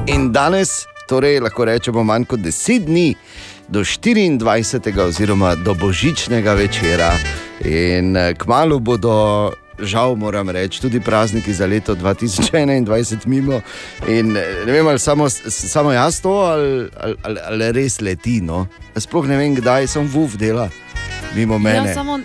[0.07, 3.15] In danes, torej lahko rečemo, manj kot 10 dni
[3.69, 5.01] do 24.
[5.05, 7.11] oziroma do božičnega večera.
[7.65, 13.61] In eh, kmalu bodo, žal moram reči, tudi prazniki za leto 2021 mimo.
[14.09, 18.41] In eh, ne vem, ali samo, samo jaz to, ali, ali, ali, ali res leti.
[18.41, 18.67] No?
[18.97, 20.71] Sploh ne vem, kdaj sem vuf dela
[21.37, 21.89] mimo mene.
[21.89, 22.21] Ja, samo,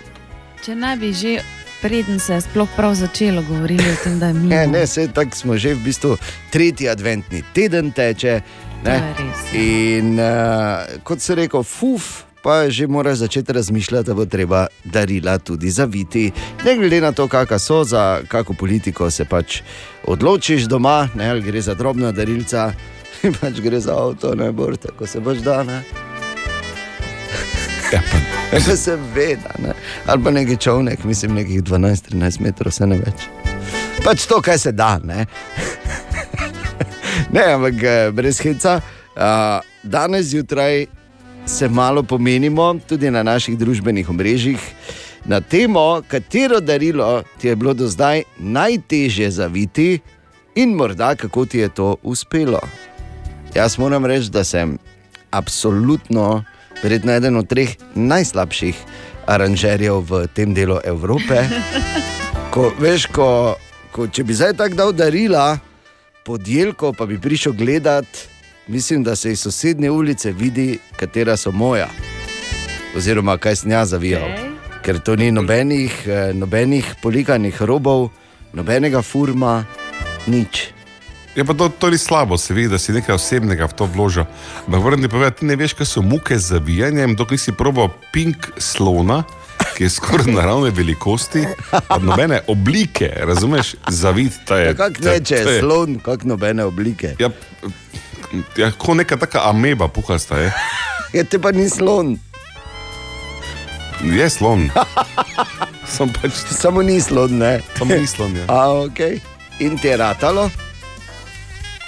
[0.64, 1.38] če ne bi že
[1.82, 4.48] preden se je sploh prav začelo govoriti o tem, da je mimo.
[4.48, 6.16] Ne, ne, vse tako smo že v bistvu
[6.50, 8.40] tretji adventni teden teče.
[8.84, 8.96] Ne?
[9.18, 9.42] res.
[9.54, 12.22] In uh, kot se reče, fuf.
[12.46, 16.30] Pa že moraš začeti razmišljati, da bo treba darila tudi zaviti.
[16.64, 19.62] Ne glede na to, kakšna so, za kakšno politiko se pač
[20.06, 22.70] odločiš doma, ne, ali gre za drobna darilca,
[23.40, 25.64] pač gre za avto, ne bo tako se boš da.
[27.92, 28.18] Ja, pa,
[28.56, 29.74] Ja, Seveda, ne.
[30.06, 33.26] ali pa neki čovnek, mislim, nekih 12-13 metrov, se ne več.
[34.04, 34.98] Pač to, kar se da.
[35.04, 35.26] Ne,
[37.34, 38.80] ne ampak eh, brez heca.
[39.16, 40.86] Uh, danes zjutraj
[41.46, 44.60] se malo pomenimo tudi na naših družbenih omrežjih
[45.24, 49.98] na temo, katero darilo ti je bilo do zdaj najtežje zaviti
[50.54, 52.60] in morda kako ti je to uspelo.
[53.54, 54.78] Jaz moram reči, da sem
[55.30, 56.44] absolutno,
[56.82, 58.76] verjetno eden od treh najslabših
[59.26, 61.44] aranžerjev v tem delu Evrope.
[62.56, 63.56] Ko, veš, ko
[63.96, 65.56] ko, če bi zdaj tako dal darila
[66.26, 68.06] pod jelko, pa bi prišel gledat,
[68.68, 71.88] mislim, da se iz sosednje ulice vidi, katera so moja.
[72.96, 74.28] Oziroma, kaj sem jaz zavijal.
[74.28, 74.52] Okay.
[74.84, 78.08] Ker to ni nobenih, eh, nobenih polikanih robov,
[78.52, 79.64] nobenega furma,
[80.26, 80.75] nič.
[81.36, 84.24] Je pa to, ni slabo, se vidi, da si nekaj osebnega v to vložil.
[84.66, 88.48] Ampak ti povedati, ti ne veš, kaj so muke z zavijanjem, dokler nisi probal pink
[88.56, 89.20] slona,
[89.76, 91.44] ki je skoraj naravne velikosti,
[92.00, 94.66] nobene oblike, razumeš, zavita je.
[94.72, 97.14] Ja, Kako ne, če je slon, kako nobene oblike.
[97.20, 97.28] Ja,
[98.56, 100.52] ja, kot neka taka ameba puhasta je.
[101.12, 102.16] Je te pa ni slon.
[104.04, 104.70] Je slon.
[105.88, 107.60] Sam pač, Samo ni slon, ne.
[107.76, 108.36] samo ni slon.
[108.36, 108.44] Ja.
[108.48, 109.20] A, okay.
[109.60, 110.50] In ti je ratalo,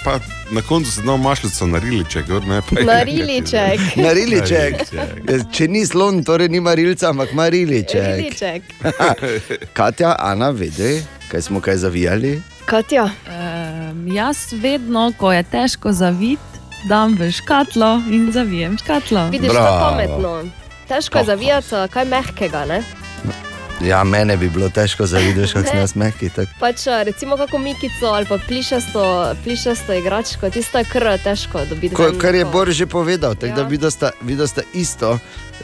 [0.03, 0.19] Pa
[0.51, 3.79] na koncu se dal mašljico na riliček, gor, ne pa nariliček.
[3.95, 4.75] Nariliček.
[5.51, 8.03] Če ni slon, torej ni marilca, ampak mariliček.
[8.03, 8.63] Mariliček.
[9.77, 12.41] Katja, Ana, vede, kaj smo kaj zavijali?
[12.65, 13.09] Katja,
[13.89, 19.27] Um, jaz vedno, ko je težko zaviti, dam v škatlo in zavijem škatlo.
[19.29, 19.79] vidiš, to Bravo.
[19.89, 20.43] pametno.
[20.87, 22.83] Težko je zavijati kaj mehkega, ne?
[23.81, 26.29] Ja, mene bi bilo težko zavideti, kako sem jaz mehki.
[26.29, 26.47] tak.
[26.59, 29.03] Pač recimo kako mikico ali pa plišasto,
[29.43, 31.95] plišasto igračko, tisto je kar težko dobiti.
[31.95, 33.67] Ko, kar je Bor že povedal, tako da Ja.
[33.67, 35.19] videl sta, videl sta isto.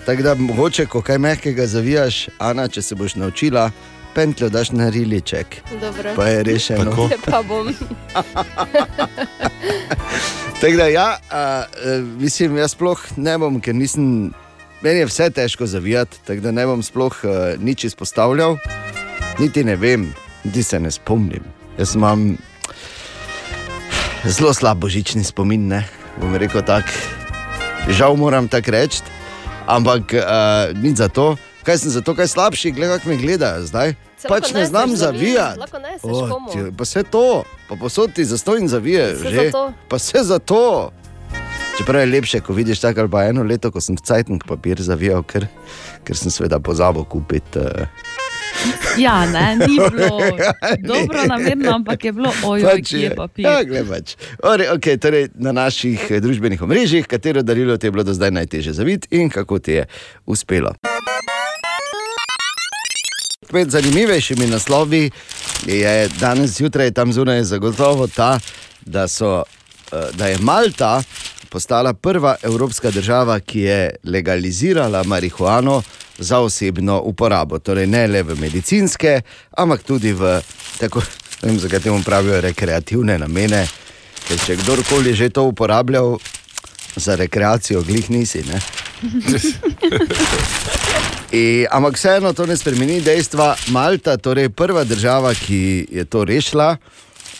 [0.05, 3.71] Tako da mogoče, ko kaj mehkega zavijaš, Ana, če se boš naučila,
[4.13, 5.47] pentljo daš na riliček,
[5.81, 6.13] Dobro.
[6.15, 6.83] pa je rešeno.
[6.85, 7.09] Tako.
[7.25, 7.73] Pa bom.
[10.61, 11.63] Tako da, ja, a, a,
[12.17, 14.31] mislim, jaz sploh ne bom, ker nisem.
[14.81, 18.57] Meni je vse težko zavijati, tako da ne bom sploh uh, nič izpostavljal,
[19.39, 20.13] niti ne vem,
[20.43, 21.43] niti se ne spomnim.
[21.77, 22.37] Jaz imam
[24.25, 25.87] zelo slab božični spomin, ne
[26.21, 26.91] bom rekel tako.
[27.89, 29.01] Žal moram tako reči,
[29.67, 31.35] ampak uh, nič za to.
[31.65, 33.95] Kaj sem zato, kaj slabši, gledaj, kako me gledajo zdaj.
[34.21, 35.59] Se pač ne znam za zavijati.
[36.77, 39.17] Pa vse to, pa posod ti za to in zaviješ.
[39.19, 39.45] Vse že.
[39.45, 39.73] zato.
[39.89, 40.91] Pa vse za to.
[41.77, 45.23] Čeprav je lepše, ko vidiš tako ali pa eno leto, ko sem Cajtnik papir zavijal,
[45.23, 45.47] ker,
[46.03, 47.59] ker sem seveda pozabil kupiti.
[47.59, 47.87] Uh,
[48.97, 50.19] Ja, ne, ni bilo
[50.79, 53.45] dobro namerno, ampak je bilo ojoj, pač ki je papir.
[53.45, 54.15] Ja, glej pač.
[54.43, 58.31] Ore, okay, torej, na naših eh, družbenih omrežjih, katero darilo ti je bilo do zdaj
[58.31, 59.85] najtežje zaviti in kako ti je
[60.25, 60.73] uspelo.
[63.51, 65.09] Med zanimivejšimi naslovi
[65.67, 68.39] je danes zjutraj tam zunaj zagotovo ta,
[68.85, 69.43] da, so,
[69.91, 71.03] eh, da je Malta
[71.49, 75.81] postala prva evropska država, ki je legalizirala marihuano
[76.17, 77.59] za osebno uporabo.
[77.59, 79.21] Torej ne le v medicinske,
[79.57, 80.41] ampak tudi v
[80.79, 81.01] tako,
[81.41, 83.67] ne vem, zakaj temu pravijo rekreativne namene.
[84.27, 86.17] Ker če kdorkoli že to uporabljal
[86.95, 88.43] za rekreacijo, glih nisi.
[91.31, 93.55] I, ampak vseeno to ne spremeni dejstva.
[93.67, 96.77] Malta, torej prva država, ki je to rešila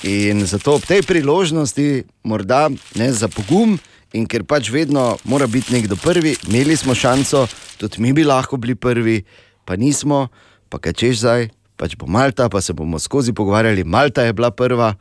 [0.04, 3.80] in zato ob tej priložnosti, morda ne za pogum,
[4.16, 7.46] in ker pač vedno mora biti nekdo prvi, imeli smo šanso,
[7.78, 9.20] tudi mi bi lahko bili prvi,
[9.66, 10.28] pa nismo,
[10.70, 13.84] pa kaj češ zdaj, pač bo Malta, pa se bomo skozi pogovarjali.
[13.84, 14.94] Malta je bila prva.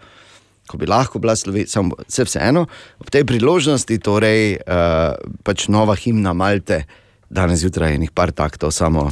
[0.64, 2.64] Ko bi lahko bila Slovenija, samo vse vseeno,
[2.98, 5.12] ob tej priložnosti, torej uh,
[5.44, 6.86] pač nova himna Malte,
[7.28, 9.10] danes zjutraj je nekaj par taktov, samo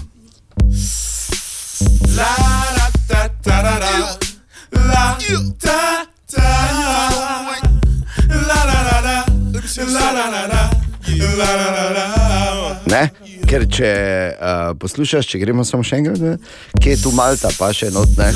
[12.86, 13.02] ne.
[13.48, 13.88] Ker če
[14.32, 16.36] uh, poslušaš, če gremo samo še enkrat, ne,
[16.80, 18.30] kje je tu Malta, pa še not ne.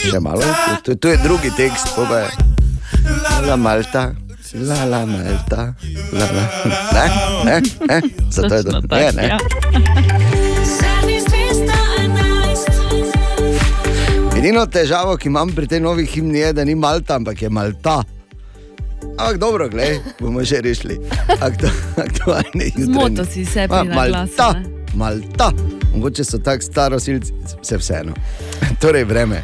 [0.00, 0.42] Še malo,
[0.84, 2.30] to, to je drugi tekst, pa je.
[3.46, 4.10] La Malta,
[4.54, 5.70] la la Malta,
[6.12, 6.46] la la.
[6.66, 7.06] Ne,
[7.46, 8.00] ne, ne,
[8.30, 8.80] zato je to.
[8.80, 10.09] Točno Ne, ne.
[14.40, 17.98] Edino težavo, ki imam pri tej novi himni, je, da ni Malta, ampak je Malta.
[19.18, 20.96] Ampak dobro, gledaj, bomo že rešili.
[21.28, 21.68] Aktu,
[22.00, 22.86] aktualne jutri.
[22.86, 24.48] Zmotil si se naglasu, Malta?
[24.94, 25.50] Malta.
[25.92, 28.16] Mogoče so tako starosilci, vse vseeno.
[28.80, 29.42] Torej, vreme.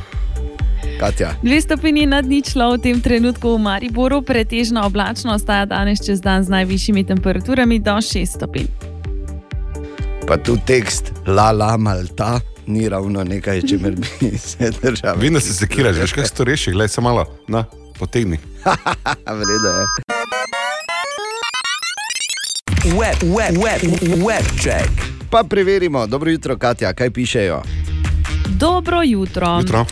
[0.97, 1.35] Katja.
[1.43, 6.41] Dve stopinji nad ničlo v tem trenutku v Mariboru, pretežno oblačno ostaja danes čez dan
[6.41, 8.73] z najvišjimi temperaturami do 6 stopinj.
[10.25, 15.17] Pa tu tekst La La Malta ni ravno nekaj, čemer bi se držal.
[15.33, 17.65] Da se sekiraš, veš, kaj se to reši, gledaj, samo malo, na,
[17.99, 18.39] potegni.
[19.39, 19.87] Vredo je.
[22.85, 23.83] Web, web, web,
[24.27, 24.91] web check.
[25.31, 27.63] Pa preverimo, dobro jutro, Katja, kaj pišejo.
[28.49, 29.59] Dobro jutro.
[29.61, 29.87] Jutro.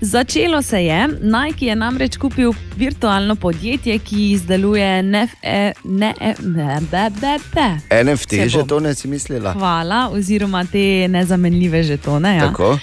[0.00, 6.34] Začelo se je, Nike je namreč kupil virtualno podjetje, ki izdeluje nef, e, ne, e,
[6.42, 8.02] ne, be, be, be.
[8.04, 8.68] NFT Se že bom.
[8.68, 9.52] to ne si mislila?
[9.52, 12.36] Hvala, oziroma te nezamenljive žetone.
[12.36, 12.48] Ja.
[12.48, 12.78] Tako.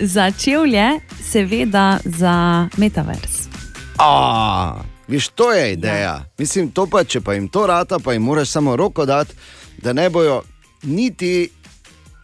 [0.00, 3.48] za čevlje, seveda za metavers.
[3.98, 6.24] A, viš, to je ideja.
[6.38, 9.34] Mislim, to pa, če pa jim to rata, pa jim moraš samo roko dati,
[9.78, 10.42] da ne bojo
[10.82, 11.50] niti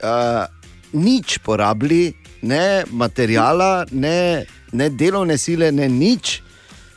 [0.02, 0.44] uh,
[0.92, 2.12] nič porabili,
[2.42, 6.42] ne materijala, ne, ne delovne sile, ne nič.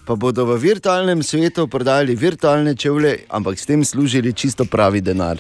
[0.06, 5.38] Pa bodo v virtualnem svetu prodajali virtualne čevlje, ampak s tem služili čisto pravi denar.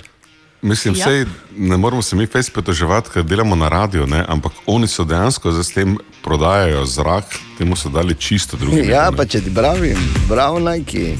[0.61, 1.09] Mislim, Ja.
[1.09, 1.25] ja.
[1.57, 4.25] ne moramo se mi fejs pritoževati, ker delamo na radio, ne?
[4.27, 7.25] ampak oni so dejansko za s tem prodajajo zrak,
[7.57, 8.85] temu so dali čisto druge.
[8.85, 9.97] Ja, pa če ti pravim,
[10.27, 11.15] bravo, Nike.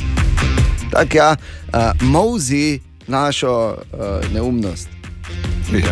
[0.92, 4.99] Tako ja, uh, mozi našo uh, neumnost.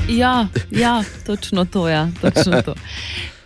[0.10, 1.90] Ja, ja, točno to.
[1.90, 2.76] Ja, točno to.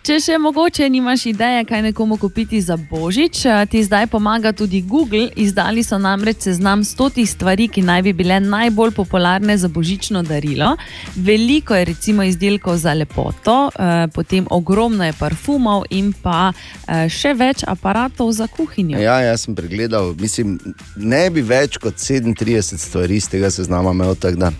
[0.02, 4.80] Če še mogoče nimaš ideje, kaj nekomu kupiti za božič, eh, ti zdaj pomaga tudi
[4.82, 5.28] Google.
[5.38, 10.72] Izdali so namreč seznam stotih stvari, ki naj bi bile najbolj popularne za božično darilo.
[11.14, 17.34] Veliko je recimo izdelkov za lepoto, eh, potem ogromno je parfumov in pa eh, še
[17.38, 18.98] več aparatov za kuhinjo.
[18.98, 20.58] Ja, jaz sem pregledal, mislim,
[20.96, 24.50] ne bi več kot 37 stvari z tega seznama imel tako da.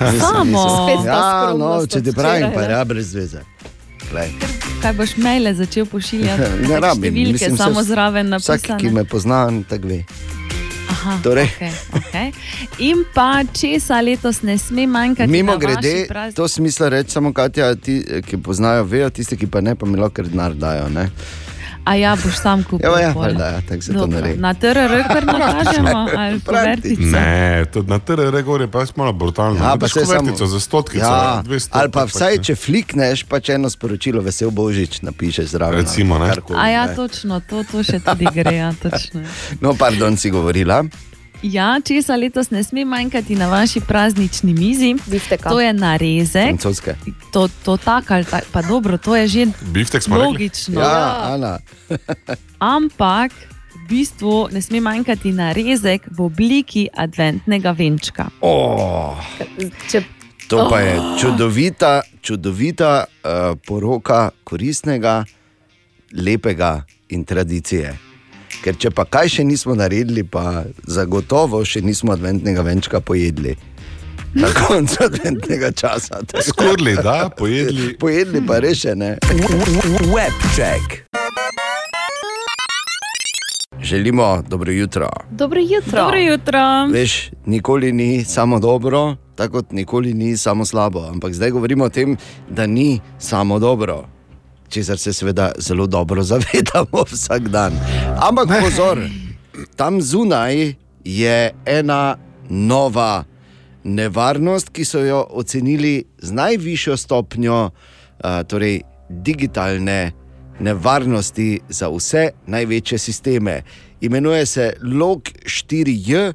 [0.32, 0.88] Samo.
[1.04, 3.44] Ja, no, če ti od pravim, včeraj, pa ja, brez veze.
[4.12, 4.30] Glej.
[4.82, 6.42] Kaj boš maile začel pošiljati?
[6.68, 8.92] Ne rabim, Številke mislim, samo saj zraven Vsak, ki napisane.
[8.92, 9.38] me pozna,
[9.68, 10.04] tako ve.
[10.92, 11.48] Aha, Torej.
[11.48, 12.32] okay, okay.
[12.78, 15.32] In pa česa letos ne sme manjkati.
[15.32, 16.04] Mimo grede,
[16.36, 19.96] to smisla reči samo Katja, ti, ki poznajo, vejo, tisti, ki pa ne, pa mi
[19.98, 20.90] lahko denar dajo.
[20.92, 21.08] Ne?
[21.84, 22.90] A ja, boš sam kupil.
[22.90, 24.40] Ja, ja, valjda, ja, tako se to Dobro, naredi.
[24.40, 27.02] Na TRR kar nakažemo, ali po vertici.
[27.02, 29.58] Ne, to na TRR gor je pa res malo brutalno.
[29.58, 31.78] Ja, pa samo- vrtico za stotkico, Ja, dve stotki.
[31.78, 32.44] ali pa vsaj, ne.
[32.44, 35.80] če flikneš, pa če eno sporočilo, vesel božič, napišeš zraven.
[35.80, 36.30] Recimo, ne.
[36.54, 38.56] A ja, točno, to, to še tudi gre.
[38.56, 39.20] Ja, točno.
[39.60, 40.84] No, pardon, si govorila.
[41.42, 44.94] Ja, česa letos ne sme manjkati na vaši praznični mizi.
[45.06, 45.50] Bifteka.
[45.50, 46.54] To je narezek.
[46.54, 46.94] Francoske.
[47.32, 49.42] To, to tak ali tak, pa dobro, to je že
[49.74, 50.80] Biftek logično.
[50.80, 51.58] Ja, Ana.
[52.78, 53.32] Ampak
[53.74, 58.30] v bistvu ne sme manjkati narezek v obliki adventnega venčka.
[58.40, 59.18] Oh,
[59.90, 60.02] Če,
[60.48, 61.18] to pa je Oh.
[61.18, 65.24] čudovita, čudovita uh, poroka koristnega,
[66.12, 68.11] lepega in tradicije.
[68.62, 73.56] Ker če pa kaj še nismo naredili, pa zagotovo še nismo adventnega venčka pojedli.
[74.38, 76.22] Na koncu adventnega časa.
[76.46, 77.96] Skurli, da, pojedli.
[77.98, 79.18] Pojedli pa rešene.
[80.14, 81.02] Webcheck.
[83.82, 85.10] Želimo dobro jutro.
[85.30, 86.04] dobro jutro.
[86.04, 86.86] Dobro jutro.
[86.92, 91.02] Veš, nikoli ni samo dobro, tako kot nikoli ni samo slabo.
[91.10, 92.16] Ampak zdaj govorimo o tem,
[92.48, 94.11] da ni samo dobro.
[94.72, 97.72] Česar se seveda zelo dobro zavedamo vsak dan.
[98.16, 98.98] Ampak pozor,
[99.76, 102.16] tam zunaj je ena
[102.48, 103.24] nova
[103.84, 110.12] nevarnost, ki so jo ocenili z najvišjo stopnjo, uh, torej digitalne
[110.60, 113.62] nevarnosti za vse največje sisteme.
[114.00, 116.32] Imenuje se Log 4J,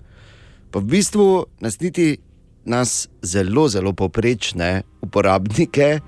[0.71, 2.17] pa v bistvu nas niti
[2.65, 5.99] nas zelo, zelo poprečne uporabnike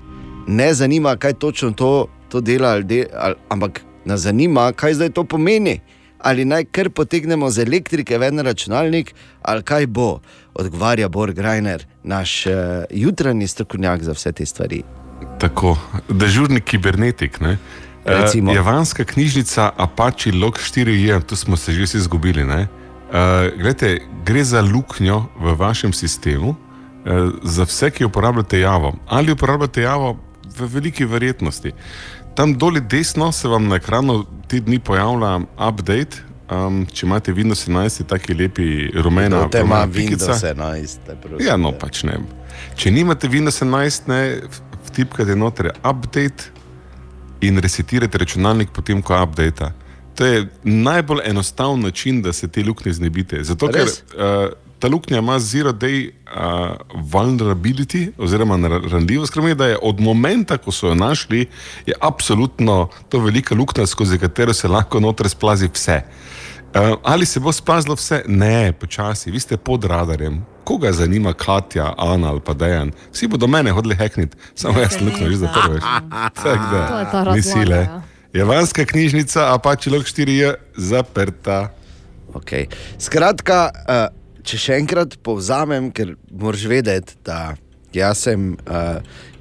[0.47, 5.09] ne zanima, kaj točno to, to dela, ali de, ali, ampak nas zanima, kaj zdaj
[5.09, 5.79] to pomeni.
[6.19, 10.19] Ali naj kar potegnemo z elektrike ven na računalnik, ali kaj bo,
[10.53, 12.53] odgovarja Borg Grajner, naš uh,
[12.91, 14.83] jutranji strokovnjak za vse te stvari.
[15.39, 15.77] Tako,
[16.09, 17.39] dežurni kibernetik.
[17.39, 17.57] Ne?
[18.05, 18.53] Eh, Recimo.
[18.53, 22.43] Javanska knjižnica Apache Log 4J, tu smo se že vsi izgubili.
[22.43, 22.59] Uh,
[23.57, 28.95] glede, gre za luknjo v vašem sistemu, uh, za vse, ki uporabljate Javo.
[29.07, 30.17] Ali uporabljate Javo
[30.57, 31.71] v veliki verjetnosti.
[32.39, 36.21] Tam dolje desno se vam na ekranu te dni pojavlja update.
[36.51, 40.31] Um, če imate Windows 11, je taki lepi rumena, Kdo te ima rumena pikica.
[40.31, 42.15] Windows 11, te prosim, Ja, no pač ne.
[42.79, 44.21] Če nimate Windows 11, ne,
[44.87, 46.47] vtipkate noter update
[47.43, 49.73] in resetirate računalnik potem, ko update.
[50.15, 53.43] To je najbolj enostaven način, da se te luknje znebite.
[53.43, 54.47] Zato, ker uh,
[54.79, 58.57] ta luknja ima zero day uh, vulnerability, oziroma
[58.91, 61.45] ranljivost, kar pomeni, da je od momenta, ko so jo našli,
[61.85, 66.01] je absolutno to velika luknja, skozi katero se lahko noter splazi vse.
[66.75, 68.23] Uh, ali se bo splazilo vse?
[68.27, 70.45] Ne, počasi, vi ste pod radarjem.
[70.63, 72.91] Koga zanima Katja, Ana ali pa Dejan?
[73.11, 75.79] Vsi bodo mene hodili hekniti, samo jaz sem luknjo že zaprl.
[76.43, 76.69] Tako
[77.11, 77.77] da, ni sile.
[77.77, 78.01] ja.
[78.33, 81.73] Javanska knjižnica Apache Log 4 je zaprta.
[82.33, 82.65] Okay.
[82.99, 84.18] Skratka, uh,
[84.49, 87.53] če še enkrat povzamem, ker moraš vedeti, da
[87.93, 88.97] jaz sem uh,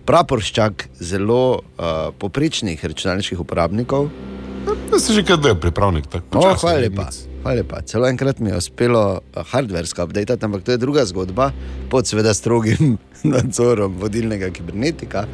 [0.09, 4.11] praporščak zelo uh, poprečnih računalniških uporabnikov.
[4.89, 6.11] Da si že del pripravnik.
[6.13, 7.09] tako počasi, hvala lepa.
[7.41, 7.81] Hvala lepa.
[7.89, 11.53] Celo enkrat mi je uspelo uh, hardversko update, ampak to je druga zgodba,
[11.89, 12.99] pod seveda strogim
[13.33, 15.25] nadzorom vodilnega kibernetika.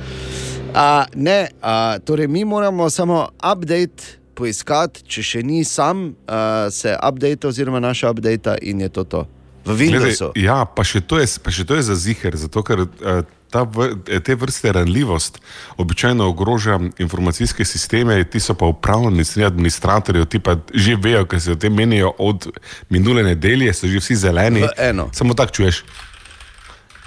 [0.74, 6.94] A, ne, a, torej mi moramo samo update poiskati, če še ni sam, a, se
[6.98, 9.26] update oziroma naša update in je to to.
[9.64, 10.32] V Windowsu.
[10.32, 13.22] Glede, ja, pa še, to je, pa še to je za ziger, zato ker eh,
[13.50, 15.38] ta, eh, te vrste ranljivost
[15.80, 21.40] običajno ogroža informacijske sisteme, ti so pa upravljeni strani administratorjev, ti pa že vejo, ker
[21.40, 22.50] se o tem menijo od
[22.90, 24.66] minule nedelje, so že vsi zeleni.
[25.12, 25.84] Samo tako čuješ.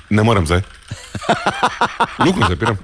[0.09, 0.61] Ne morem zdaj.
[2.25, 2.77] Luknjo zapiram.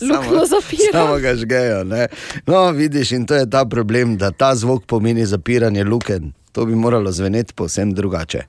[0.00, 0.92] Luknjo zapira.
[0.92, 1.84] Samo ga žgejo.
[1.84, 2.06] Ne?
[2.46, 6.32] No, vidiš, in to je ta problem, da ta zvok pomeni zapiranje luken.
[6.52, 8.46] To bi moralo zveneti povsem drugače.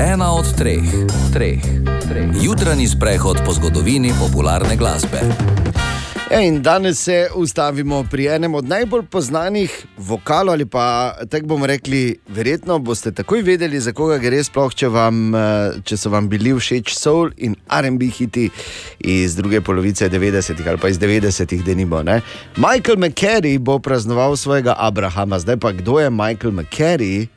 [0.00, 0.80] Ena od treh,
[1.32, 1.60] treh,
[2.08, 2.28] treh.
[2.40, 5.20] Jutranji sprehod po zgodovini popularne glasbe.
[6.30, 11.66] E, in danes se ustavimo pri enem od najbolj znanih vokalov, ali pa tako bomo
[11.66, 16.28] rekli, verjetno boste takoj vedeli, za koga gre, sploh če, vam, eh, če so vam
[16.28, 18.48] bili všeč soul in RB hiti
[18.98, 22.02] iz druge polovice 90-ih ali pa iz 90-ih, da nimo.
[22.02, 22.22] Ne?
[22.56, 27.28] Michael McCarry bo praznoval svojega Abrahama, zdaj pa kdo je Michael McCarry?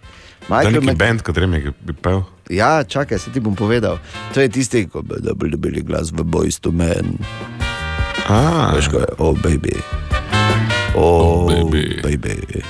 [0.47, 2.23] Michael neki Mc- bend, katerem je bi pel.
[2.49, 3.97] Ja, čakaj, se ti bom povedal.
[4.33, 7.17] To je tisti, ki bi dobili bili glas v Boys to Men.
[8.27, 9.75] Ah, Veš, ko je, oh, baby.
[10.95, 11.99] Oh, baby.
[12.03, 12.63] baby.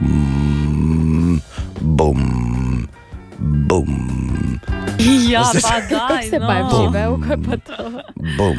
[0.00, 1.38] Mm,
[1.80, 2.22] bum,
[3.68, 3.90] bum,
[5.30, 6.28] Ja, pa Kako daj.
[6.28, 6.68] se pa je no.
[6.68, 7.76] vživel, ko je pa to.
[8.36, 8.58] bum.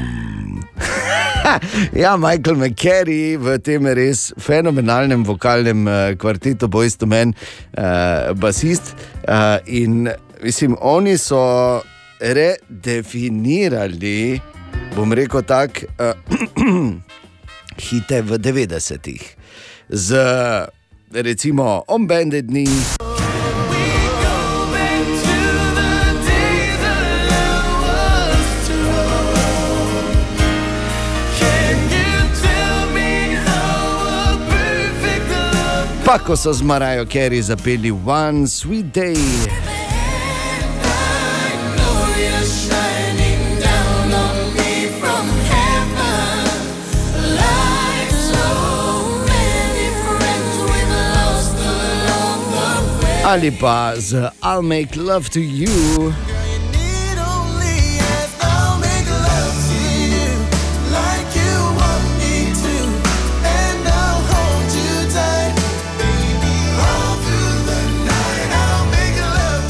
[2.04, 7.34] ja, Michael McCarry v tem res fenomenalnem vokalnem uh, kvartetu Boys to Men,
[7.78, 8.94] uh, basist.
[9.28, 10.10] Uh, in
[10.44, 11.82] mislim, oni so
[12.20, 14.40] redefinirali,
[14.96, 16.12] bom rekel tako, uh,
[17.90, 19.36] hite v 90-ih.
[19.90, 20.16] Z
[21.12, 22.68] recimo Ombended Knee.
[36.06, 39.71] Pa ko so z Marajo Kerry zapeli One Sweet Day.
[53.32, 56.12] Ali pa z I'll Make Love to You.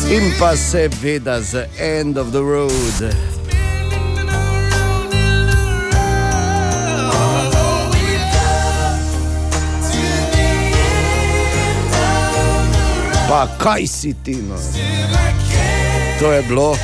[0.10, 1.38] In pa seveda
[1.78, 3.31] End of the Road.
[13.32, 14.60] Pa kaj si ti, no?
[16.20, 16.76] To je bilo.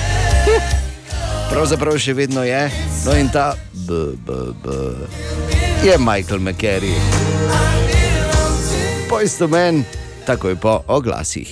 [1.52, 2.62] Pravzaprav še vedno je.
[3.04, 3.52] No in ta
[3.84, 4.78] B, B, B.
[5.84, 6.94] je Michael McCarry.
[9.12, 9.84] Pojstomen,
[10.24, 11.52] takoj po oglasih.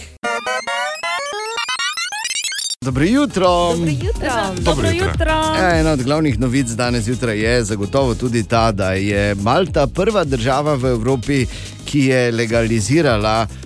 [2.80, 3.76] Dobro jutro.
[3.76, 4.32] Dobro jutro.
[4.64, 5.36] Dobro jutro.
[5.60, 10.24] Ja, ena od glavnih novic danes zjutraj je zagotovo tudi ta, da je Malta prva
[10.24, 11.44] država v Evropi,
[11.86, 13.65] ki je legalizirala uh,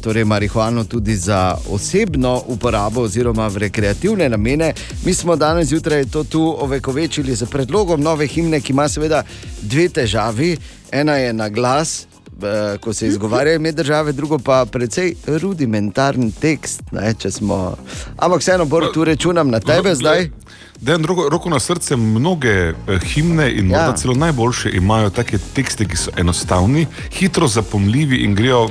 [0.00, 4.74] torej marihuano tudi za osebno uporabo oziroma v rekreativne namene.
[5.04, 9.22] Mi smo danes zjutraj to tu ovekovečili z predlogom nove himne, ki ima seveda
[9.62, 10.56] dve težavi.
[10.92, 12.06] Ena je na glas,
[12.42, 16.82] eh, ko se izgovarjajo ime države, drugo pa precej rudimentaren tekst.
[16.92, 17.76] Ne, smo...
[18.16, 20.30] Ampak vseeno, Bor, tu računam na tebe zdaj.
[20.76, 22.74] Da, roko, roko na srce, mnoge eh,
[23.04, 23.78] himne in Ja.
[23.78, 28.70] morda celo najboljše imajo take tekste, ki so enostavni, hitro zapomljivi in grejo uh,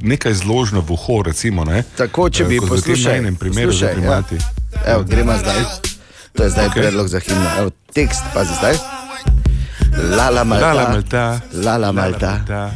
[0.00, 1.22] nekaj zložno v uho.
[1.22, 1.82] Recimo, ne?
[1.96, 3.12] Tako, če Eh, bi kot v tem poslušal.
[3.14, 4.34] enem primeru za primati.
[4.34, 4.40] Ja.
[4.86, 5.62] Evo, gremo zdaj.
[6.32, 6.72] To je zdaj okay.
[6.74, 7.50] Predlog za himno.
[7.58, 8.76] Evo, tekst, pazi zdaj.
[10.10, 10.66] Lala Malta.
[10.66, 11.40] Lala Malta.
[11.54, 12.70] Lala Malta.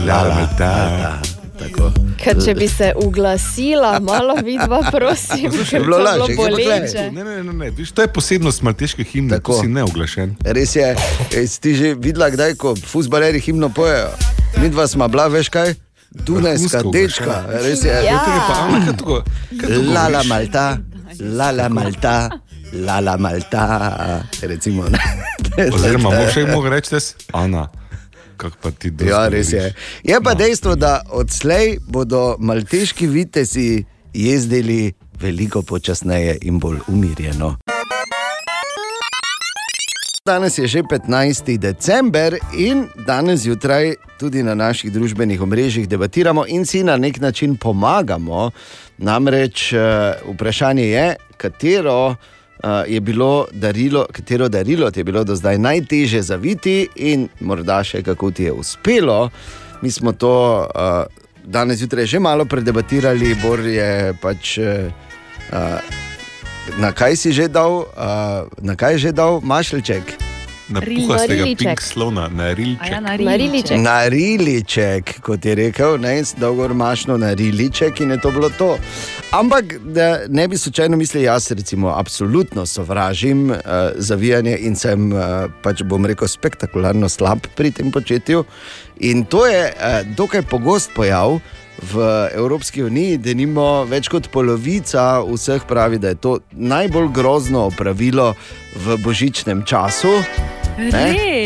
[0.00, 1.18] Lala Malta.
[1.60, 1.90] Tako.
[2.20, 7.04] Ker če bi se uglasila, malo vidva, prosim, ker bilo to lažje, bilo boleče.
[7.12, 7.70] Ne, ne, ne, ne.
[7.76, 9.52] Viš, to je posebnost malteške himne, Tako.
[9.52, 10.34] ko si neoglašen.
[10.44, 10.88] Res je,
[11.36, 14.10] ej, si ti že videla, kdaj, ko futbaleri himno pojejo.
[14.60, 15.74] Mi dva smo bila, veš kaj?
[16.10, 17.94] Dunajska dečka, res je.
[18.04, 18.18] Ja.
[19.94, 20.24] Lala?
[20.26, 20.78] Malta,
[21.20, 22.30] Lala Malta,
[22.72, 24.24] Lala Malta.
[24.42, 24.88] Recimo.
[25.74, 27.68] Oziroma, moš še mogel reči, da si Ana.
[28.40, 29.74] Kak pa ti dosti Ja, res je.
[30.02, 30.38] Je pa No.
[30.38, 33.84] dejstvo, da odslej bodo malteški vitesi
[34.14, 37.56] jezdili veliko počasneje in bolj umirjeno.
[40.26, 41.58] Danes je že 15.
[41.58, 47.56] december in danes zjutraj tudi na naših družbenih omrežjih debatiramo in si na nek način
[47.56, 48.50] pomagamo.
[48.98, 49.78] Namreč eh,
[50.32, 51.06] vprašanje je,
[51.36, 52.16] katero
[52.86, 58.02] je bilo darilo, katero darilo ti je bilo do zdaj najtežje zaviti in morda še
[58.02, 59.30] kako ti je uspelo.
[59.82, 61.04] Mi smo to uh,
[61.44, 64.58] danes zjutraj že malo predebatirali, Bor je pač.
[64.58, 64.92] Uh,
[65.52, 65.80] uh,
[66.78, 70.19] na kaj si že dal, uh, na kaj je že dal mašljček?
[70.70, 71.66] Na puhastega riliček.
[71.66, 72.86] pink slona, na rilček.
[72.86, 73.40] A ja, na riliček.
[73.40, 73.78] riliček.
[73.78, 78.78] Na riliček, kot je rekel, ne, dolgo mašno na riliček in je to bilo to.
[79.30, 83.56] Ampak da ne bi slučajno mislili, jaz recimo absolutno sovražim uh,
[83.94, 88.44] zavijanje in sem, uh, pač bom rekel, spektakularno slab pri tem početju.
[89.00, 91.40] In to je uh, dokaj pogost pojav.
[91.80, 97.62] V Evropski uniji, da nimo več kot polovica vseh pravi, da je to najbolj grozno
[97.72, 98.34] opravilo
[98.76, 100.12] v božičnem času.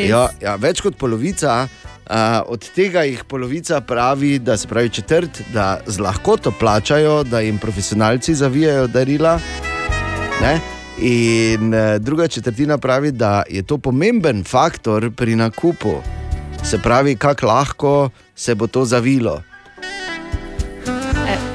[0.08, 1.64] Ja, ja, več kot polovica.
[2.04, 7.40] Uh, od tega jih polovica pravi, da se pravi četrt, da z lahkoto plačajo, da
[7.40, 9.38] jim profesionalci zavijajo darila.
[10.42, 10.58] Ne?
[11.00, 15.96] In uh, druga četrtina pravi, da je to pomemben faktor pri nakupu.
[16.64, 19.40] Se pravi, kako lahko se bo to zavilo.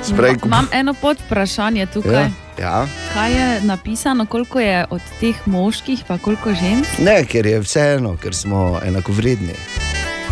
[0.10, 2.14] Sprej, ma- Imam eno podvprašanje tukaj.
[2.14, 2.30] Ja,
[2.60, 2.88] ja.
[3.14, 7.00] Kaj je napisano, koliko je od teh moških, pa koliko žensk?
[7.00, 9.54] Ne, ker je vseeno, ker smo enakovredni.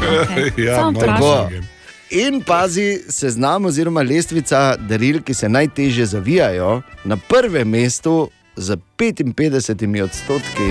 [0.02, 0.52] Okay.
[0.68, 1.62] Ja, bolj.
[2.10, 10.04] In pazi, seznam oziroma lestvica daril, ki se najtežje zavijajo, na prvem mestu z 55
[10.04, 10.70] odstotki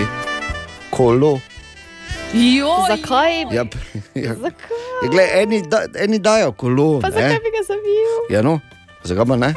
[0.91, 1.41] kolo.
[2.33, 3.41] Joj, Zakaj?
[3.53, 3.65] Ja,
[4.27, 4.77] ja, Zakaj?
[5.03, 7.01] ja, gled, eni, da, eni dajo kolo.
[7.01, 7.15] Pa ne.
[7.15, 8.17] zakaj bi ga zavil?
[8.31, 8.61] Ja, no,
[9.07, 9.55] zakaj pa ne?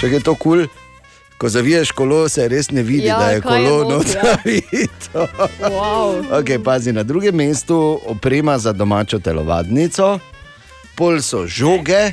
[0.00, 0.82] Če je to kul, cool,
[1.42, 4.22] ko zaviješ kolo, se res ne vidi, Ja, da je kolo not ja.
[4.22, 5.26] zavito.
[5.60, 6.22] Wow.
[6.38, 10.18] Okay, pazi, na drugem mestu oprema za domačo telovadnico,
[10.94, 12.12] pol so žoge,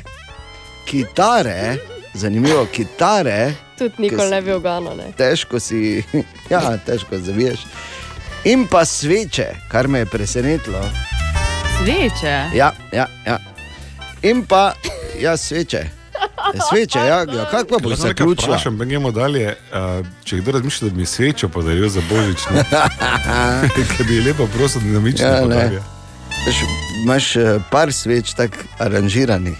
[0.84, 1.76] kitare,
[2.14, 4.94] zanimivo, kitare, Tudi nikoli ne bi ogano.
[4.94, 5.12] Ne.
[5.16, 6.02] težko si,
[6.52, 7.60] ja, težko zaviješ.
[8.44, 10.82] In pa sveče, kar me je presenetilo.
[11.82, 12.44] sveče.
[12.54, 13.38] Ja, ja, ja.
[14.22, 14.72] In pa,
[15.20, 15.99] ja, sveče.
[16.70, 18.56] Sveče, ja, ja kako pa bo nekaj zaključila?
[18.56, 19.56] Vprašam, pa gremo dalje.
[19.72, 22.64] Uh, če kdo razmišlja, da bi mi svečo podaril za božič, ne?
[23.96, 25.82] ker bi je lepo prosil, da namične Ja, ja, ne.
[26.46, 26.56] Veš,
[27.04, 29.56] Imaš eh, par sveč tako aranžiranih.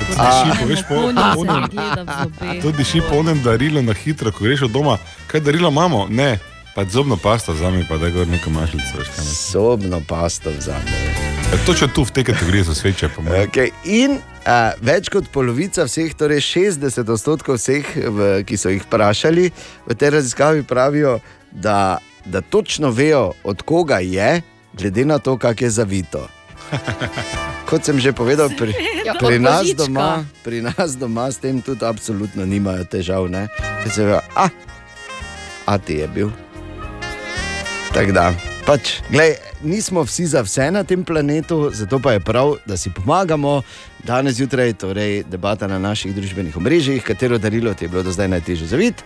[0.00, 4.98] Po, veš, po, se mi to diši onem darilu na hitro, ko greš od doma.
[5.26, 6.06] Kaj darilo imamo?
[6.10, 6.38] Ne,
[6.74, 9.04] pa zobno pasto za me, pa da gor neko mašljico.
[9.22, 11.29] Sobno pasto vzame.
[11.50, 13.08] E, Točno tu v tej kategoriji so sveče.
[13.50, 13.72] Okay.
[13.84, 19.50] In uh, več kot polovica vseh, torej 60 odstotkov vseh, v, ki so jih vprašali,
[19.86, 21.18] v tej raziskavi pravijo,
[21.50, 24.42] da, da točno vejo, od koga je,
[24.78, 26.28] glede na to, kak je zavito.
[27.70, 28.70] Kot sem že povedal, pri,
[29.02, 33.26] Ja, pri, nas, doma, pri nas doma s tem tudi absolutno nimajo težav.
[33.26, 33.48] Ne?
[33.82, 34.46] Ker se vejo, a,
[35.66, 36.30] a ti je bil.
[37.90, 38.30] Tako da,
[38.70, 39.34] pač, glej,
[39.66, 43.62] nismo vsi za vse na tem planetu, zato pa je prav, da si pomagamo.
[44.06, 48.12] Danes zjutraj je torej debata na naših družbenih omrežjih, katero darilo ti je bilo do
[48.14, 49.02] zdaj najtežje zaviti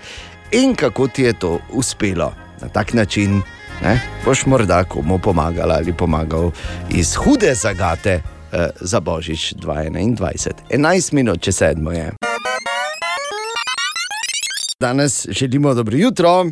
[0.52, 2.34] in kako ti je to uspelo.
[2.60, 3.40] Na tak način
[3.82, 6.50] ne, boš morda komu pomagal ali pomagal
[6.90, 10.76] iz hude zagate eh, za Božič 2021.
[10.76, 12.12] 11 minut, če sedmo je.
[14.80, 16.44] Danes želimo dobro jutro.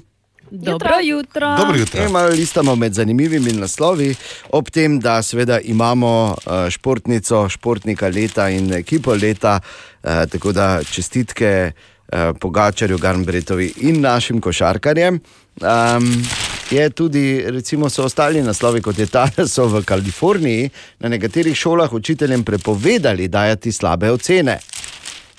[0.55, 1.57] Dobro jutro.
[1.57, 2.05] Dobro jutro.
[2.05, 4.15] In malo listamo med zanimivimi naslovi,
[4.51, 9.61] ob tem, da seveda imamo eh, športnico, športnika leta in ekipo leta,
[10.03, 11.73] eh, tako da čestitke
[12.13, 15.21] eh, Pogačarju, Garnbretovi in našim košarkarjem.
[15.61, 16.27] Um,
[16.71, 20.71] je tudi, recimo, so ostali naslovi, kot je ta, da so v Kaliforniji
[21.01, 24.59] na nekaterih šolah učiteljem prepovedali dajati slabe ocene.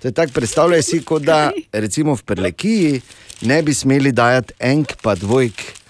[0.02, 3.02] To je tako, predstavljaj si, kot da recimo v Prelekiji
[3.46, 5.83] ne bi smeli dajati enk pa dvojk.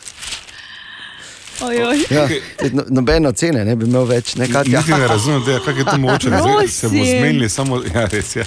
[1.61, 1.97] Ojoj.
[2.09, 2.27] Ja,
[2.71, 6.27] no, nobeno cene ne bi imel več, nekaj Niti ne razumem, kako je to mogoče.
[6.29, 8.45] Zdaj se bo zmenili samo, ja, res je.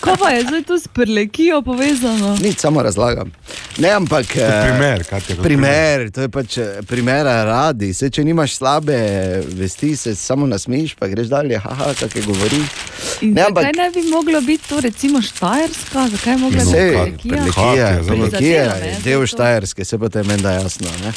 [0.00, 2.36] Kaj pa je zdaj to s prlekijo povezano?
[2.36, 3.32] Nič, samo razlagam.
[3.78, 4.36] Ne, ampak.
[4.36, 7.94] Eh, primer, Katja, kot Primer, to je pač eh, primera radi.
[7.94, 8.96] Se, če nimaš slabe
[9.48, 12.62] vesti, se samo nasmejiš, pa greš dalje, haha, kaj govori.
[13.20, 16.68] In Ne, zakaj ampak- ne bi moglo biti to recimo Štajerska, zakaj je mogla biti
[16.68, 17.32] Vse, prlekija?
[17.32, 19.26] prelekija, Katja, zelo prelekija prizadela, je ne, del zato.
[19.26, 20.88] Štajerske, se pa te meni da jasno.
[21.00, 21.12] Ne?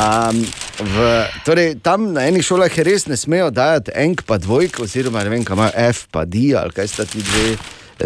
[0.00, 0.38] Um,
[0.80, 0.96] v,
[1.44, 5.30] torej, tam na enih šolah je res ne smejo dajati enk pa dvojk, oziroma ne
[5.30, 7.56] vem, kaj ima F pa D ali kaj sta ti dve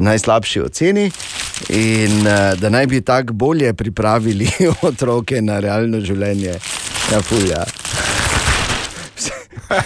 [0.01, 1.05] najslabši oceni.
[1.71, 4.49] In uh, da naj bi tako bolje pripravili
[4.83, 6.57] otroke na realno življenje.
[7.07, 7.63] Ja, fulja.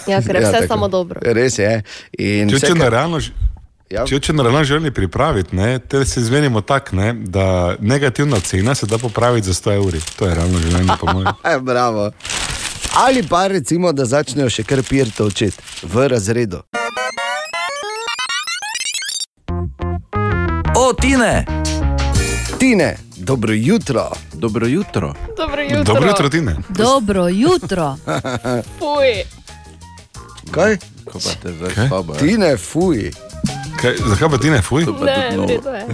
[0.07, 0.67] Ja, ker je Ja, vse tako.
[0.69, 1.21] samo dobro.
[1.23, 1.83] Res je.
[2.19, 3.33] In Če, vse, če kar- na realno, ž-
[3.90, 4.02] Ja.
[4.05, 8.86] Če če naravno želimo pripraviti, ne, te se zmenimo tako, ne, da negativna cena se
[8.86, 10.01] da popraviti za 100 evri.
[10.19, 11.28] To je ravno življenje, po mojem.
[11.52, 12.10] E, bravo.
[12.97, 16.60] Ali pa recimo, da začnejo še kar pirto učiti v razredu.
[20.77, 21.47] O, Tine!
[22.59, 24.10] Tine, dobro jutro.
[24.35, 25.15] Dobro jutro.
[25.36, 25.85] Dobro jutro.
[25.85, 26.56] Dobro jutro, Tine.
[26.69, 27.97] Dobro jutro.
[28.78, 29.24] Fuj.
[30.51, 30.77] Kaj?
[31.05, 31.89] Ko pa te zdaj je.
[32.20, 33.28] Tine, fuj.
[33.79, 34.85] Kaj, zakaj pa fuj?
[34.85, 35.47] Pa Ne, tudi v novo.
[35.47, 35.85] redu je.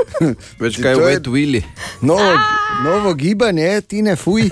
[0.60, 1.62] Veš kaj je wet willy?
[2.00, 2.32] Novo,
[2.82, 4.50] novo gibanje, Tine, fuj.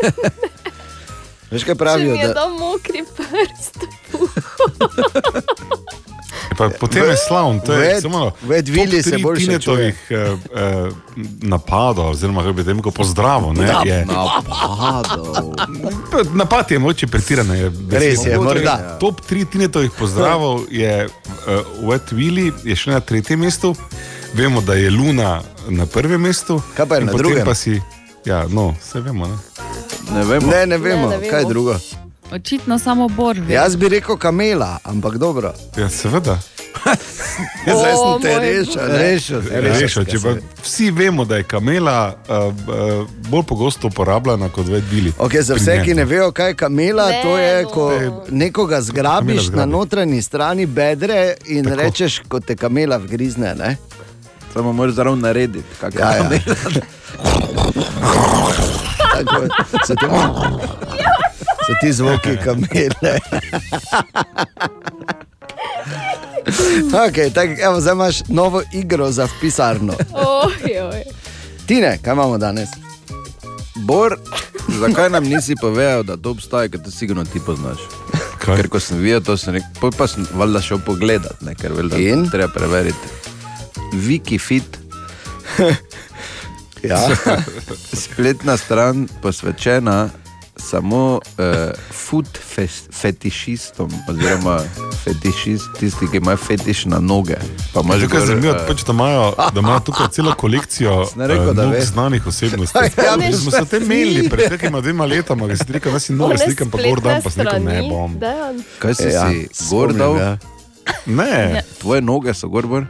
[1.50, 2.12] Veš kaj Če pravijo?
[2.12, 3.84] mi je Da, dal mokri prst.
[6.58, 10.90] Pa, potem je slavn, to je samo wet willy se boljše Tinetovih eh, eh,
[11.42, 13.54] napadov, oziroma kako bi temu rekel, pozdravov.
[13.54, 15.54] Ne, je, Napadov.
[16.34, 17.58] napad je moče pretirane.
[17.58, 17.72] je.
[17.90, 18.96] Res je, morda.
[19.00, 23.74] Top 3 Tinetovih pozdravov je uh, Wet Willy, je še na tretjem mestu.
[24.34, 26.62] Vemo, da je Luna na prvem mestu.
[26.76, 27.44] Kaj pa je na drugem?
[27.46, 27.80] Pa si,
[28.24, 29.26] ja, no, vse vemo.
[29.26, 29.36] Ne?
[30.12, 30.50] Ne vemo.
[30.50, 31.30] ne, ne vemo, Ne, ne vemo.
[31.30, 31.78] kaj je drugo.
[32.32, 33.36] Očitno samo bor.
[33.38, 33.54] ve.
[33.54, 35.52] Jaz bi rekel kamela, ampak dobro.
[35.76, 36.38] Ja, seveda.
[37.64, 38.82] Zdaj sem te rešil.
[38.88, 39.40] Rešil.
[39.40, 40.40] Rešil Rešil, sem če pa se.
[40.62, 42.52] vsi vemo, da je kamela uh, uh,
[43.28, 45.12] bolj pogosto uporabljena kot Willy.
[45.18, 47.68] Okay, za vse, ki ne vejo, kaj je kamela, Ne, to je, no.
[47.68, 47.92] ko
[48.30, 49.56] nekoga zgrabiš zgrabi.
[49.58, 51.76] na notranji strani bedre in Tako.
[51.76, 53.54] rečeš, kot te kamela vgrizne.
[53.54, 53.76] Ne?
[54.54, 55.68] Samo moraš zraven narediti.
[55.80, 56.18] kakor Ja, ja.
[56.18, 56.40] kamela.
[59.14, 59.46] Tako,
[59.86, 60.06] so, ti,
[61.68, 63.18] so ti zvoki kamele.
[67.08, 69.92] Okay, tak, evo, zdaj imaš novo igro za pisarno.
[70.12, 71.02] Ojoj.
[71.66, 72.68] Tine, kaj imamo danes?
[73.76, 74.16] Bor,
[74.80, 77.78] zakaj nam nisi povedal, da to obstaja, ker to sigurno ti poznaš?
[78.38, 78.56] Kaj?
[78.56, 81.72] Ker ko sem videl, to sem rekel, pol pa sem valjda šel pogledat, ne, ker
[81.76, 82.30] valjda In?
[82.32, 83.12] treba preveriti.
[83.92, 84.80] Wikifit,
[86.82, 86.98] Ja.
[88.04, 90.08] spletna stran posvečena
[90.58, 91.44] samo uh,
[91.92, 92.26] food
[92.92, 94.60] fetišistom, oziroma
[95.04, 97.36] fetišist, tisti, ki imajo fetiš na noge.
[97.74, 101.06] Pa imaš Tukaj je gor, zanimivo, eh, pač, da, imajo, da imajo tukaj celo kolekcijo
[101.16, 101.80] ne rekel, eh, da nog ve.
[101.80, 102.78] znanih osebnosti.
[103.06, 105.98] Ja, Mi smo se o tem imeli pred nekima dvema letoma, da si rekel, da
[105.98, 108.18] si noge One slikam, pa gor dan, pa si rekel, ne bom.
[108.18, 108.62] Dejan.
[108.78, 110.16] Kaj si Ja, si gor dal?
[110.16, 110.38] ja.
[111.06, 112.86] Ne, Tvoje noge so gor,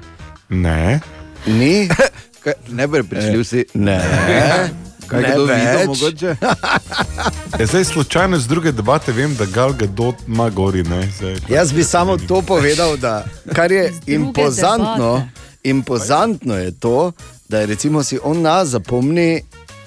[0.48, 1.00] ne.
[1.46, 1.88] Ni?
[2.44, 3.64] Kaj, ne bi prišli vsi.
[3.74, 3.98] Ne.
[4.00, 5.60] Kaj ne kdo več.
[5.60, 6.36] videl, mogoče?
[7.58, 10.82] Ja, zdaj slučajno iz druge debate vem, da Gal Gadot ima gori.
[10.82, 13.24] Ne, zdaj, Jaz bi samo to povedal, da
[13.54, 15.28] kar je impozantno,
[15.64, 17.12] impozantno je to,
[17.48, 19.42] da je recimo si on nas zapomni.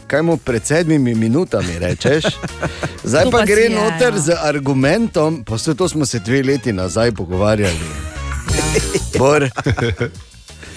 [0.07, 2.23] Kaj mu pred sedmimi minutami rečeš?
[3.03, 4.19] Zdaj pa pa gre je, noter ja.
[4.19, 7.87] z argumentom, pa se to smo se dve leti nazaj pogovarjali.
[9.19, 9.49] Bor,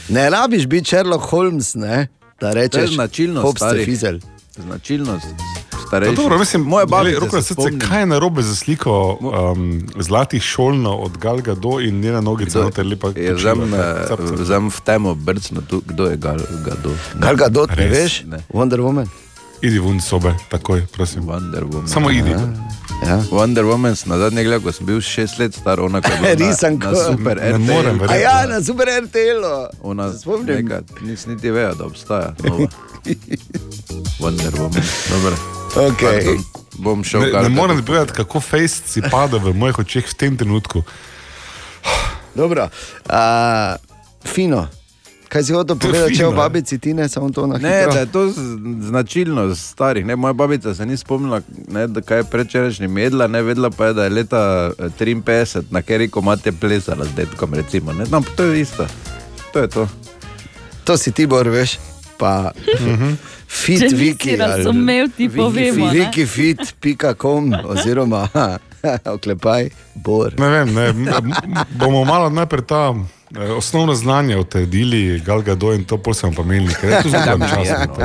[0.08, 2.06] ne rabiš biti Sherlock Holmes, ne?
[2.40, 4.18] da je rečeš, značilnost hop ste fizel.
[4.62, 5.26] Značilnost
[5.86, 6.16] starejših.
[6.16, 9.89] dobro, mislim, moja glej, babica roko na se srce, kaj je narobe za sliko um,
[9.98, 13.09] zlatih šolno od Gal Gadot in njena nogica, noter lepa.
[13.16, 16.98] je Vzem, ne, eh, v temo brcno, tu, kdo je Gal Gadot.
[17.14, 17.98] Gal Gadot, ne Res?
[17.98, 18.22] veš?
[18.26, 18.39] Ne.
[18.52, 19.09] Wonder Woman.
[19.62, 21.22] Idi ven iz sobe, takoj, prosim.
[21.22, 21.89] Wonder Woman.
[21.89, 22.35] Samo idi.
[23.06, 23.20] Ja.
[23.31, 26.16] Wonder Woman sem na zadnje gledal, ko sem bil šest let star, ona ko je
[26.16, 26.90] bila na, Risanko.
[26.90, 27.59] na super RTL.
[27.59, 29.66] morem A ja, na super RTL-u.
[29.82, 30.56] Ona Se spomnim.
[30.56, 32.35] nekaj, nis niti vejo, da obstaja.
[32.44, 32.66] nova.
[34.22, 34.82] Wonder Woman.
[35.10, 35.36] Dobro.
[35.90, 36.24] Okay.
[36.24, 36.44] Pardon,
[36.78, 40.36] Bom šel Ne, ne morem povedati, kako fejst si pada v mojih očeh v tem
[40.36, 40.82] trenutku.
[42.35, 42.68] Dobro,
[43.10, 43.74] uh,
[44.24, 44.66] fino.
[45.35, 48.28] Kaj si hotel povedati, če o babici Tine, samo to na Ne, da je to
[48.28, 50.06] z- značilnost starih.
[50.06, 53.86] Ne, moja babica se ni spomnila, ne, da kaj je predčerajšnjim jedla, ne vedela pa
[53.86, 54.43] je, da je leta
[54.78, 57.55] eh, 53 na keri komate plesala z detkom.
[57.55, 58.86] Recimo, ne, no, to je isto.
[59.52, 59.89] To je to.
[60.85, 61.78] To si ti bor, veš.
[62.16, 62.52] Pa
[63.48, 64.31] fit Če wiki.
[64.31, 65.86] nisi razumel, ti povemo.
[65.86, 65.98] ne.
[66.01, 68.28] Wikifit.com oziroma
[69.16, 70.35] oklepaj bor.
[70.39, 70.93] Ne vem, ne,
[71.73, 73.23] bomo malo najprej ta eh,
[73.56, 77.39] osnovno znanje utrdili, Gal Gadot in to pol sem pa imeli, ker je to zelo
[77.48, 77.97] časno.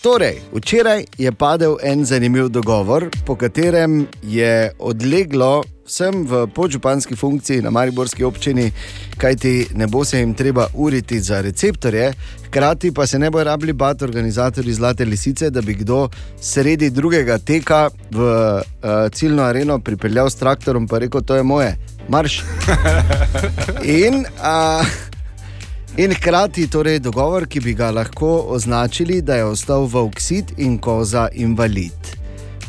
[0.00, 7.62] Torej, včeraj je padel en zanimiv dogovor, po katerem je odleglo vsem v podžupanski funkciji
[7.62, 8.70] na Mariborski občini,
[9.18, 12.12] kajti ne bo se jim treba uriti za receptorje,
[12.46, 16.08] hkrati pa se ne bo rabili bati organizatorji Zlate lisice, da bi kdo
[16.40, 18.62] sredi drugega teka v uh,
[19.12, 21.76] ciljno areno pripeljal s traktorom in rekel: To je moje,
[22.08, 22.42] marš.
[24.00, 25.09] In uh,
[26.00, 31.28] In hkrati torej dogovor, ki bi ga lahko označili, da je ostal volksit in koza
[31.32, 31.92] invalid.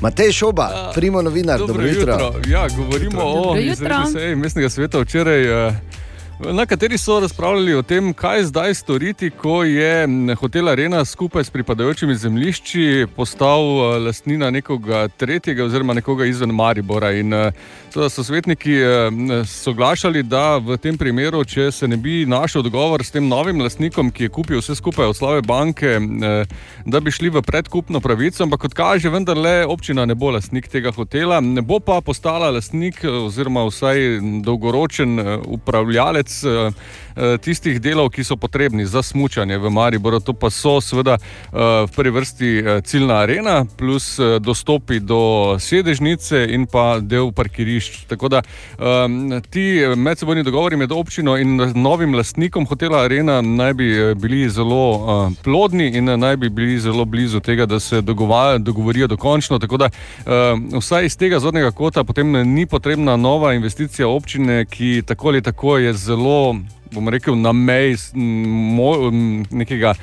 [0.01, 2.33] Matej Šoba, primo novinar, dobro, dobro jutro.
[2.47, 3.71] Ja, govorimo o jutro.
[3.71, 5.67] izredni seji mestnega sveta včeraj.
[5.67, 5.73] eh,
[6.49, 11.43] Na kateri so razpravljali o tem, kaj zdaj storiti, ko je m, hotel Arena skupaj
[11.43, 17.11] s pripadajočimi zemljišči postal eh, lastnina nekoga tretjega oziroma nekoga izven Maribora.
[17.11, 17.51] In eh,
[17.93, 19.11] seveda so svetniki eh,
[19.45, 24.09] soglašali, da v tem primeru, če se ne bi našel dogovor s tem novim lastnikom,
[24.11, 28.43] ki je kupil vse skupaj od Slave banke, eh, da bi šli v predkupno pravico,
[28.43, 33.03] ampak kot kaže, vendarle občina ne bo lastnik tega hotela, ne bo pa postala lastnik
[33.03, 36.71] eh, oziroma vsaj dolgoročen eh, upravljalec eh,
[37.15, 40.19] eh, tistih delov, ki so potrebni za smučanje v Mariboru.
[40.19, 42.49] To pa so seveda eh, v prvi vrsti
[42.85, 48.05] ciljna arena, plus dostopi do sedežnice in pa del parkirišč.
[48.07, 48.41] Tako da
[48.77, 55.31] um, ti medsebojni dogovori med občino in novim lastnikom hotela Arena naj bi bili zelo
[55.43, 59.59] plodni in naj bi bili zelo blizu tega, da se dogovorijo dokončno.
[59.59, 65.03] Tako da uh, vsaj iz tega zornega kota potem ni potrebna nova investicija občine, ki
[65.05, 66.20] tako ali tako je zelo,
[66.91, 67.97] bom rekel, na meji
[69.51, 69.95] nekega.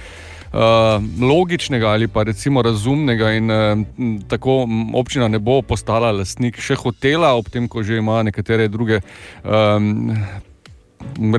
[0.49, 4.63] Uh, logičnega ali pa recimo razumnega, in uh, tako
[4.97, 9.03] občina ne bo postala lastnik še hotela, ob tem, ko že ima nekatere druge.
[9.45, 10.17] Um,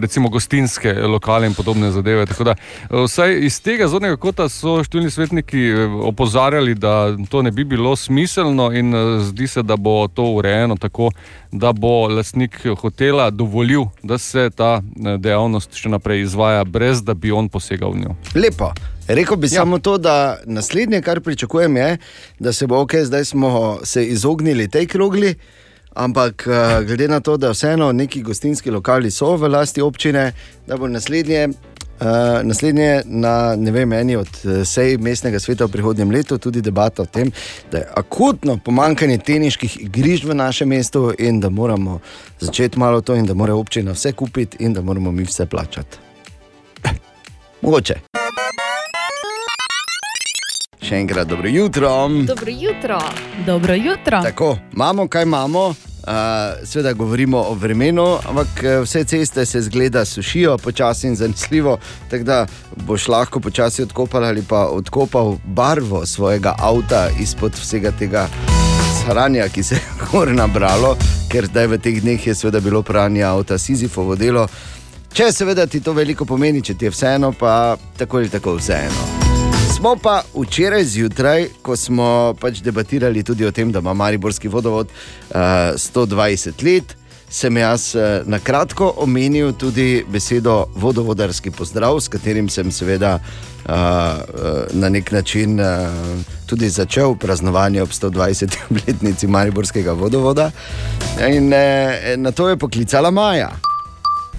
[0.02, 2.26] Recimo gostinske lokale in podobne zadeve.
[2.26, 7.42] Tako Da, eh, vsaj iz tega zornega kota so številni svetniki eh, opozarjali, da to
[7.42, 11.12] ne bi bilo smiselno, in eh, zdi se, da bo to urejeno tako,
[11.52, 17.32] da bo lastnik hotela dovolil, da se ta dejavnost še naprej izvaja, brez da bi
[17.32, 18.16] on posegal v njo.
[18.36, 18.74] Lepo.
[19.10, 19.62] Rekel bi ja.
[19.62, 21.98] samo to, da naslednje, kar pričakujem, je,
[22.40, 25.34] da se bo ok, zdaj smo se izognili tej krogli.
[25.94, 30.32] Ampak eh, glede na to, da vseeno neki gostinski lokali so v lasti občine,
[30.68, 31.48] da bo naslednje,
[32.00, 32.06] uh,
[32.44, 37.02] naslednje na ne vem, eni od eh, sej mestnega sveta v prihodnjem letu tudi debata
[37.02, 37.32] o tem,
[37.72, 42.00] da je akutno pomankanje teniških igrišč v našem mestu in da moramo
[42.40, 45.98] začeti malo to in da mora občina vse kupiti in da moramo mi vse plačati.
[47.62, 48.09] Mogoče.
[50.90, 51.90] Še enkrat dobro jutro.
[52.26, 52.98] Dobro jutro.
[53.46, 54.22] Dobro jutro.
[54.24, 55.68] Tako, imamo, kaj imamo.
[55.68, 55.76] Uh,
[56.66, 61.78] Sveda govorimo o vremenu, ampak eh, vse ceste se zgleda sušijo počasi in zanesljivo,
[62.10, 68.28] tako da boš lahko počasi odkopal ali pa odkopal barvo svojega avta izpod vsega tega
[69.04, 70.96] sranja, ki se je gor nabralo,
[71.32, 74.48] ker zdaj v teh dneh je seveda bilo pranje avta Sizifovo delo.
[75.14, 79.29] Če seveda ti to veliko pomeni, če ti je vseeno, pa tako ali tako vseeno.
[79.80, 84.88] Smo pa včeraj zjutraj, ko smo pač debatirali tudi o tem, da ima Mariborski vodovod
[84.88, 86.96] uh, 120 let,
[87.30, 93.72] sem jaz uh, na kratko omenil tudi besedo vodovodarski pozdrav, s katerim sem seveda uh,
[93.72, 95.88] uh, na nek način uh,
[96.46, 98.58] tudi začel praznovanje ob 120.
[98.70, 100.52] obletnici Mariborskega vodovoda.
[101.30, 103.52] In uh, na to je poklicala Maja.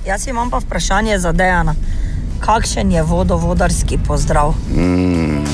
[0.07, 1.75] Jaz imam pa vprašanje za Dejana.
[2.41, 4.55] Kakšen je vodovodarski pozdrav?
[4.75, 5.45] Mm.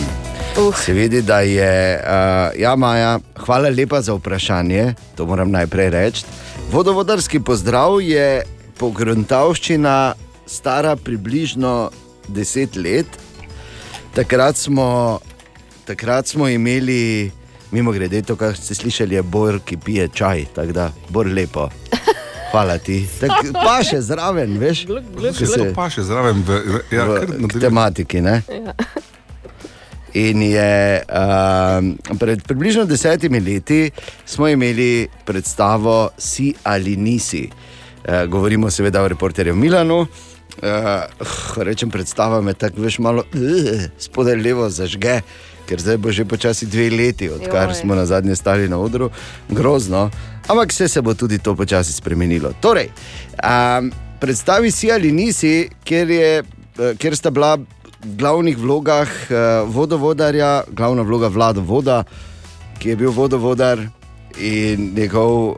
[0.56, 0.76] Uh.
[0.84, 6.24] Se vidi, da je, uh, ja, Maja, hvala lepa za vprašanje, to moram najprej reči.
[6.72, 8.42] Vodovodarski pozdrav je
[8.78, 10.14] pogruntavščina
[10.46, 11.90] stara približno
[12.28, 13.06] 10 let.
[14.14, 15.18] Takrat smo,
[15.84, 17.30] takrat smo imeli,
[17.70, 21.68] mimo grede, to, kar ste slišali, je bor, ki pije čaj, tako da bor lepo.
[22.50, 23.00] Hvala ti.
[23.20, 24.86] Tak, pa še zraven, veš,
[25.36, 28.22] Če se pa še zraven, v, ja, kar v tematiki.
[28.24, 28.40] Ne?
[30.16, 33.90] In je um, pred približno desetimi leti
[34.24, 37.44] smo imeli predstavo Si ali nisi.
[37.46, 40.06] Uh, govorimo seveda o reporterju Milanu.
[40.56, 45.20] Uh, rečem, predstava me tako veš malo uh, spodaj levo zažge,
[45.66, 49.10] ker zdaj bo že počasi dve leti, odkar smo na zadnje stali na odru.
[49.48, 50.10] Grozno.
[50.48, 52.52] Ampak vse se bo tudi to počasi spremenilo.
[52.60, 52.88] Torej,
[53.42, 53.90] um,
[54.20, 56.32] predstavi si ali nisi, kjer, je,
[56.78, 62.04] eh, kjer sta bila v glavnih vlogah uh, vodovodarja, glavna vloga vlada voda,
[62.78, 63.80] ki je bil vodovodar
[64.38, 65.56] in njegov uh,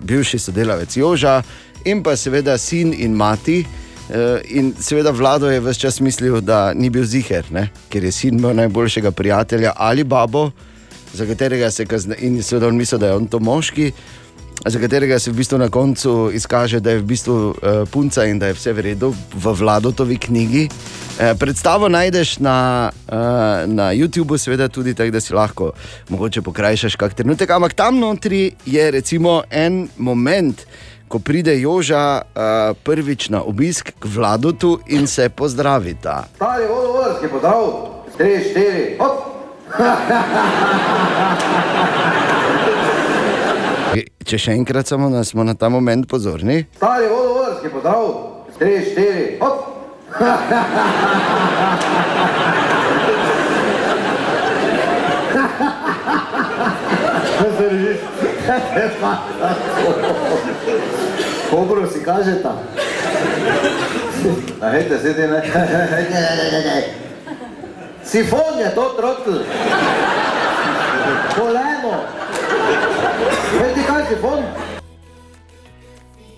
[0.00, 1.42] bivši sodelavec Joža,
[1.84, 3.64] in pa seveda sin in mati.
[4.10, 7.68] Uh, in seveda vlado je vse čas mislil, da ni bil ziger, ne?
[7.88, 10.50] ker je sin imel najboljšega prijatelja ali babo,
[11.14, 13.92] za katerega se kazne, in seveda on misli, da je on to moški,
[14.66, 17.54] za katerega se v bistvu na koncu izkaže, da je v bistvu uh,
[17.90, 20.68] punca in da je vse v redu v vladotovi knjigi.
[21.20, 23.14] Eh, Predstavo najdeš na, uh,
[23.66, 25.72] na YouTubu, seveda tudi tako, da si lahko
[26.08, 27.50] mogoče pokrajšaš kak trenutek.
[27.50, 30.66] Ampak tam notri je recimo en moment,
[31.10, 36.30] ko pride Joža uh, prvič na obisk k vladotu in se pozdravita.
[36.38, 39.26] Stari vodovodski podav, tri, štiri, hop.
[44.30, 46.70] Če še enkrat samo da smo na ta moment pozorni.
[46.78, 48.06] Stari vodovodski pozdrav,
[48.54, 49.66] tri, štiri, hop!
[57.40, 57.98] Kaj se režiš?
[61.50, 62.54] Kobro si kažeta.
[64.60, 65.42] A hejte, sedi ne.
[68.04, 69.36] Sifon je to trotl.
[71.34, 71.94] Koleno.
[73.60, 74.42] Vedi kaj sifon?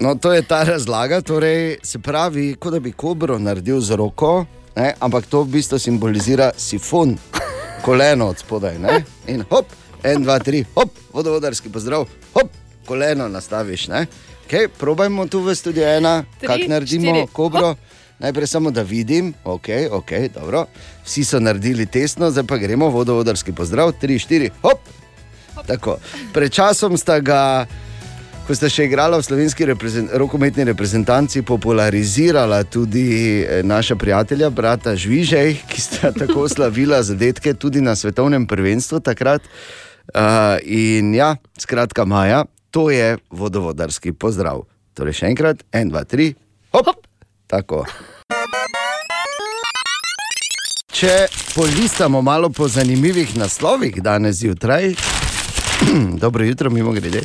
[0.01, 4.45] No, to je ta razlaga, torej se pravi, kot da bi kobro naredil z roko,
[4.77, 7.15] ne, ampak to v bistvu simbolizira sifon,
[7.85, 8.79] koleno od spodaj.
[8.83, 9.71] Ne, in hop,
[10.03, 12.51] en, dva, tri, hop, vodovodarski pozdrav, hop,
[12.87, 13.89] koleno nastaviš.
[13.89, 14.07] Ne.
[14.53, 17.73] Okay, probajmo tu v studiu ena, kako naredimo štiri, kobro.
[18.21, 20.67] Najprej samo da vidim, ok, ok, dobro.
[21.05, 24.85] Vsi so naredili tesno, zdaj pa gremo, vodovodarski pozdrav, tri, štiri, hop.
[25.67, 25.97] Tako.
[26.37, 27.65] Pred časom sta ga,
[28.45, 33.09] ko sta še igrala v slovenski reprezent, rokometni reprezentanci, popularizirala tudi
[33.41, 39.49] eh, naša prijatelja, brata Žvižej, ki sta tako slavila zadetke tudi na svetovnem prvenstvu takrat.
[40.13, 44.65] Uh, in ja, skratka, Maja, to je vodovodarski pozdrav.
[44.97, 46.33] Torej, še enkrat, en, dva, tri,
[46.73, 46.89] hop.
[46.89, 47.05] hop.
[47.53, 47.85] Tako.
[50.93, 54.95] Če polistamo malo po zanimivih naslovih danes zjutraj,
[56.25, 57.21] dobro jutro, mimo grede.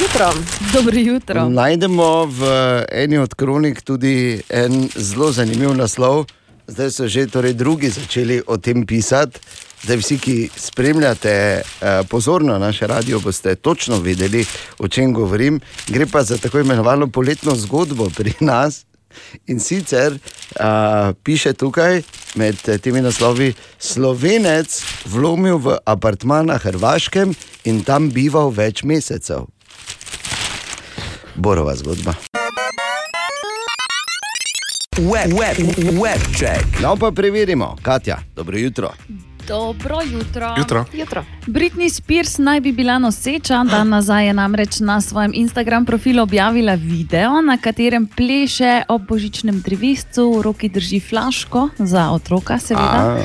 [0.00, 0.28] Jutro.
[0.72, 1.48] Dobro jutro.
[1.48, 2.52] Najdemo v
[2.92, 6.26] eni od kronik tudi en zelo zanimiv naslov.
[6.68, 9.40] Zdaj so že torej drugi začeli o tem pisati.
[9.82, 11.62] Zdaj, vsi, ki spremljate eh,
[12.08, 14.44] pozorno naše radio, boste točno vedeli,
[14.78, 15.60] o čem govorim.
[15.88, 18.84] Gre pa za tako imenovano poletno zgodbo pri nas.
[19.46, 22.02] In sicer uh, piše tukaj
[22.34, 27.34] med eh, temi naslovi: Slovenec vlomil v apartma na Hrvaškem
[27.64, 29.48] in tam bival več mesecev.
[31.34, 32.14] Borova zgodba.
[35.00, 35.58] Web, web,
[36.02, 36.80] web check.
[36.82, 38.94] No, pa preverimo, Katja, dobro jutro.
[39.50, 40.54] Dobro jutro.
[40.58, 40.84] Jutro.
[40.92, 41.24] Jutro.
[41.46, 46.74] Britney Spears naj bi bila noseča, dan nazaj je namreč na svojem Instagram profilu objavila
[46.74, 53.18] video, na katerem pleše ob božičnem drevescu, v roki drži flaško za otroka, seveda.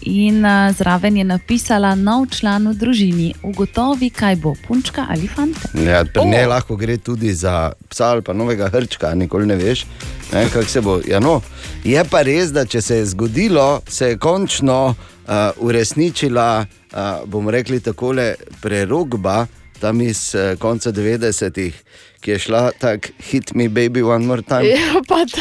[0.00, 5.60] In uh, zraven je napisala nov član v družini, ugotovi, kaj bo punčka ali fante.
[5.74, 9.86] Ja, pri njej lahko gre tudi za psa ali pa novega hrčka, nikoli ne veš,
[10.32, 11.00] ne, kako se bo.
[11.08, 11.40] Ja, no.
[11.84, 14.94] Je pa res, da če se je zgodilo, se je končno
[15.30, 18.14] uh, uresničila, uh, bomo rekli tako,
[18.60, 19.46] prerogba
[19.80, 21.82] tam iz uh, konca 90-ih,
[22.20, 24.68] ki je šla tako: hit me, baby, one more time.
[24.68, 25.40] Ja, pa to.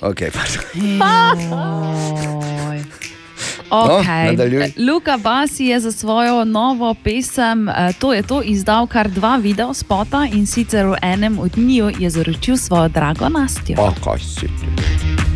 [0.00, 0.62] Okay, pardon.
[3.70, 4.26] Okay.
[4.26, 4.72] nadaljuj.
[4.88, 7.68] Luka Basi je za svojo novo pesem
[7.98, 12.10] To je to izdal kar dva video spota in sicer v enem od njiju je
[12.10, 13.76] zaročil svojo drago Nastjo.
[13.78, 15.33] O, kaj si ti.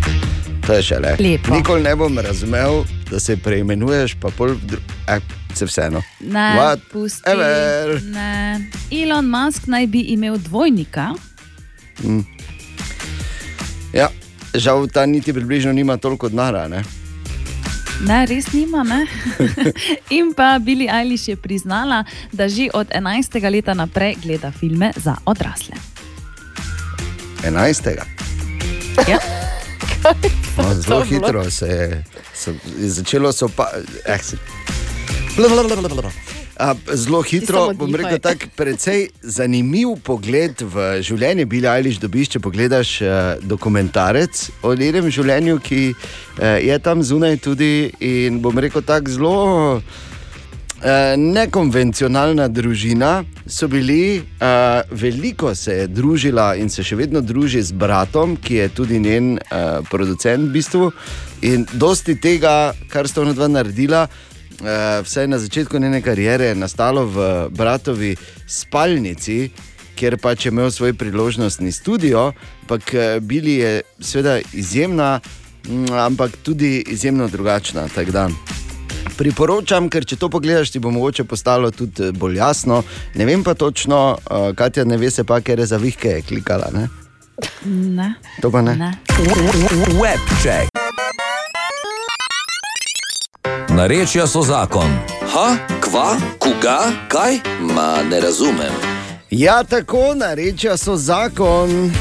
[0.69, 1.17] To je šele.
[1.17, 1.55] Lepo.
[1.55, 5.21] Nikoli ne bom razumel, da se preimenuješ, pa pol, dru- eh,
[5.55, 6.03] se vseeno.
[6.21, 7.23] Ne, What pusti.
[7.25, 8.03] ever.
[8.05, 8.61] Ne.
[8.93, 11.15] Elon Musk naj bi imel dvojnika.
[11.99, 12.21] Mm.
[13.95, 14.09] Ja,
[14.55, 16.69] žal ta niti približno nima toliko denarja.
[16.69, 16.85] ne.
[18.01, 18.83] Ne, res nima.
[18.85, 19.07] Ne?
[20.11, 23.51] In pa Billie Eilish je priznala, da že od 11.
[23.51, 25.75] leta naprej gleda filme za odrasle.
[27.43, 27.97] 11.
[29.09, 29.19] Ja.
[30.57, 32.05] No, zelo hitro se je
[32.35, 33.71] so, je začelo, so pa.
[34.07, 34.37] Eh, se,
[36.93, 41.47] Zelo hitro, bom rekel, tak precej zanimiv pogled v življenje.
[41.47, 43.11] Bili Ališ dobiš, če pogledaš uh,
[43.47, 47.93] dokumentarec o njenem življenju, ki uh, je tam zunaj tudi.
[48.03, 49.37] In bom rekel, tako zelo
[51.17, 53.25] nekonvencionalna družina.
[53.47, 58.55] So bili, uh, veliko se je družila in se še vedno druži z bratom, ki
[58.55, 60.91] je tudi njen uh, producent v bistvu.
[61.43, 66.61] In dosti tega, kar sta ona dva naredila, uh, vsaj na začetku njene kariere, je
[66.61, 68.15] nastalo v bratovi
[68.47, 69.51] spalnici.
[69.99, 72.31] Ker pač je imel svoj priložnostni studio,
[72.63, 75.19] ampak eh, Bili je seveda izjemna,
[75.67, 77.89] mm, ampak tudi izjemno drugačna.
[77.91, 78.31] tak dan.
[79.19, 82.83] Priporočam, ker če to pogledaš, ti bo mogoče postalo tudi eh, bolj jasno.
[83.15, 86.23] Ne vem pa točno, uh, Katja ne ve se pa, ker je za vihke je
[86.23, 86.71] klikala.
[86.75, 86.89] Ne?
[87.67, 88.15] Ne.
[88.43, 88.77] To pa ne.
[88.77, 88.93] ne.
[89.99, 90.71] Webček.
[93.69, 94.91] Narečja so zakon.
[95.35, 97.39] Ha, kva, koga, kaj?
[97.61, 98.75] Ma ne razumem.
[99.31, 101.93] Ja, tako narečja so zakon.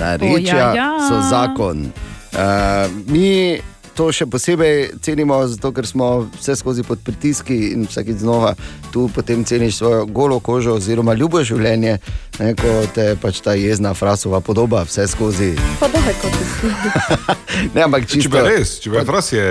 [0.00, 0.90] Narečja O, ja, ja.
[1.08, 1.92] so zakon.
[2.32, 3.60] Uh, mi
[4.02, 8.54] to še posebej cenimo, zato ker smo vse skozi pod pritiski in vsakeč znova
[8.90, 11.98] tu potem ceniš svojo golo kožo oziroma ljubo življenje,
[12.40, 15.52] ne, ko te pač ta jezna frasova podoba vse skozi.
[15.78, 16.72] Pa daj, kot si.
[17.74, 19.46] Ne, ampak Če bi res, če bi res je.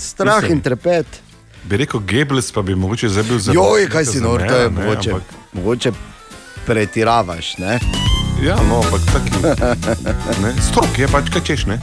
[0.00, 1.20] strah in trepet.
[1.68, 3.66] Bi rekel Goebbels, pa bi mogoče zdaj bil zelo.
[3.76, 5.92] Joj, kaj si nor, to je ne, mogoče, ampak- mogoče
[6.64, 7.58] pretiravaš.
[7.60, 7.76] Ne?
[8.40, 9.30] Ja, no, ampak taki.
[10.42, 11.76] ne, Strok je pač, kaj češ, ne?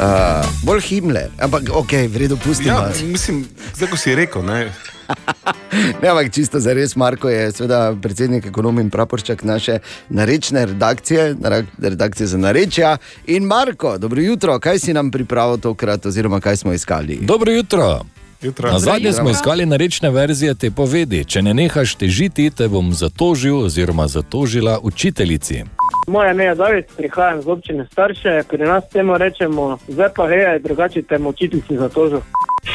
[0.00, 2.72] Uh, bolj Himmler, ampak ok, v redu, pustimo.
[2.72, 3.44] Ja, mislim,
[3.76, 4.70] zdaj ko si rekel, ne.
[6.02, 9.78] Ne, ampak čisto za res, Marko je seveda predsednik ekonomije in praporčak naše
[10.08, 11.36] narečne redakcije,
[11.78, 12.96] redakcije za narečja.
[13.26, 17.18] In Marko, dobro jutro, kaj si nam pripravil tokrat, oziroma kaj smo iskali?
[17.22, 18.00] Dobro jutro.
[18.42, 18.70] Jutro.
[18.72, 21.24] Na zadnje smo iskali narečne verzije te povedi.
[21.24, 25.64] Če ne nehaš težiti, te bom zatožil oziroma zatožila učiteljici.
[26.08, 30.58] Moje ime je David, prihajam iz občine Starše, pri nas temu rečemo, zdaj pa heja,
[30.58, 32.20] drugače temu učiteljici za to že.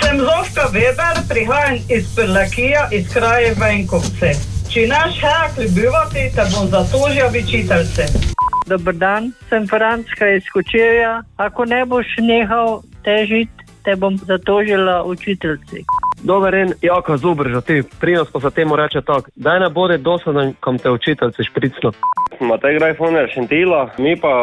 [0.02, 4.32] Sem Zofka Weber, prihajam iz Prlakija, iz kraja Venkovce.
[4.70, 8.06] Če naš hak ljubivati, te bom zatožil učiteljce.
[8.68, 11.24] Dobar dan, sem Frančka iz Kočevja.
[11.36, 15.86] Ako ne boš nehal težiti, te bom zatožila učiteljci.
[16.24, 19.98] Dober en, jako zubr, že ti, prinos pa se temu reče tako, daj ne bodi
[19.98, 21.92] dosaden, kam te učiteljci špricno.
[22.40, 24.34] Matej Grajfoner Šentila, mi pa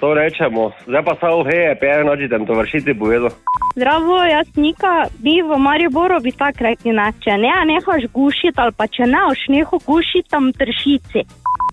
[0.00, 3.28] to rečemo, zdaj pa samo heje, pej noči, da to vršiti bojedo.
[3.76, 7.12] Zdravo, jaz Nika, bi v Mariboru bi tako rekli, ne?
[7.24, 11.22] če ne nehaš gušiti ali pa če ne boš nehal gušiti tam tršici.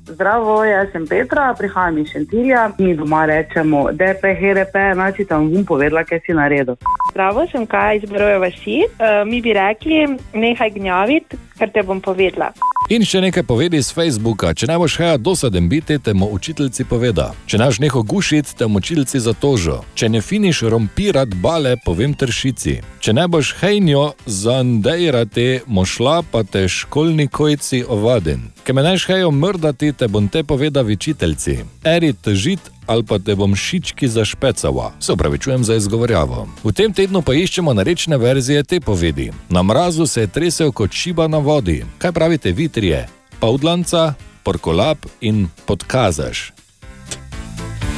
[0.08, 2.72] Zdravo, jaz sem Petra, prihajam iz Šentirja.
[2.78, 6.76] Mi doma rečemo, da je PHRP, znači tam bom povedala, kaj si naredil.
[7.12, 8.78] Zdravo, sem Kaja iz Broje vasi.
[8.86, 12.52] Uh, mi bi rekli, nehaj gnjaviti, ker te bom povedala.
[12.86, 14.52] In še nekaj povedi iz Facebooka.
[14.54, 17.32] Če ne boš heja dosaden biti, te mu učiteljci poveda.
[17.50, 19.80] Če naš neho gušiti, te mu učiteljci zatožo.
[19.98, 22.76] Če ne finiš rompirat bale, povem tršici.
[23.02, 28.52] Če ne boš hejnjo zandejrati, mošla pa te školni kojci ovaden.
[28.66, 31.58] Ker me neš hejo mrdati, te bom te povedal učiteljci.
[31.90, 34.94] Eri težit ali pa te bom šički zašpecala.
[35.00, 36.48] Se upravičujem za izgovorjavo.
[36.64, 39.32] V tem tednu pa iščemo narečne verzije te povedi.
[39.50, 41.86] Na mrazu se je tresel kot šiba na vodi.
[41.98, 43.08] Kaj pravite vi trije?
[43.40, 44.14] Pavdlanca,
[44.44, 46.52] porkolap in podkazaš.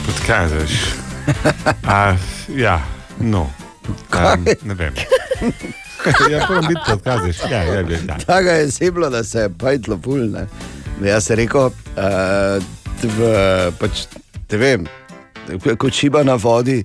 [0.06, 0.72] Podkažeš.
[1.84, 2.16] A,
[2.56, 2.82] ja,
[3.20, 3.50] no.
[3.88, 4.94] Um, ne vem.
[6.32, 7.38] ja, prvo biti podkažeš.
[7.52, 8.00] Ja, ja, ja.
[8.08, 8.18] ja.
[8.26, 10.48] Tako je seblo, da se je pajtlo pulne.
[11.04, 12.64] Jaz sem rekel, uh,
[13.04, 13.32] v,
[13.80, 14.08] pač,
[14.48, 14.86] te vem,
[15.78, 16.84] kot šiba na vodi.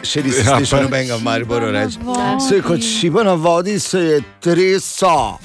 [0.00, 1.98] Še nisem Ja, ja, slišal nobenega v Mariboru reči.
[2.40, 5.36] Se je kot šiba na vodi se je treso.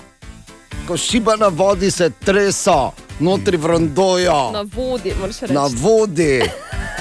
[0.88, 4.38] Kot šiba na vodi se treso, notri v rondojo.
[4.52, 5.54] Na vodi, moraš reči.
[5.54, 6.40] Na vodi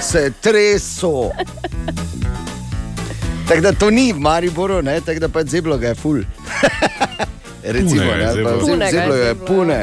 [0.01, 1.29] se je treso.
[3.47, 4.99] Tako da to ni v Mariboru, ne?
[5.01, 6.19] tako da pač zeblo ga je ful.
[7.65, 8.51] Recimo, Pune je ne, pa zeblo.
[8.51, 9.79] zeb- Pune ga je zeblo je zeblo, pune.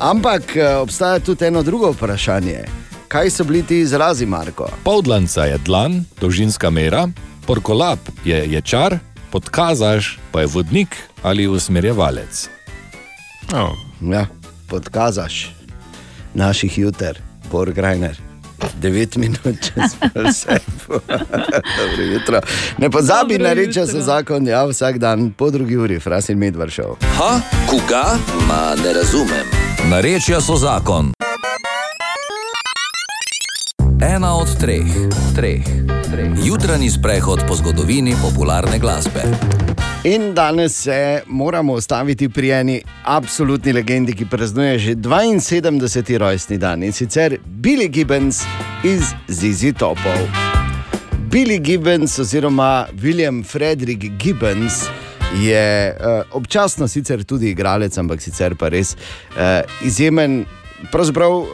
[0.00, 2.64] Ampak eh, obstaja tudi eno drugo vprašanje.
[3.10, 4.68] Kaj so bili ti izrazi, Marko?
[4.84, 7.08] Pavdlanca je dlan, dolžinska mera,
[7.46, 8.98] porkolap je ječar,
[9.30, 12.48] podkazaš pa je vodnik ali usmerjevalec.
[13.54, 13.74] Oh.
[14.12, 14.26] Ja,
[14.68, 15.54] podkazaš
[16.34, 17.18] naših juter,
[17.50, 18.20] Bor Grajner.
[18.80, 20.58] 9 minut čez vse.
[21.78, 22.40] Dobro jutro.
[22.78, 23.92] Ne pozabi, Dobro nareče jutro.
[23.94, 26.94] se zakon, ja, vsak dan po drugi uri, Frasin Medvar šel.
[27.16, 28.18] Ha, koga?
[28.48, 29.46] Ma ne razumem.
[29.90, 31.12] Narečja so zakon.
[34.02, 34.86] Ena od treh,
[35.36, 35.64] treh,
[36.10, 36.32] treh.
[36.44, 39.20] Jutranji sprehod po zgodovini popularne glasbe.
[40.04, 46.18] In danes se moramo ustaviti pri eni absolutni legendi, ki praznuje že 72.
[46.18, 48.42] rojstni dan in sicer Billy Gibbons
[48.84, 50.28] iz Zizi Topov.
[51.30, 54.88] Billy Gibbons oziroma William Frederick Gibbons
[55.42, 58.96] je uh, občasno sicer tudi igralec, ampak sicer pa res
[59.36, 60.46] uh, izjemen.
[60.92, 61.46] Pravzaprav uh,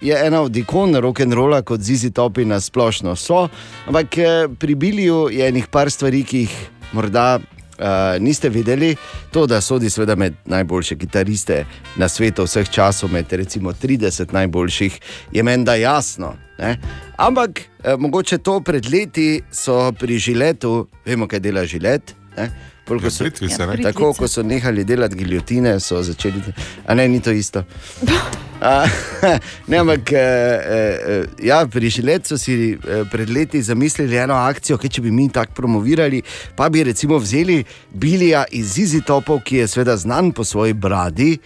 [0.00, 3.48] je ena od ikon rock'n'rolla, kot Zizi Topi na splošno so,
[3.86, 6.54] ampak eh, pri Billyju je enih par stvari, ki jih
[6.92, 7.40] morda
[7.82, 8.96] Uh, niste videli
[9.32, 11.64] to, da sodi seveda med najboljše kitariste
[11.96, 15.00] na svetu vseh časov, med recimo 30 najboljših,
[15.32, 16.34] je meni da jasno.
[16.58, 16.76] Ne?
[17.16, 22.14] Ampak eh, mogoče to pred leti so pri žiletu, vemo, kaj dela žilet.
[22.36, 22.50] Ne?
[22.88, 23.82] Ko so, Plitvice, ne?
[23.82, 26.42] tako, ko so nehali delati giljotine, so začeli.
[26.86, 27.64] A ne, ni to isto.
[28.62, 28.86] A,
[29.68, 34.78] ne, ampak eh, eh, ja, pri Žiletu so si eh, pred leti zamislili eno akcijo,
[34.78, 36.22] ki če bi mi tako promovirali,
[36.54, 41.38] pa bi recimo vzeli Bilija iz Zizi Topov, ki je seveda znan po svoji bradi.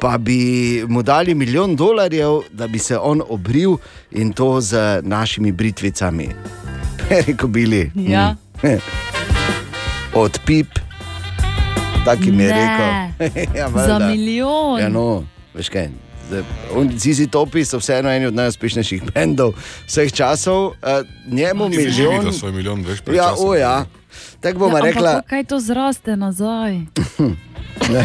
[0.00, 3.76] Pa bi mu dali milijon dolarjev, da bi se on obril
[4.10, 6.28] in to z našimi britvicami.
[7.26, 7.90] Rekel Bili.
[7.94, 8.34] Ja.
[10.14, 10.68] Od pip.
[12.04, 13.14] Taki mi je Ne.
[13.18, 13.42] rekel.
[13.58, 14.06] ja, Za valjda.
[14.06, 14.80] milijon.
[14.80, 15.24] Ja, no,
[15.54, 15.88] veš kaj.
[16.94, 19.52] Zizi Topi so vseeno eni od najuspešnejših bendov
[19.86, 20.74] vseh časov, uh,
[21.26, 22.18] njemu Ti si že milijon.
[22.18, 23.48] videl svoj milijon, veš, pred Ja, časom.
[23.48, 23.84] o ja.
[24.40, 25.22] Tako bomo ja, rekla.
[25.22, 26.80] Kaj to zraste nazaj?
[27.84, 28.00] Ne,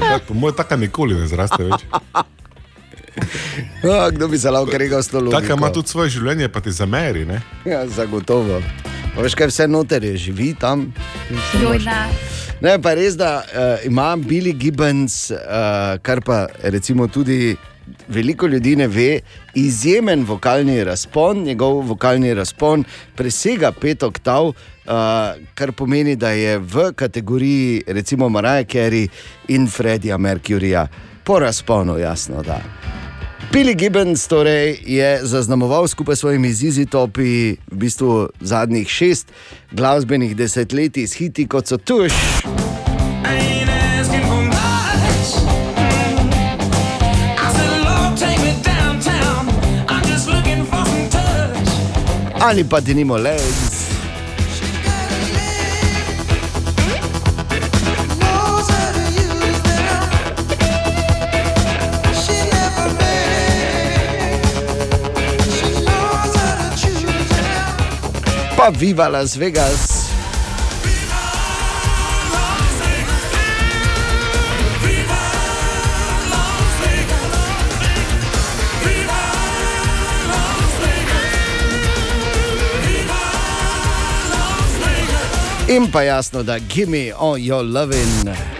[0.00, 1.84] tak, po mojem, taka nikoli ne zraste več.
[3.84, 5.40] Oh, kdo bi se lahko rekel s to logiko?
[5.40, 7.24] Taka ima tudi svoje življenje, pa ti zameri.
[7.26, 7.40] Ne?
[7.64, 8.60] Ja, zagotovo.
[9.14, 10.90] Pa veš kaj, vse noter je, živi tam.
[11.62, 11.80] Joj,
[12.60, 12.74] ne.
[12.82, 17.56] Pa res, da uh, ima Billy Gibbons, uh, kar pa recimo tudi
[18.08, 19.20] veliko ljudi ne ve,
[19.54, 21.44] izjemen vokalni razpon.
[21.46, 22.84] Njegov vokalni razpon
[23.16, 24.54] presega pet oktav, uh,
[25.54, 29.08] kar pomeni, da je v kategoriji recimo Mariah Carey
[29.48, 30.86] in Freddija Mercuryja
[31.24, 32.42] po razponu, jasno.
[32.42, 32.60] Da.
[33.52, 39.32] Billy Gibbons torej je zaznamoval skupaj s svojimi zizi topi v bistvu zadnjih šest
[39.72, 42.12] glasbenih desetletij s hiti kot so Tuš.
[52.40, 53.75] Ali pa ti nimo legs.
[68.66, 70.10] Pa viva Las Vegas.
[85.68, 88.55] In pa jasno, da gimme all your loving.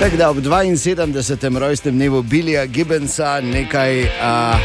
[0.00, 1.58] Tako da ob 72.
[1.58, 4.58] rojstnem dnevu Bilija Gibbonsa nekaj a,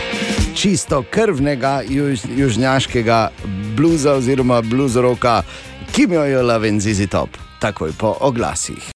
[0.55, 3.29] čisto krvnega juž, južnjaškega
[3.77, 5.43] bluza oziroma bluzroka,
[5.91, 7.29] ki mi jo lovim zizi top,
[7.59, 8.90] takoj po oglasih.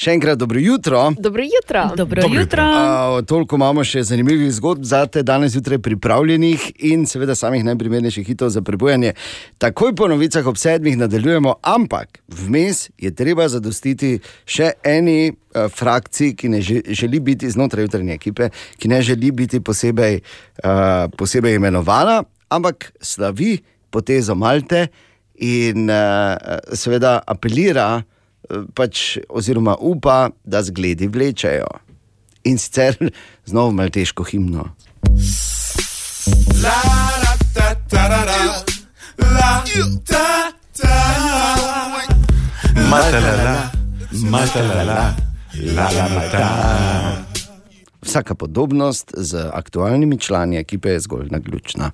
[0.00, 1.00] Še enkrat dobro jutro.
[1.20, 1.82] Dobro jutro.
[1.96, 2.64] Dobro jutro.
[2.64, 8.24] Uh, toliko imamo še zanimivih zgodb za te danes zjutraj pripravljenih in seveda samih najprimernejših
[8.24, 9.12] hitov za prebujanje.
[9.60, 14.14] Takoj po novicah ob sedmih nadaljujemo, ampak vmes je treba zadostiti
[14.48, 18.48] še eni uh, frakciji, ki ne že, želi biti znotraj jutranje ekipe,
[18.80, 20.22] ki ne želi biti posebej,
[20.64, 23.58] uh, posebej imenovana, ampak slavi
[23.92, 24.86] potezo Malte
[25.36, 27.90] in uh, seveda apelira
[28.74, 31.68] pač, oziroma upa, da zgledi vlečejo.
[32.44, 32.96] In sicer
[33.48, 34.68] z novo malteško himno.
[36.62, 36.80] La
[37.22, 38.40] la ta ta ra ra.
[39.18, 39.64] La
[40.06, 40.96] ta ta.
[42.90, 43.70] Matalala,
[44.30, 45.14] matalala,
[45.76, 46.46] la la la ta.
[48.02, 51.90] Vsaka podobnost z aktualnimi člani ekipe je zgolj naključna.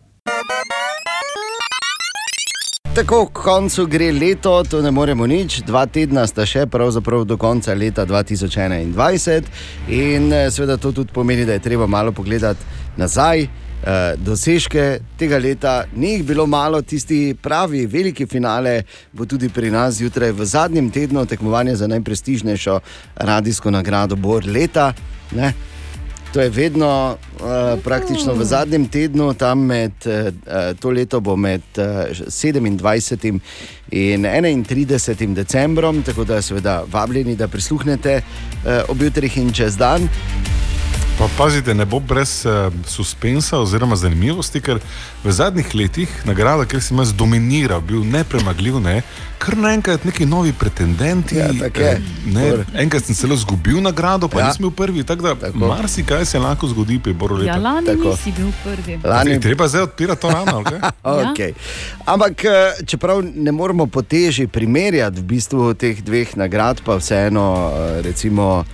[2.97, 7.37] Tako k koncu gre leto, to ne moremo nič, dva tedna sta še, pravzaprav do
[7.37, 9.51] konca leta 2021,
[9.93, 12.65] in eh, seveda to tudi pomeni, da je treba malo pogledati
[12.97, 13.43] nazaj.
[13.45, 14.87] eh, Dosežke
[15.21, 20.33] tega leta ni jih bilo malo, tisti pravi, veliki finale bo tudi pri nas zjutraj
[20.33, 22.81] v zadnjem tednu tekmovanja za najprestižnejšo
[23.17, 24.95] radijsko nagrado Bor leta.
[25.37, 25.53] Ne?
[26.33, 27.47] To je vedno uh,
[27.85, 30.33] praktično v zadnjem tednu, tam med uh,
[30.81, 33.39] to leto bo med uh, 27.
[33.91, 35.35] in 31.
[35.35, 40.09] decembrom, tako da seveda vabljeni, da prisluhnete uh, ob jutrih in čez dan.
[41.19, 44.77] Pa pazite, ne bo brez uh, suspensa oziroma zanimivosti, ker
[45.25, 48.99] v zadnjih letih nagrada, ker si imaš dominiral, bil nepremagljiv, ne,
[49.41, 51.39] kar naenkrat neki novi pretendenti.
[51.41, 52.65] Ja, tako eh, ne, Bor.
[52.85, 54.45] enkrat sem celo izgubil nagrado, pa Ja.
[54.45, 54.49] ja.
[54.53, 55.05] nisem bil prvi.
[55.09, 57.57] Tako da marsikaj se lahko zgodi pri Boru leta.
[57.57, 59.01] Ja, lani nisi bil prvi.
[59.05, 59.41] Lani...
[59.41, 60.81] Treba zdaj odpirati to rano, kaj?
[61.33, 61.53] Okay.
[62.05, 67.73] Ampak, eh, čeprav ne moremo po teži primerjati v bistvu teh dveh nagrad, pa vseeno,
[67.73, 68.65] eh, recimo,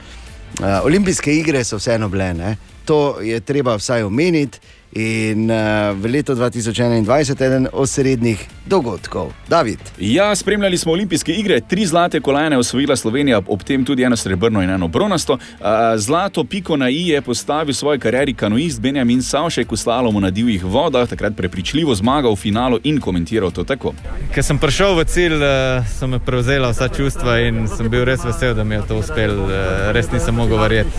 [0.82, 2.56] olimpijske igre so vseeno bile.
[2.84, 4.58] To je treba vsaj omeniti.
[4.92, 5.56] In uh,
[5.96, 9.32] v letu 2021 je eden osrednjih dogodkov.
[9.48, 9.78] David.
[9.98, 14.62] Ja, spremljali smo olimpijske igre, tri zlate kolajne osvojila Slovenija, ob tem tudi eno srebrno
[14.62, 15.38] in eno bronasto.
[15.60, 20.20] A, Zlato piko na i je postavil v svoji karieri kanuist Benjamin Savšek v slalomu
[20.20, 23.94] na divjih vodah, takrat prepričljivo zmagal v finalu in komentiral to tako.
[24.34, 28.24] Ker sem prišel v cilj, eh, so me prevzela vsa čustva in sem bil res
[28.24, 29.48] vesel, da mi je to uspelo.
[29.50, 30.90] eh, Res nisem mogel verjeti.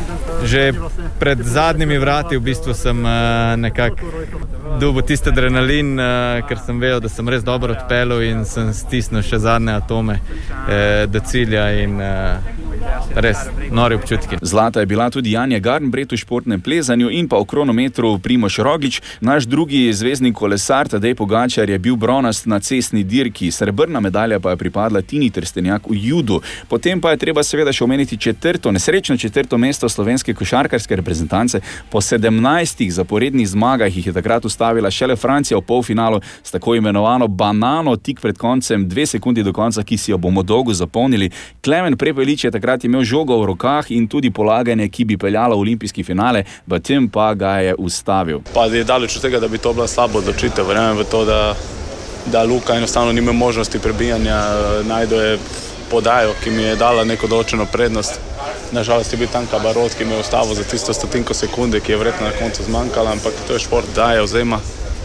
[0.45, 0.73] Že
[1.19, 3.93] pred zadnjimi vrati v bistvu sem eh, nekako jak
[4.79, 9.23] dubo tisti adrenalin, uh, ker sem vedel, da sem res dobro odpeljal in sem stisnil
[9.25, 12.63] še zadnje atome uh, do cilja in uh,
[13.15, 14.39] res nori občutki.
[14.41, 19.01] Zlata je bila tudi Janja Garnbret v športnem plezanju in pa v kronometru Primoš Roglič.
[19.21, 24.53] Naš drugi zvezdni kolesar Tadej Pogačar je bil bronast na cestni dirki, srebrna medalja pa
[24.53, 26.41] je pripadla Tini Trstenjak v judu.
[26.69, 31.61] Potem pa je treba seveda še omeniti četrto, nesrečno četrto mesto slovenske košarkarske reprezentance.
[31.89, 37.27] Po 17 zaporednih zmagah jih je takrat ustavila šele Francija v polfinalu s tako imenovano
[37.27, 41.29] banano tik pred koncem, dve sekundi do konca, ki si jo bomo dolgo zapolnili.
[41.63, 45.59] Klemen Prepelič je takrat imel žogo v rokah in tudi polaganje, ki bi peljalo v
[45.59, 48.39] olimpijski finale, v tem pa ga je ustavil.
[48.53, 50.67] Pa je daleč od tega, da bi to bila slaba odločitev.
[50.67, 51.55] Verjamem v to, da,
[52.31, 54.39] da Luka enostavno nima možnosti prebijanja,
[54.87, 55.37] najdo je
[55.93, 58.17] podajo, ki mi je dala neko določeno prednost.
[58.73, 61.99] Nažalost je bil tam kabarot, ki me je ustavil za tisto stotinko sekunde, ki je
[62.01, 64.57] verjetno na koncu zmanjkala, ampak to je šport, daje, vzema.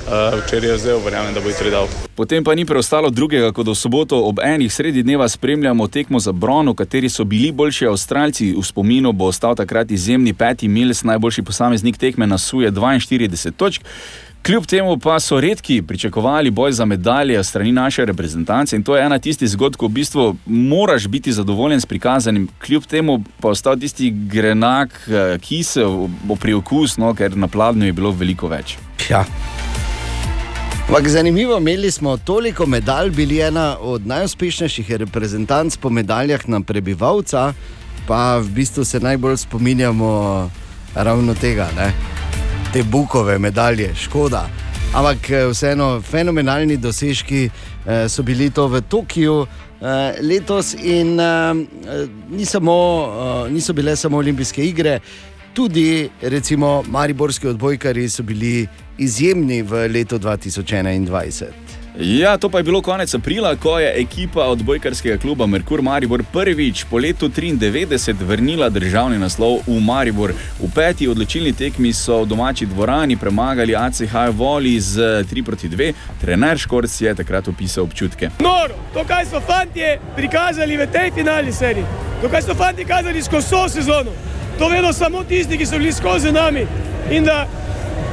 [0.08, 1.84] Uh, včeraj je vzel, verjamem, da bo jutri dal.
[2.16, 6.16] Potem pa ni preostalo drugega, kot da v soboto ob enih sredi dneva spremljamo tekmo
[6.16, 8.54] za bron, v kateri so bili boljši Avstralci.
[8.56, 13.84] V spominu bo ostal takrat izjemni peti Mills, najboljši posameznik tekme na suje 42 točk.
[14.42, 19.04] Kljub temu pa so redki pričakovali boj za medalje strani naše reprezentance in to je
[19.04, 23.76] ena tistih zgodb, ko v bistvu moraš biti zadovoljen s prikazanim, kljub temu pa ostal
[23.76, 26.08] tisti grenak, eh, kisel,
[26.40, 28.78] priokus, no, ker na pladnju je bilo veliko več.
[29.10, 29.24] Ja.
[30.88, 37.52] Ampak zanimivo, imeli smo toliko medalj, bili ena od najuspešnejših reprezentanc po medaljah na prebivalca,
[38.06, 40.50] pa v bistvu se najbolj spominjamo
[40.94, 42.17] ravno tega, ne?
[42.72, 44.48] Te bukove medalje, škoda.
[44.94, 49.46] Ampak eh, vseeno, fenomenalni dosežki eh, so bili to v Tokiu.
[49.80, 51.54] eh, Letos in eh,
[52.30, 52.74] ni samo,
[53.46, 55.00] eh, niso bile samo olimpijske igre,
[55.54, 58.66] tudi recimo mariborski odbojkari so bili
[58.98, 61.67] izjemni v letu 2021.
[62.00, 66.84] Ja, to pa je bilo konec aprila, ko je ekipa odbojkarskega kluba Merkur Maribor prvič
[66.90, 70.32] po letu 93 vrnila državni naslov v Maribor.
[70.62, 75.92] V peti odločilni tekmi so v domači dvorani premagali ACH Voli z 3 proti 2.
[76.20, 78.30] Trener Škorc je takrat opisal občutke.
[78.38, 79.82] Noro, to, kaj so fanti
[80.16, 81.84] prikazali v tej finalni seriji,
[82.22, 84.10] to, kaj so fanti kazali skozi vso sezono,
[84.58, 86.66] to vedo samo tisti, ki so bili skozi nami.
[87.10, 87.46] In da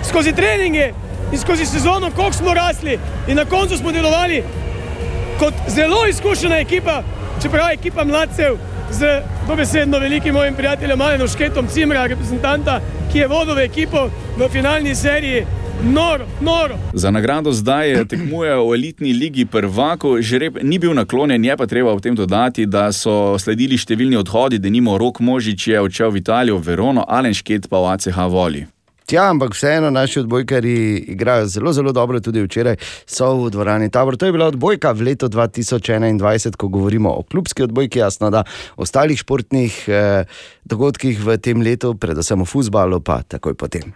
[0.09, 0.93] skozi treninge
[1.35, 4.43] in skozi sezono, koliko smo rasli, in na koncu smo delovali
[5.39, 7.03] kot zelo izkušena ekipa,
[7.41, 8.55] čeprav ekipa mladcev
[8.91, 12.79] z dobesedno velikim mojim prijateljem Alenom Šketom, Cimra, reprezentanta,
[13.11, 15.45] ki je vodil ekipo v finalni seriji.
[15.83, 16.75] Noro, noro.
[16.93, 20.21] Za nagrado zdaj tekmujejo v elitni ligi prvako.
[20.21, 24.59] Žreb ni bil naklonjen, je pa treba v tem dodati, da so sledili številni odhodi,
[24.59, 28.23] da nimo Rok Možič je odšel v Italijo, v Verono, Alen Šket pa v ACH
[28.31, 28.63] Voli.
[29.06, 32.76] Tja, ampak vseeno naši odbojkari igrajo zelo, zelo dobro, tudi včeraj
[33.06, 34.18] so v dvorani Tabor.
[34.18, 38.44] To je bila odbojka v letu 2021, ko govorimo o klubski odbojki, jasno, da
[38.77, 40.26] o ostalih športnih eh,
[40.65, 43.94] dogodkih v tem letu, predvsem v futbalu, pa takoj potem.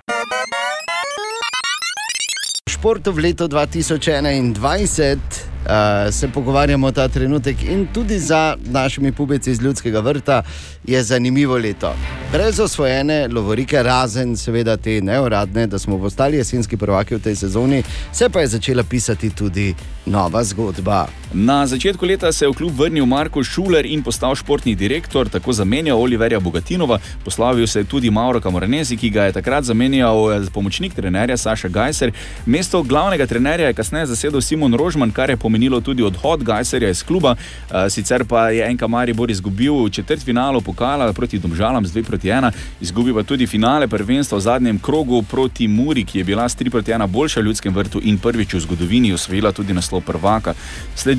[2.70, 9.52] V športu v letu 2021 uh, se pogovarjamo ta trenutek in tudi za našimi pubeci
[9.52, 10.44] iz ljudskega vrta
[10.86, 11.94] je zanimivo leto.
[12.32, 17.84] Brez osvojene lovorike, razen seveda te neuradne, da smo postali jesenski prvaki v tej sezoni,
[18.14, 19.76] se pa je začela pisati tudi
[20.06, 21.08] nova zgodba.
[21.34, 25.54] Na začetku leta se je v klub vrnil Marko Šuler in postal športni direktor, tako
[25.54, 30.48] zamenjal Oliverja Bogatinova, poslavil se je tudi Mauro Camoranesi, ki ga je takrat zamenjal eh,
[30.54, 32.12] pomočnik trenerja Saša Gajser.
[32.46, 37.04] Mesto glavnega trenerja je kasneje zasedel Simon Rožman, kar je pomenilo tudi odhod Gajserja iz
[37.04, 37.36] kluba.
[37.36, 42.28] Eh, Sicer pa je NK Maribor izgubil v četrtfinalu pokala proti Domžalam z 2 proti
[42.28, 42.52] 1,
[42.82, 46.70] izgubil pa tudi finale prvenstva v zadnjem krogu proti Muri, ki je bila s 3
[46.70, 50.58] proti 1 boljša v ljudskem vrtu in prvič v zgodovini osvojila tudi naslov prvaka.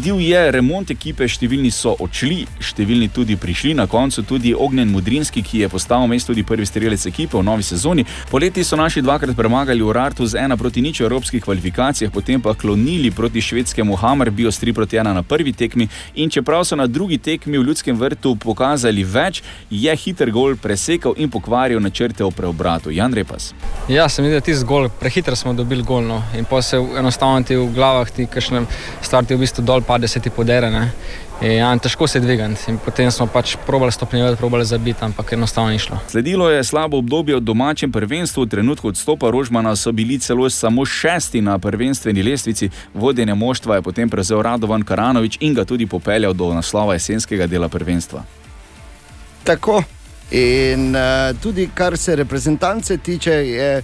[0.01, 5.43] Sledil je remont ekipe, številni so odšli, številni tudi prišli, na koncu tudi Ognjen Mudrinski,
[5.45, 8.07] ki je postal mest tudi prvi strelec ekipe v novi sezoni.
[8.31, 12.55] Poleti so naši dvakrat premagali Urartu z 1 proti nič v evropskih kvalifikacijah, potem pa
[12.57, 16.89] klonili proti švedskemu Hammerbiju s 3 proti 1 na prvi tekmi in čeprav so na
[16.89, 22.33] drugi tekmi v ljudskem vrtu pokazali več, je hiter gol presekal in pokvaril načrte o
[22.33, 22.89] preobratu.
[22.89, 23.53] Jan Repas.
[23.85, 26.09] Ja, se mi zdi, da ti zgolj prehitro smo dobili gol.
[26.09, 26.23] No.
[26.41, 28.65] In pa se enostavno ti v glavah, ti kakšne
[29.05, 30.71] starti v bistvu dol, pade se ti podere.
[30.71, 30.93] Ne.
[31.43, 32.71] In, ja, težko se je dvigati.
[32.71, 35.99] In potem smo pač probali stopnjevati, probali zabiti, ampak enostavno ni šlo.
[36.09, 40.85] Sledilo je slabo obdobje v domačem prvenstvu, v trenutku odstopa Rožmana so bili celo samo
[40.87, 46.37] šesti na prvenstveni lestvici, vodenje moštva je potem prevzel Radovan Karanovič in ga tudi popeljal
[46.39, 48.23] do naslova jesenskega dela prvenstva.
[49.45, 49.83] Tako.
[50.31, 53.83] In uh, tudi kar se reprezentance tiče, je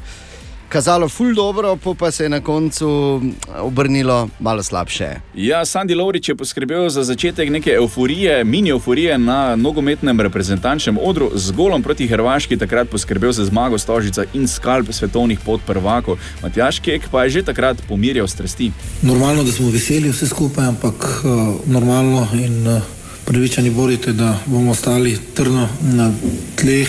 [0.68, 3.20] kazalo ful dobro, pol pa se je na koncu
[3.58, 5.08] obrnilo malo slabše.
[5.34, 11.30] Ja, Sandy Lovrič je poskrbel za začetek neke euforije, mini euforije na nogometnem reprezentančnem odru
[11.34, 16.18] z golom proti Hrvaški, takrat poskrbel za zmago Stožica in skalp svetovnih podprvakov.
[16.42, 18.72] Matjaš Kek pa je že takrat pomirjal strasti.
[19.02, 20.94] Normalno, da smo veseli vse skupaj, ampak
[21.24, 22.82] uh, normalno in uh,
[23.24, 26.12] pravičani borite, da bomo ostali trdno na
[26.56, 26.88] tleh.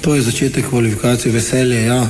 [0.00, 2.06] To je začetek kvalifikacije, veselje, ja,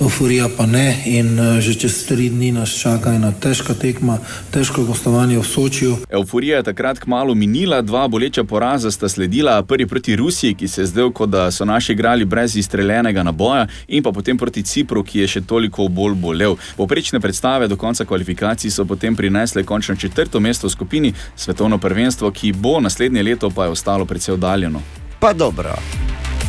[0.00, 1.02] euforija pa ne.
[1.06, 4.18] In uh, že čez tri dni nas čaka ena težka tekma,
[4.50, 5.96] težko gostovanje v Sočiju.
[6.10, 10.82] Euforija je takrat kmalo minila, dva boleča poraza sta sledila, prvi proti Rusiji, ki se
[10.82, 15.04] je zdel, kot da so naši igrali brez izstreljenega naboja, in pa potem proti Cipru,
[15.04, 16.56] ki je še toliko bolj bolel.
[16.76, 22.30] Poprečne predstave do konca kvalifikacij so potem prinesle končno četrto mesto v skupini, svetovno prvenstvo,
[22.30, 24.82] ki bo naslednje leto pa je ostalo precej oddaljeno.
[25.20, 25.74] Pa dobro,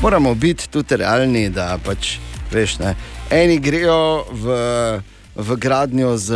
[0.02, 2.18] moramo biti tudi realni, da pač,
[2.52, 2.96] veš, ne,
[3.30, 4.46] eni grejo v,
[5.36, 6.30] v gradnjo z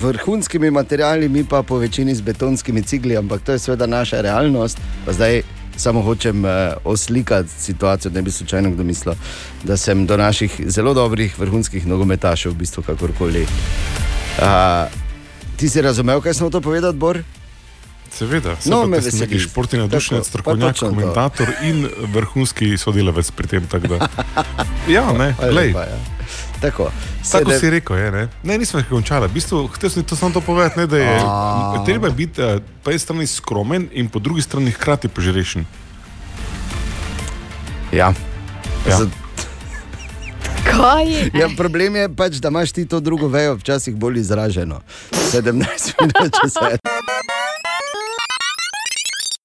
[0.00, 4.78] vrhunskimi materiali, mi pa po večini z betonskimi cigli, ampak to je seveda naša realnost.
[5.06, 5.42] Pa zdaj
[5.76, 6.50] samo hočem uh,
[6.84, 9.14] oslikati situacijo, da ne bi slučajno kdo mislil,
[9.64, 13.42] da sem do naših zelo dobrih vrhunskih nogometašev v bistvu kakorkoli.
[13.42, 14.92] Uh,
[15.56, 17.22] ti si razumel, kaj smo to povedali, Bor?
[18.20, 19.40] Seveda, No, no, me sem neki veseli.
[19.42, 20.92] športni navdušenec, Tako, pa strokovnjak, točno to.
[20.92, 23.66] komentator in vrhunski sodelavec pri tem.
[23.66, 24.08] tako da-
[24.90, 25.72] Ja, ne, glej.
[25.72, 25.96] lepa, ja.
[26.60, 26.92] Tako,
[27.22, 28.28] Tako sedem- si rekel, je, ne?
[28.42, 29.24] ne, nismo jih končali.
[29.24, 31.80] V bistvu, hotel sem to samo to povedati, ne, da je A.
[31.80, 35.64] treba biti eh, po eni strani skromen in po drugi strani hkrati požrešen.
[37.90, 38.12] Ja.
[38.84, 38.96] Ja.
[38.98, 39.08] Za-
[40.62, 41.30] Kaj?
[41.32, 44.80] Ja, problem je pač, da imaš ti to drugo vejo včasih bolj izraženo.
[45.10, 45.50] 17
[45.98, 46.78] minut čez sedem.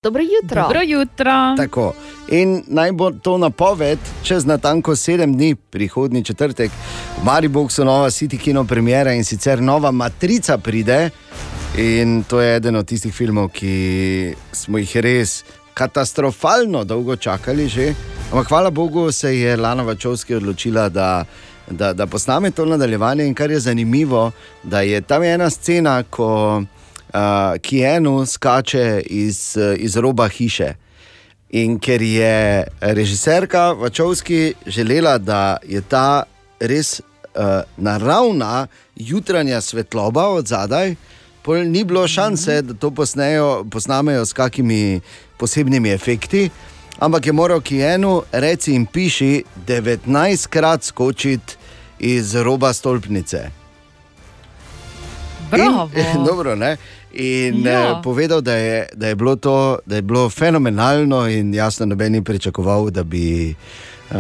[0.06, 0.62] Dobro jutro.
[0.62, 1.32] Dobro jutro.
[1.58, 1.94] Tako.
[2.30, 6.72] In naj bo to napoved, čez natanko sedem dni, prihodni četrtek,
[7.22, 11.10] v Mariboku so nova City Kino premjera in sicer nova Matrica pride.
[11.78, 17.94] In to je eden od tistih filmov, ki smo jih res katastrofalno dolgo čakali že.
[18.32, 21.26] Ampak hvala Bogu se je Lana Vačovski odločila, da,
[21.70, 23.26] da, da posname to nadaljevanje.
[23.26, 24.32] In kar je zanimivo,
[24.64, 26.62] da je tam ena scena, ko
[27.16, 30.74] uh, Kienu skače iz, uh, iz roba hiše.
[31.50, 36.24] In ker je režiserka Vačovski želela, da je ta
[36.60, 40.96] res uh, naravna jutranja svetloba od zadaj,
[41.42, 45.02] pol ni bilo šanse, da to posnejo, posnamejo s kakimi
[45.38, 46.50] posebnimi efekti.
[47.00, 51.56] Ampak je moral Kienu reči in piši 19 krat skočiti
[52.00, 53.50] iz roba stolpnice.
[55.52, 55.90] Bravo.
[55.96, 56.78] In, dobro, ne?
[57.16, 57.72] In Ja.
[57.72, 58.02] ja.
[58.04, 62.24] povedal, da je, da, je bilo to, da je bilo fenomenalno, in jasno, noben ni
[62.24, 63.56] pričakoval, da bi,
[64.12, 64.18] uh,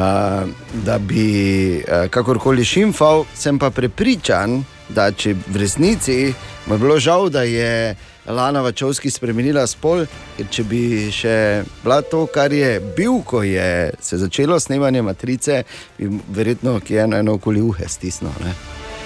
[0.85, 3.26] da bi uh, kakorkoli šimfal.
[3.34, 6.34] Sem pa prepričan, da če v resnici
[6.65, 7.95] mu je bilo žal, da je
[8.27, 10.05] Lana Vačovski spremenila spol,
[10.38, 15.63] ker če bi še bila to, kar je bil, ko je se začelo snemanje matrice,
[15.97, 18.34] bi verjetno ki eno, eno okoli uhe stisnilo.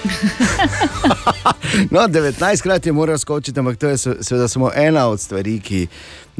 [1.92, 5.60] No, 19 krat je moral skočiti, ampak to je se- seveda samo ena od stvari,
[5.60, 5.88] ki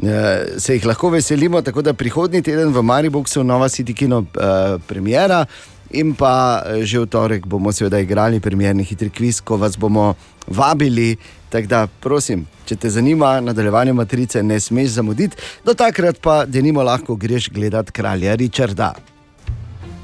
[0.02, 1.62] eh, se jih lahko veselimo.
[1.62, 5.44] Tako da prihodnji teden v Mariboku nova City Kino eh, premjera.
[5.90, 10.14] In pa eh, že v torek bomo seveda igrali premjerni hitri kviz, ko vas bomo
[10.46, 11.16] vabili.
[11.50, 16.62] Tako da, prosim, če te zanima nadaljevanje matrice, ne smeš zamuditi, do takrat pa, da
[16.62, 18.94] nimo lahko greš gledat kralja Richarda.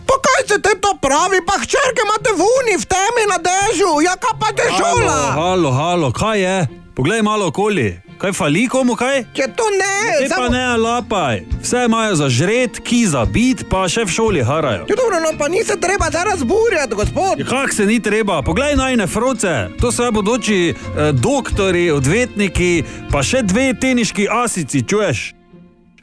[0.06, 4.16] Kaj se te to pravi, pa hčerke imate v uni, v temi na dežju, ja
[4.20, 5.32] kaj pa te šola?
[5.32, 6.56] Halo, halo, kaj je?
[6.94, 8.00] Poglej malo okoli.
[8.18, 9.26] Kaj fali komu kaj?
[9.36, 11.42] Če to ne, Te pa ne lapaj.
[11.60, 14.86] Vse imajo za žret, ki za bit, pa še v šoli harajo.
[14.88, 17.44] Ja, dobro, no pa ni se treba zdaj razburjati, gospod.
[17.44, 23.20] Ja, Kak se ni treba, poglej najne froce, to so bodoči eh, doktori, odvetniki, pa
[23.20, 25.35] še dve teniški asici, čuješ?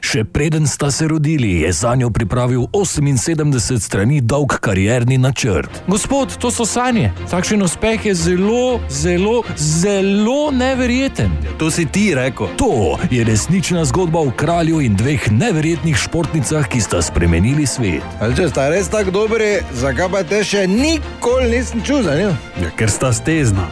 [0.04, 5.80] Še preden sta se rodili, je za njo pripravil 78 strani dolg karierni načrt.
[5.88, 7.08] Gospod, to so sanje.
[7.30, 11.32] Takšen uspeh je zelo, zelo, zelo neverjeten.
[11.58, 12.52] To si ti rekel.
[12.60, 18.04] To je resnična zgodba o kralju in dveh neverjetnih športnicah, ki sta spremenili svet.
[18.20, 22.28] Ali če sta res tako dobri, zakaj pa te še nikoli nisem čutil?
[22.60, 23.70] Ja, ker sta stezna.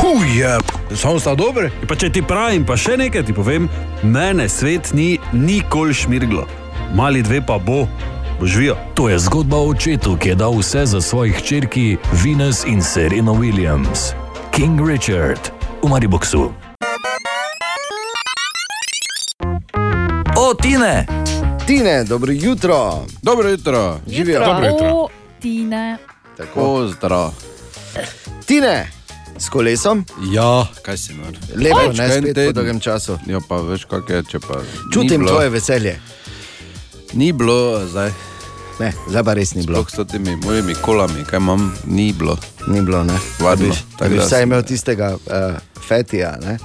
[0.00, 0.58] Huje,
[0.94, 1.70] samo sta dobri.
[1.88, 3.68] Pa če ti pravim, pa še nekaj ti povem,
[4.02, 6.46] mene svet ni nikoli šmirglo.
[6.94, 7.86] Mali dve pa bo,
[8.42, 8.76] živijo.
[8.94, 13.32] To je zgodba o očetu, ki je dal vse za svojih hčerki Venus in Serena
[13.32, 14.12] Williams.
[14.54, 15.50] King Richard
[15.82, 16.52] v Mariboksu.
[20.36, 21.06] O, Tine!
[21.66, 23.04] Tine, dobro jutro.
[23.22, 23.98] Dobro jutro.
[24.06, 24.42] Živijo.
[24.82, 25.08] O,
[25.40, 25.96] Tine.
[26.36, 27.30] Tako zdrav.
[28.46, 28.90] Tine,
[29.38, 30.04] s kolesom?
[30.32, 31.32] Ja, kaj si nor.
[31.54, 33.18] Lepo, ne spet po dolgem času.
[33.26, 34.60] Ja, pa veš, kak je, če pa.
[34.94, 36.00] Čutim bilo- tvoje veselje.
[37.12, 38.12] Ni bilo zdaj.
[38.80, 39.84] Ne, zdaj pa res ni bilo.
[39.84, 42.36] Sploh s temi mojimi kolami, kaj imam, ni bilo.
[42.68, 43.14] Ni bilo, ne.
[43.40, 43.68] Varno.
[43.68, 45.56] Bi, da bi vsaj imel tistega uh,
[45.88, 46.58] fetija, ne?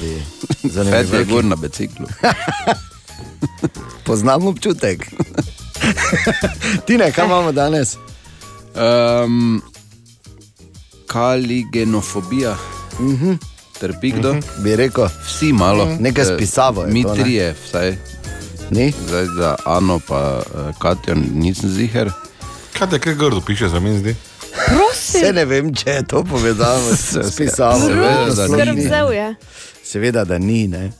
[0.00, 0.22] Bi
[0.74, 2.06] za Fet je gor na biciklu.
[4.06, 5.06] Poznam občutek.
[6.86, 7.96] Tine, kaj imamo danes?
[8.74, 9.62] Um,
[11.12, 12.56] kaligenofobija.
[12.92, 13.36] Uh -huh.
[13.80, 14.30] Trpi kdo?
[14.30, 15.08] Uh Mhm, Bi rekel.
[15.26, 15.86] Vsi malo.
[15.86, 16.02] Mhm.
[16.02, 17.22] Nekaj Eh, spisavo je Mi to, ne?
[17.22, 17.96] trije, vsaj.
[18.70, 18.92] Ni?
[19.08, 22.10] Zdaj za Ano pa uh, Katjo nisem ziger.
[22.72, 24.14] Kaj te kaj grdo piše, za meni zdi?
[24.94, 27.80] Se ne vem, če je to povezano s pisavo.
[27.80, 28.84] Seveda, da Skrb ni.
[28.86, 29.34] vzel je.
[29.84, 30.68] Seveda, da ni.
[30.68, 30.92] Ne?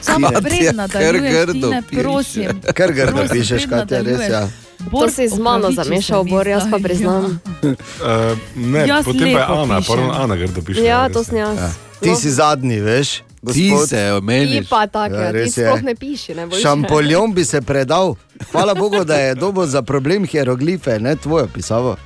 [0.00, 2.60] Samo Katja, pred nadaljuješ, kar grdo prosim.
[2.74, 4.30] Kar grdo pišeš, pred Katja, res, nadaljuješ.
[4.30, 4.48] ja.
[4.90, 7.40] To si z mano zamešal, Bor, jaz pa zdaj, priznam.
[7.62, 7.76] Uh,
[8.56, 10.82] ne, Jaz potem pa je Ana, prvo Ana grdo piše.
[10.82, 11.54] Ja, to sem jaz.
[11.54, 11.70] Ja.
[12.00, 13.22] Ti si zadnji, veš?
[13.42, 13.88] Ti gospod.
[13.88, 14.58] se omeniš.
[14.58, 15.64] Ti pa tako, Ja, ja, ti res je.
[15.64, 16.34] sploh ne piši.
[16.34, 16.62] Ne bojiš?
[16.62, 18.14] Šampoljon bi se predal.
[18.46, 21.96] Hvala Bogu, da je dobo za problem hieroglife, ne tvojo pisavo.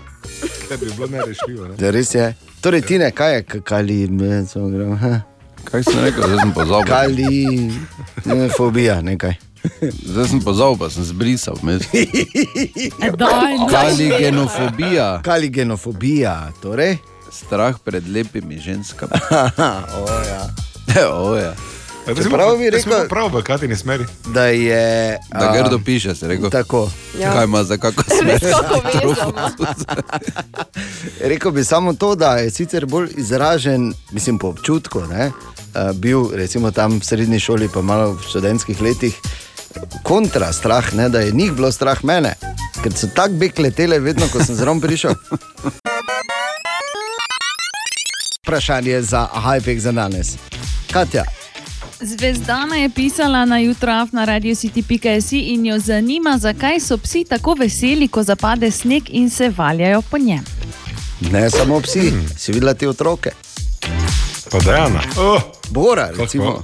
[0.69, 1.69] Ker bi bilo nerešljivo.
[1.69, 1.75] Ne?
[1.77, 2.35] Da res je.
[2.61, 4.09] Torej, Tine, kaj je k- kali?
[4.09, 4.99] me- so gremo?
[5.65, 6.87] Kaj sem rekel, zdaj sem pozabil.
[6.87, 7.47] Kali,
[8.27, 9.35] ne, fobija, nekaj.
[10.11, 11.57] Zdaj sem pozabil, pa sem zbrisal.
[11.63, 11.79] no.
[13.71, 15.21] Kaligenofobija.
[15.23, 16.97] Kaligenofobija, torej?
[17.31, 19.13] Strah pred lepimi ženskami.
[19.93, 20.43] o, ja.
[21.11, 21.55] o, ja.
[22.05, 24.05] Ja, to si Čeprav pa- bi to rekel- Prav, v kateri smeri.
[24.27, 25.19] Da je.
[25.31, 26.51] Da a, grdo piše, si rekel.
[26.51, 26.91] Tako.
[27.19, 27.33] Ja.
[27.33, 28.41] Kaj ima za kako smer?
[31.21, 35.33] Rekel bi samo to, da je sicer bolj izražen, mislim, po občutku, ne,
[35.95, 39.17] bil recimo tam v srednji šoli, pa malo v študentskih letih,
[40.03, 42.35] kontra strah, ne, da je njih bilo strah mene,
[42.83, 45.15] ker so tako bek letele, vedno, ko sem zraven prišel.
[48.43, 50.37] Vprašanje za Hajpek za danes.
[50.93, 51.25] Katja,
[52.01, 58.09] Zvezdana je pisala na jutraf na radiocity.si in jo zanima, zakaj so psi tako veseli,
[58.09, 60.45] ko zapade sneg in se valjajo po njem.
[61.21, 63.31] ne samo psi, si videla te otroke.
[64.51, 65.01] Pa Dejana.
[65.19, 65.41] Oh,
[65.71, 66.63] Bora, recimo.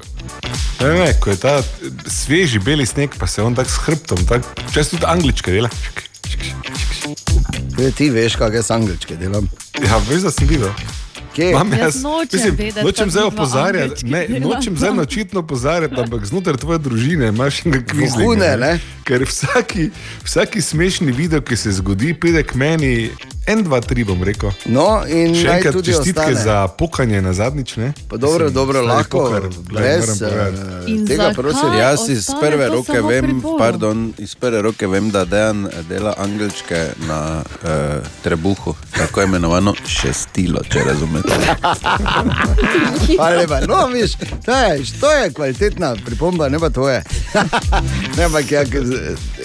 [0.81, 1.62] Ne, ne, ko je ta
[2.07, 5.69] sveži beli sneg, pa se on tako s hrbtom, tako čez tudi angličke dela.
[7.77, 9.48] Tudi ti veš, kaj jaz angličke delam.
[9.85, 10.73] Ja, veš, da sem videl.
[11.35, 11.51] Kje?
[11.51, 16.78] Imam Jaz nočem vedeti, nočem zdaj opozarjati, ne, nočem zdaj očitno opozarjati, ampak znotraj tvoje
[16.78, 18.24] družine imaš nekaj kvizlinga.
[18.24, 18.78] Vohune, ne?
[19.05, 19.90] Ker vsaki,
[20.24, 23.11] vsaki smešni video, ki se zgodi, pride k meni,
[23.46, 24.52] en, dva, tri bom rekel.
[24.66, 26.42] No, in Še enkrat čestitke ostane.
[26.42, 27.76] za pokanje na zadnjič.
[27.76, 27.92] Ne?
[28.08, 30.28] Pa dobro, Mislim, dobro, lahko, pokar, brez, eh,
[30.86, 31.72] In tega prosim.
[31.78, 37.42] Jaz iz prve roke vem, pardon, iz prve roke vem, da Dejan dela angelčke na
[37.42, 41.34] uh, trebuhu, tako imenovano šestilo, če razumete.
[43.16, 43.60] Hvala lepa.
[43.68, 47.02] No, viš, to je, to je kvalitetna pripomba, ne pa tvoje.
[48.16, 48.64] ne, ampak, ja,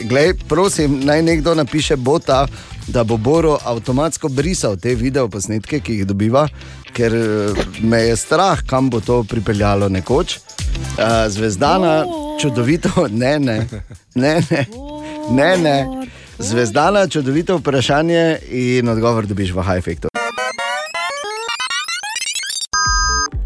[0.03, 2.45] glej, prosim, naj nekdo napiše bota,
[2.87, 6.47] da bo Boro avtomatsko brisal te videoposnetke, ki jih dobiva,
[6.93, 10.39] ker eh, me je strah, kam bo to pripeljalo nekoč.
[10.75, 12.03] Uh, zvezdana,
[12.41, 13.67] čudovito, ne, ne,
[14.15, 14.65] ne, ne,
[15.31, 16.07] ne, ne.
[16.39, 20.11] Zvezdana, čudovito vprašanje in odgovor dobiš v Hajfektu.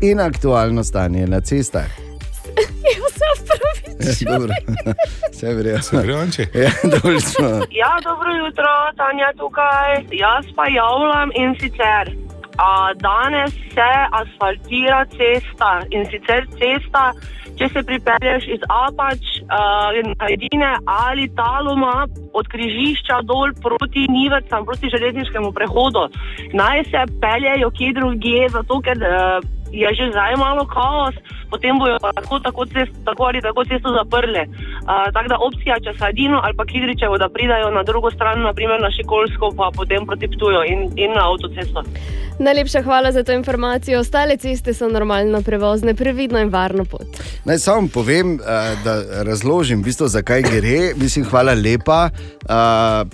[0.01, 2.08] In aktualno stanje na cestah.
[5.31, 5.81] vse vrejo.
[5.81, 6.41] Se vrejo, Anči?
[6.53, 7.47] Ja, dobro smo.
[7.81, 9.91] Ja, dobro jutro, Tanja tukaj.
[10.11, 12.05] Jaz pa javljam in sicer.
[12.57, 17.13] A, danes se asfaltira cesta in sicer cesta,
[17.59, 24.91] če se pripelješ iz Apač, uh, Edine ali Taluma od križišča dol proti Nivrcam, proti
[24.95, 26.07] železniškemu prehodu.
[26.53, 29.39] Naj se peljejo kje drugje, zato ker uh,
[29.71, 31.15] je že zdaj malo kaos,
[31.49, 34.43] potem bojo tako, tako, cest, tako ali tako cesto zaprli.
[34.49, 38.91] Uh, tako da opcija Časadino ali pa Kidričevo, da pridajo na drugo stran, naprimer na
[38.91, 41.83] Šikolsko, pa potem proti Ptuju in, in na avtocesto.
[42.39, 43.99] Najlepša hvala za to informacijo.
[43.99, 47.07] Ostale ceste so normalno prevozne, previdno in varno pot.
[47.45, 48.39] Naj samo povem, eh,
[48.83, 50.93] da razložim, v bistvu, zakaj gre.
[50.95, 52.49] Mislim, hvala lepa eh,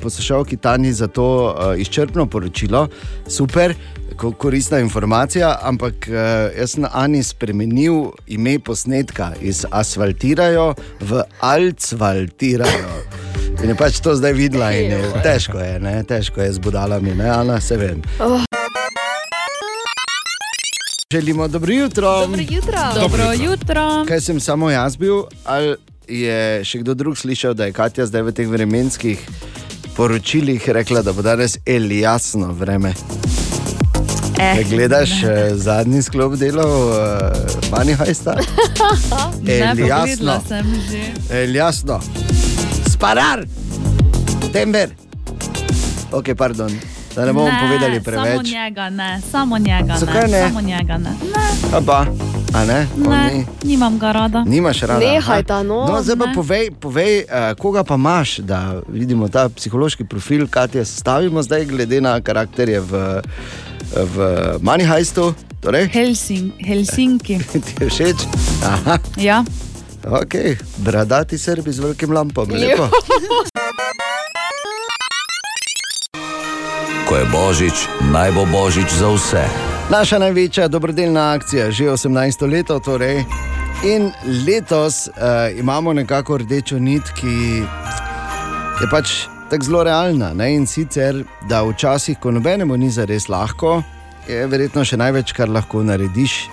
[0.01, 2.87] poslušalki Tani za to eh, izčrpno poročilo.
[3.27, 3.73] Super,
[4.15, 12.95] koristna informacija, ampak eh, jaz sem Ani spremenil ime posnetka iz asfaltirajo v alcvaltirajo.
[13.63, 16.03] In je pač to zdaj videla in je, težko je, ne?
[16.03, 18.01] težko je z budalami, ne, Ana, se vem.
[18.19, 18.41] Oh.
[21.13, 22.21] Želimo dobro jutro.
[22.21, 22.81] Dobro jutro.
[23.01, 24.05] Dobro jutro.
[24.07, 25.75] Kaj sem samo jaz bil, ali
[26.07, 29.21] je še kdo drug slišal, da je Katja zdaj v teh vremenskih
[29.95, 32.93] poročilih rekla, da bo danes jasno vreme.
[34.39, 36.95] Eh, Eh, gledaš eh, zadnji sklop delov, uh,
[37.71, 38.35] manj hajsta?
[39.41, 40.41] Ne, jasno.
[40.47, 40.65] sem
[41.29, 41.53] že.
[41.53, 41.99] jasno.
[42.85, 43.45] Sparar,
[44.53, 44.89] tember.
[46.11, 46.71] Ok, pardon,
[47.15, 48.51] da ne bomo povedali Samo preveč.
[48.51, 50.27] njega ne, samo njega Zakaj ne.
[50.29, 50.47] ne?
[50.47, 51.09] Samo njega ne.
[51.09, 52.05] Ne, A pa,
[52.53, 52.87] a ne?
[52.97, 53.45] On ne ni.
[53.63, 54.43] nimam ga rada.
[54.43, 54.99] Nimaš rada.
[55.01, 55.63] Nehajta, aha.
[55.63, 55.85] no.
[55.85, 56.33] no zdaj pa Ne.
[56.33, 61.65] povej, povej uh, koga pa imaš, da vidimo ta psihološki profil, kaj ti sestavimo zdaj,
[61.65, 63.21] glede na karakterje v,
[63.95, 64.15] v
[64.61, 65.33] Manihajstu.
[65.61, 67.39] Torej, Helsing, Helsinki.
[67.65, 68.17] ti je všeč?
[68.61, 69.41] Aha, Ja.
[70.03, 70.33] ok,
[70.77, 72.85] bradati srbi z velikim lampom, lepo.
[77.05, 77.77] Ko je božič,
[78.09, 79.45] naj bo božič za vse.
[79.87, 82.09] Naša največja dobrodelna akcija, že 18
[82.43, 82.79] leto.
[82.79, 83.21] Torej.
[83.83, 84.09] In
[84.45, 85.13] letos uh,
[85.53, 87.61] imamo nekako rdečo nit, ki
[88.75, 90.33] je pač tako zelo realna.
[90.33, 90.53] Ne?
[90.55, 93.81] In sicer, da včasih, ko nobenemu ni zares lahko,
[94.27, 96.45] je verjetno še največ, kar lahko narediš,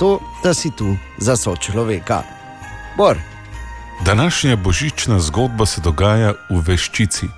[0.00, 2.22] to, da si tu za sočloveka.
[2.96, 3.20] Bor.
[4.04, 7.28] Današnja božična zgodba se dogaja v Veščici.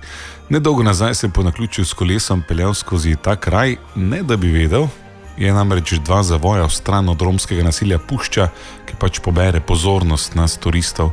[0.49, 4.87] Nedolgo nazaj sem po naključju s kolesom peljal skozi ta kraj, ne da bi vedel,
[5.37, 8.47] je namreč dva zavoja v stran od romskega nasilja pušča,
[8.85, 11.11] ki pač pobere pozornost nas turistov.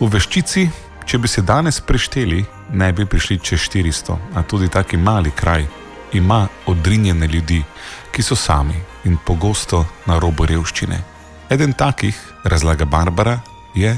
[0.00, 0.68] V Veščici,
[1.10, 2.44] če bi se danes prešteli,
[2.78, 5.64] ne bi prišli čez 400, a tudi taki mali kraj
[6.14, 7.58] ima odrinjene ljudi,
[8.14, 8.78] ki so sami
[9.10, 11.00] in pogosto na robu revščine.
[11.50, 12.14] Eden takih,
[12.44, 13.40] razlaga Barbara,
[13.74, 13.96] je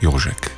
[0.00, 0.50] Jožek.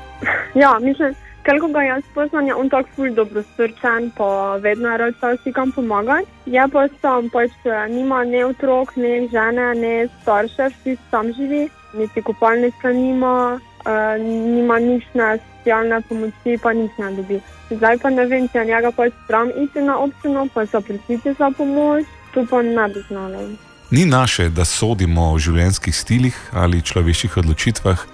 [0.54, 4.30] Ja, mislim, koliko ga jaz poznam, je on tako ful dobrosrčen, pa
[4.62, 6.30] vedno je rad vsi kam pomagati.
[6.46, 11.66] Je pa sam, pač eh, nima ne otrok, ne žene, ne staršev, vsi sam živi,
[11.98, 14.18] niti kopalnice nima, uh,
[14.54, 17.38] nima nič na socialne pomoči, pa nič ne dobi.
[17.70, 21.50] Zdaj pa ne vem, če je njega pač stram iti na občino, pa zaprositi za
[21.50, 23.42] pomoč, tu pa ne bi znala.
[23.90, 28.06] Ni naše, da sodimo o življenjskih stilih ali človeških odločitvah,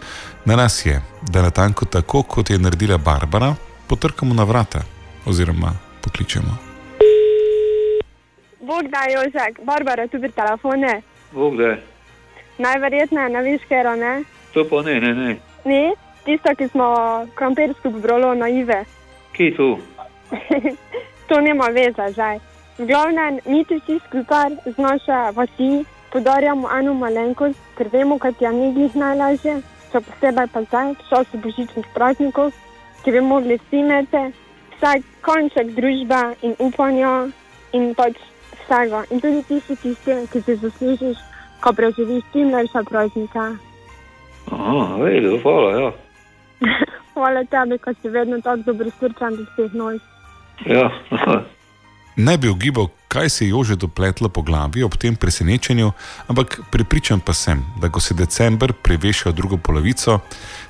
[0.44, 1.00] na nas je,
[1.32, 3.54] da natanko tako, kot je naredila Barbara,
[3.88, 4.84] potrkamo na vrata
[5.26, 5.72] oziroma
[6.04, 6.58] pokličemo.
[8.60, 11.00] Bog da, Jožek, Barbara, tu pri telefone.
[11.32, 11.76] Bog da,
[12.58, 14.22] Najverjetneje ne veš, ker ne.
[14.52, 15.51] to pa ne, ne, ne.
[15.64, 15.94] Ne,
[16.24, 16.86] tista, ki smo
[17.34, 18.84] krompirsko pobrali na Ive.
[19.32, 19.78] Kje je to?
[21.28, 22.38] to nima veze zdaj.
[22.78, 28.32] V glavnem, mi ti vsi skupaj z naše vasi podarjamo eno malenkost, ker vemo, kaj
[28.32, 29.54] ti je njih najlažje,
[29.92, 32.52] še posebej pa zdaj, v času božičnih praznikov,
[33.04, 34.22] ki bi mogli vsi imeti
[34.76, 37.12] vsaj konček družbe in upanja
[37.72, 38.18] in pač
[38.64, 39.04] vsega.
[39.10, 41.18] In tudi ti si tisti, ki si zaslužiš,
[41.60, 43.71] ko preživiš čim lepše praznike.
[44.50, 45.92] Aha, vedo, hvala, ja.
[47.14, 50.00] Hvala tebi, ker si vedno tako dobrosrčen do vseh nas.
[50.64, 50.88] Ja,
[52.16, 55.92] Ne bi ugibal, kaj se je Jože dopletlo po glavi ob tem presenečenju,
[56.28, 60.18] ampak prepričan pa sem, da ko se december prevešal drugo polovico,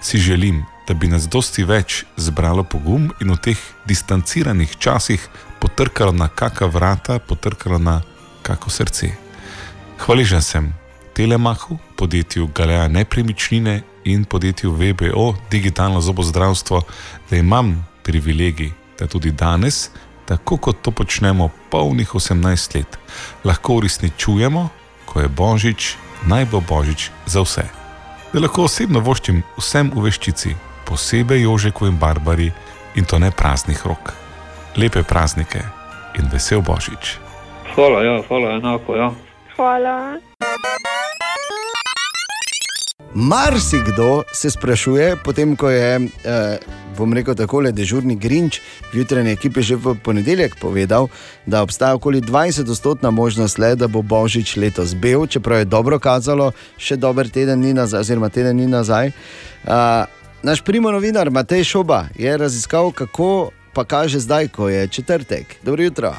[0.01, 5.29] si želim, da bi nas dosti več zbralo pogum in v teh distanciranih časih
[5.61, 8.01] potrkalo na kakšna vrata, potrkalo na
[8.43, 9.11] kako srce.
[9.99, 10.73] Hvaležen sem
[11.13, 16.83] Telemahu, podjetju Galea Nepremičnine in podjetju VBO Digitalno zobozdravstvo,
[17.31, 19.91] da imam privilegij, da tudi danes,
[20.25, 22.99] tako kot to počnemo polnih 18 let,
[23.45, 24.69] lahko uresničujemo,
[25.07, 27.65] ko je Božič, naj bo Božič za vse.
[28.33, 30.57] Da lahko osebno voščim vsem v veščici,
[30.89, 32.53] posebej Jožeku in Barbari
[32.95, 34.15] in to ne praznih rok.
[34.77, 35.61] Lepe praznike
[36.19, 37.19] in vesel Božič.
[37.75, 39.13] hvala, ja, hvala, enako, ja.
[39.57, 40.17] Hvala.
[43.15, 46.59] Marsikdo se sprašuje, potem ko je, eh,
[46.97, 48.61] bom rekel, tako dežurni Grinč
[48.93, 51.09] v jutranji ekipi že v ponedeljek povedal,
[51.47, 56.53] da obstaja okoli 20-odstotna možnost, le, da bo Božič letos bil, čeprav je dobro kazalo,
[56.79, 59.07] še dober teden ni nazaj, oziroma teden ni nazaj.
[59.07, 60.05] Eh,
[60.43, 65.57] naš primo novinar Matej Šoba je raziskal, kako pa kaže zdaj, ko je četrtek.
[65.63, 66.17] Dobro jutro.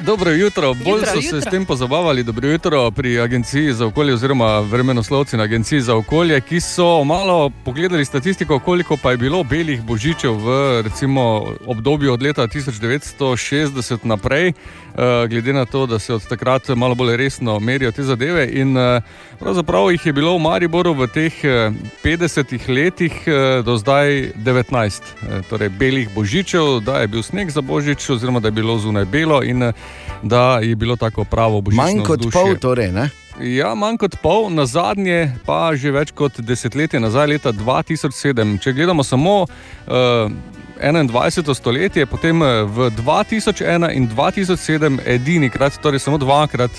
[0.00, 1.40] Dobro jutro, bolj Jutro, so se jutro.
[1.40, 2.22] s tem pozabavali.
[2.22, 7.50] Dobro jutro pri Agenciji za okolje, oziroma vremenoslovci na Agenciji za okolje, ki so malo
[7.64, 14.52] pogledali statistiko, koliko pa je bilo belih božičev v recimo, obdobju od leta 1960 naprej,
[15.28, 18.48] glede na to, da se od takrat malo bolj resno merijo te zadeve.
[18.52, 19.00] In eh,
[19.38, 21.70] pravzaprav jih je bilo v Mariboru v teh eh,
[22.04, 27.60] 50 letih eh, do zdaj 19, eh, torej belih božičev, da je bil sneg za
[27.60, 29.72] božič, oziroma da je bilo zunaj belo in eh,
[30.22, 32.40] da je bilo tako pravo božično Manj kot vzdušje.
[32.40, 33.10] pol, torej, ne?
[33.40, 38.58] Ja, manj kot pol, na zadnje pa že več kot desetletje nazaj, leta 2007.
[38.64, 40.32] Če gledamo samo uh,
[40.80, 41.54] 21.
[41.54, 46.72] stoletje, potem eh, v 2001 in 2007 edinikrat, torej samo dvakrat.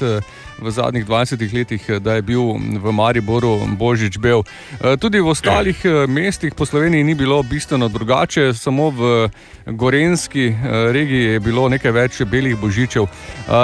[0.61, 4.43] V zadnjih 20 letih, eh, da je bil v Mariboru Božič Bel.
[4.81, 9.29] Eh, Tudi v ostalih eh, mestih po Sloveniji ni bilo bistveno drugače, samo v
[9.67, 10.55] Gorenski
[10.91, 13.07] regiji je bilo nekaj več belih božičev.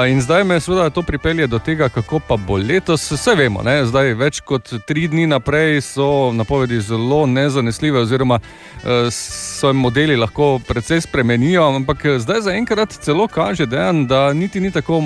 [0.10, 3.12] In zdaj me seveda to pripelje do tega, kako pa bo letos.
[3.12, 3.86] Vse vemo, ne?
[3.86, 10.60] zdaj več kot tri dni naprej so napovedi zelo nezanesljive, oziroma eh, se modeli lahko
[10.68, 15.00] precej spremenijo, ampak zdaj zaenkrat celo kaže, dejan, da niti ni tako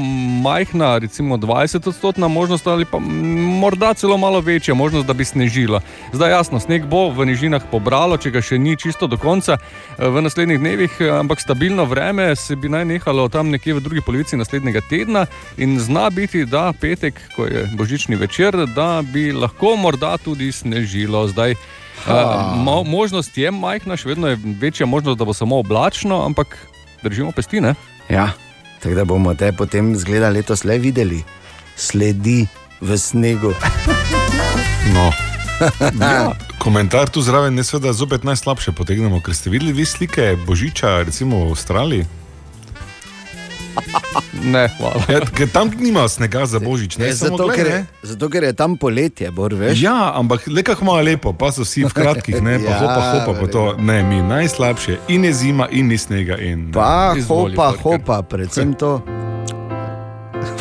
[0.44, 1.38] majhna, recimo
[1.80, 5.82] 20-odstotna možnost, ali pa morda celo malo večja možnost, da bi snežilo.
[6.14, 10.08] Zdaj jasno, sneg bo v nižinah pobralo, če ga še ni čisto do konca eh,
[10.08, 14.02] v naslednjih dnevih, eh, ampak stabilno vreme se bi naj nehalo tam nekje v drugi
[14.02, 15.26] polovici naslednjega tedna
[15.58, 21.28] in zna biti, da petek, ko je božični večer, da bi lahko morda tudi snežilo.
[21.28, 21.56] Zdaj,
[22.06, 22.54] Ha.
[22.54, 26.58] Uh, mo možnost je majhna, še vedno je večja možnost, da bo samo oblačno, ampak
[27.04, 27.62] držimo pesti.
[27.62, 27.74] Ne?
[28.10, 28.30] Ja,
[28.80, 31.24] tako da bomo te potem zgleda letos le videli,
[31.78, 32.48] sledi
[32.78, 33.54] v snegu.
[34.90, 35.12] No.
[36.00, 41.02] Ja, komentar tu zraven je seveda zopet najslabše potegnemo, ker ste videli vi slike Božiča,
[41.02, 42.06] recimo v Avstraliji.
[44.44, 45.02] Ne, hvala.
[45.08, 47.74] Ja, ker tam nima snega za Božič, ne Ne, samo zato, glej, ker, ne.
[47.76, 49.78] je- zato, ker je tam poletje, bor, veš.
[49.80, 53.02] Ja, ampak le kako malo lepo, pa so vsi v kratkih, ne, pa Ja, hopa,
[53.12, 53.64] hopa, pa to.
[53.80, 56.38] Ne, mi najslabše, in je zima, in ni snega.
[56.38, 57.82] In, Pa, Izvoli, hopa, Torker.
[57.84, 59.02] hopa, predvsem to.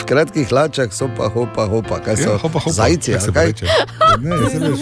[0.06, 3.12] Kratkih hlačah so pa hopa, hopa, kaj so Ja, hopa, hopa, zajci.
[3.12, 3.46] kako se kaj?
[3.46, 3.66] reče?
[4.20, 4.80] Ne, se veš.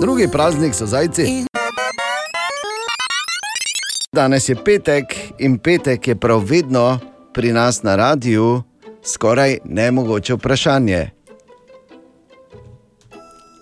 [0.00, 1.44] Drugi praznik so zajci.
[4.12, 5.04] Danes je petek
[5.38, 6.98] in petek je prav vedno
[7.32, 8.62] pri nas na radiju
[9.02, 11.10] skoraj nemogoče vprašanje.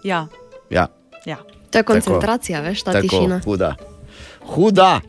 [0.05, 0.27] Ja.
[0.71, 0.87] Ja,
[1.25, 1.37] Ja.
[1.71, 1.93] To je Tako.
[1.93, 3.41] koncentracija, veš, ta tako, tišina.
[3.41, 3.75] Huda.
[4.47, 5.01] huda.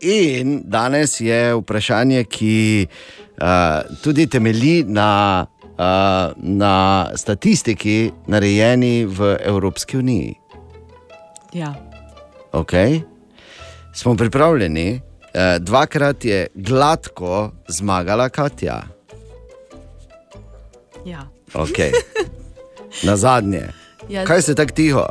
[0.00, 2.86] In danes je vprašanje, ki
[4.02, 5.46] tudi temelji na,
[5.78, 10.34] uh, na statistiki, narejeni v Evropski uniji.
[11.52, 11.74] Ja.
[12.52, 13.00] Okay.
[13.94, 18.82] Smo pripravljeni, uh, dvakrat je gladko zmagala Katja.
[21.06, 21.26] Ja.
[21.54, 21.90] Okay.
[23.02, 23.68] Na zadnje.
[24.08, 24.24] Ja.
[24.24, 25.06] Kaj se tako tiho?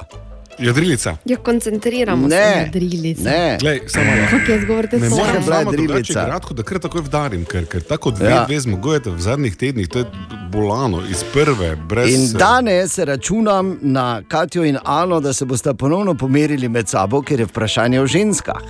[0.62, 1.18] Jadrilica.
[1.26, 3.24] Ja, koncentriramo se Ne, na drilice.
[3.24, 3.58] ne.
[3.60, 4.12] Glej, samo
[4.48, 6.26] je zgovorite Ne morem bila sama drugače drilica.
[6.26, 8.32] kratko, da kar takoj vdarim, ker, ker tako dve, Ja.
[8.32, 8.46] ja.
[8.46, 10.06] dve zmagujete v zadnjih tednih, to je
[10.52, 12.14] bolano, iz prve, brez...
[12.14, 17.40] In danes računam na Katjo in Ano, da se boste ponovno pomerili med sabo, ker
[17.40, 18.62] je vprašanje o ženskah.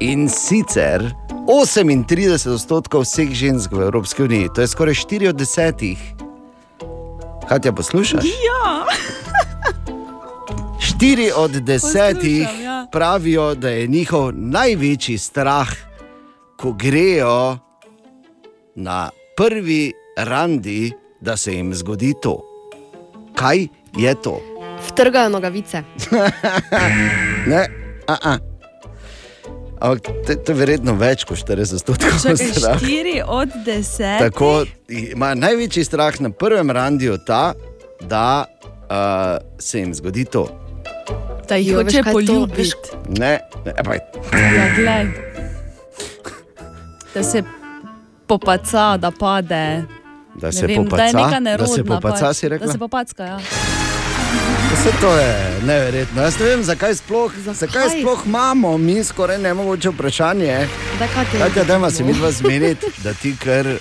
[0.00, 1.12] In sicer
[1.46, 2.12] 38
[2.50, 5.96] odstotkov vseh žensk v Evropski uniji, to je skoraj 4 od 10.
[7.48, 8.24] Katja, poslušaš?
[8.24, 8.84] Ja.
[11.00, 12.86] 4 od 10 Poslušam, ja.
[12.92, 15.68] pravijo, da je njihov največji strah,
[16.56, 17.58] ko grejo
[18.74, 22.40] na prvi randi, da se jim zgodi to.
[23.34, 23.66] Kaj
[23.96, 24.40] je to?
[24.88, 25.82] Vtrgajo nogavice.
[27.46, 27.66] Ne,
[28.06, 28.38] a -a.
[29.80, 30.02] Ampak
[30.44, 32.80] to, je verjetno več kot 40 odstotkov strah.
[32.80, 34.18] 4 od 10.
[34.18, 37.52] Tako ima največji strah na prvem randiju ta,
[38.00, 40.65] da uh, se jim zgodi to.
[41.48, 42.74] Da jih Jo, hoče poljubiti.
[43.08, 43.94] Ne, ne, pa,
[44.36, 45.06] Ja, glej.
[47.14, 47.42] Da se
[48.26, 49.82] popaca, da pade.
[50.34, 51.26] da Ne se vem, da je popaca.
[51.26, 51.66] neka nerodna.
[51.66, 52.36] Da se popaca, pač.
[52.36, 52.66] si rekla?
[52.66, 53.38] Da se popacka, ja.
[54.72, 56.22] Vse to je neverjetno.
[56.22, 57.54] Jaz ne vem, zakaj sploh, zakaj?
[57.54, 60.68] zakaj sploh imamo mi skoraj nemogoče vprašanje.
[60.98, 63.66] Da, Katja, Kaj da se mi dva zmeniti, da ti kar.
[63.66, 63.76] Uh,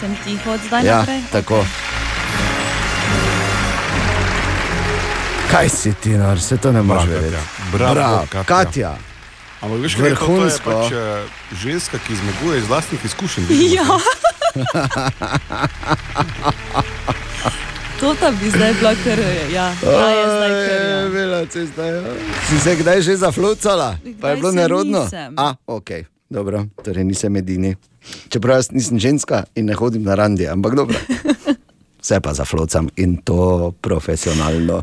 [0.00, 1.20] Sem tiho od zdaj ja, naprej.
[1.32, 1.64] tako.
[5.50, 7.04] Kaj si ti, no, vse to ne moreš.
[7.04, 7.40] Katja.
[7.72, 8.44] Bravo, Bravo, Katja.
[8.44, 8.96] Katja.
[9.60, 10.44] Ampak veš, kaj je to?
[10.44, 10.98] Je pač eh,
[11.62, 13.44] ženska, ki zmaguje iz vlastnih izkušenj.
[13.74, 13.86] Ja.
[18.00, 19.18] To ta bi zdaj bila kar,
[19.52, 20.80] ja, ta je zdaj kar.
[20.84, 20.98] Ja.
[21.00, 22.02] Aj, Vela, cesta, ja.
[22.48, 23.96] Si se kdaj že zaflucala?
[24.20, 25.04] Pa je bilo se nerodno?
[25.04, 25.34] nisem.
[25.36, 25.90] A, ok,
[26.28, 27.72] dobro, torej nisem edini.
[28.28, 30.98] Čeprav jaz nisem ženska in ne hodim na randi, ampak dobro.
[32.02, 34.82] Vse pa zaflucam in to profesionalno.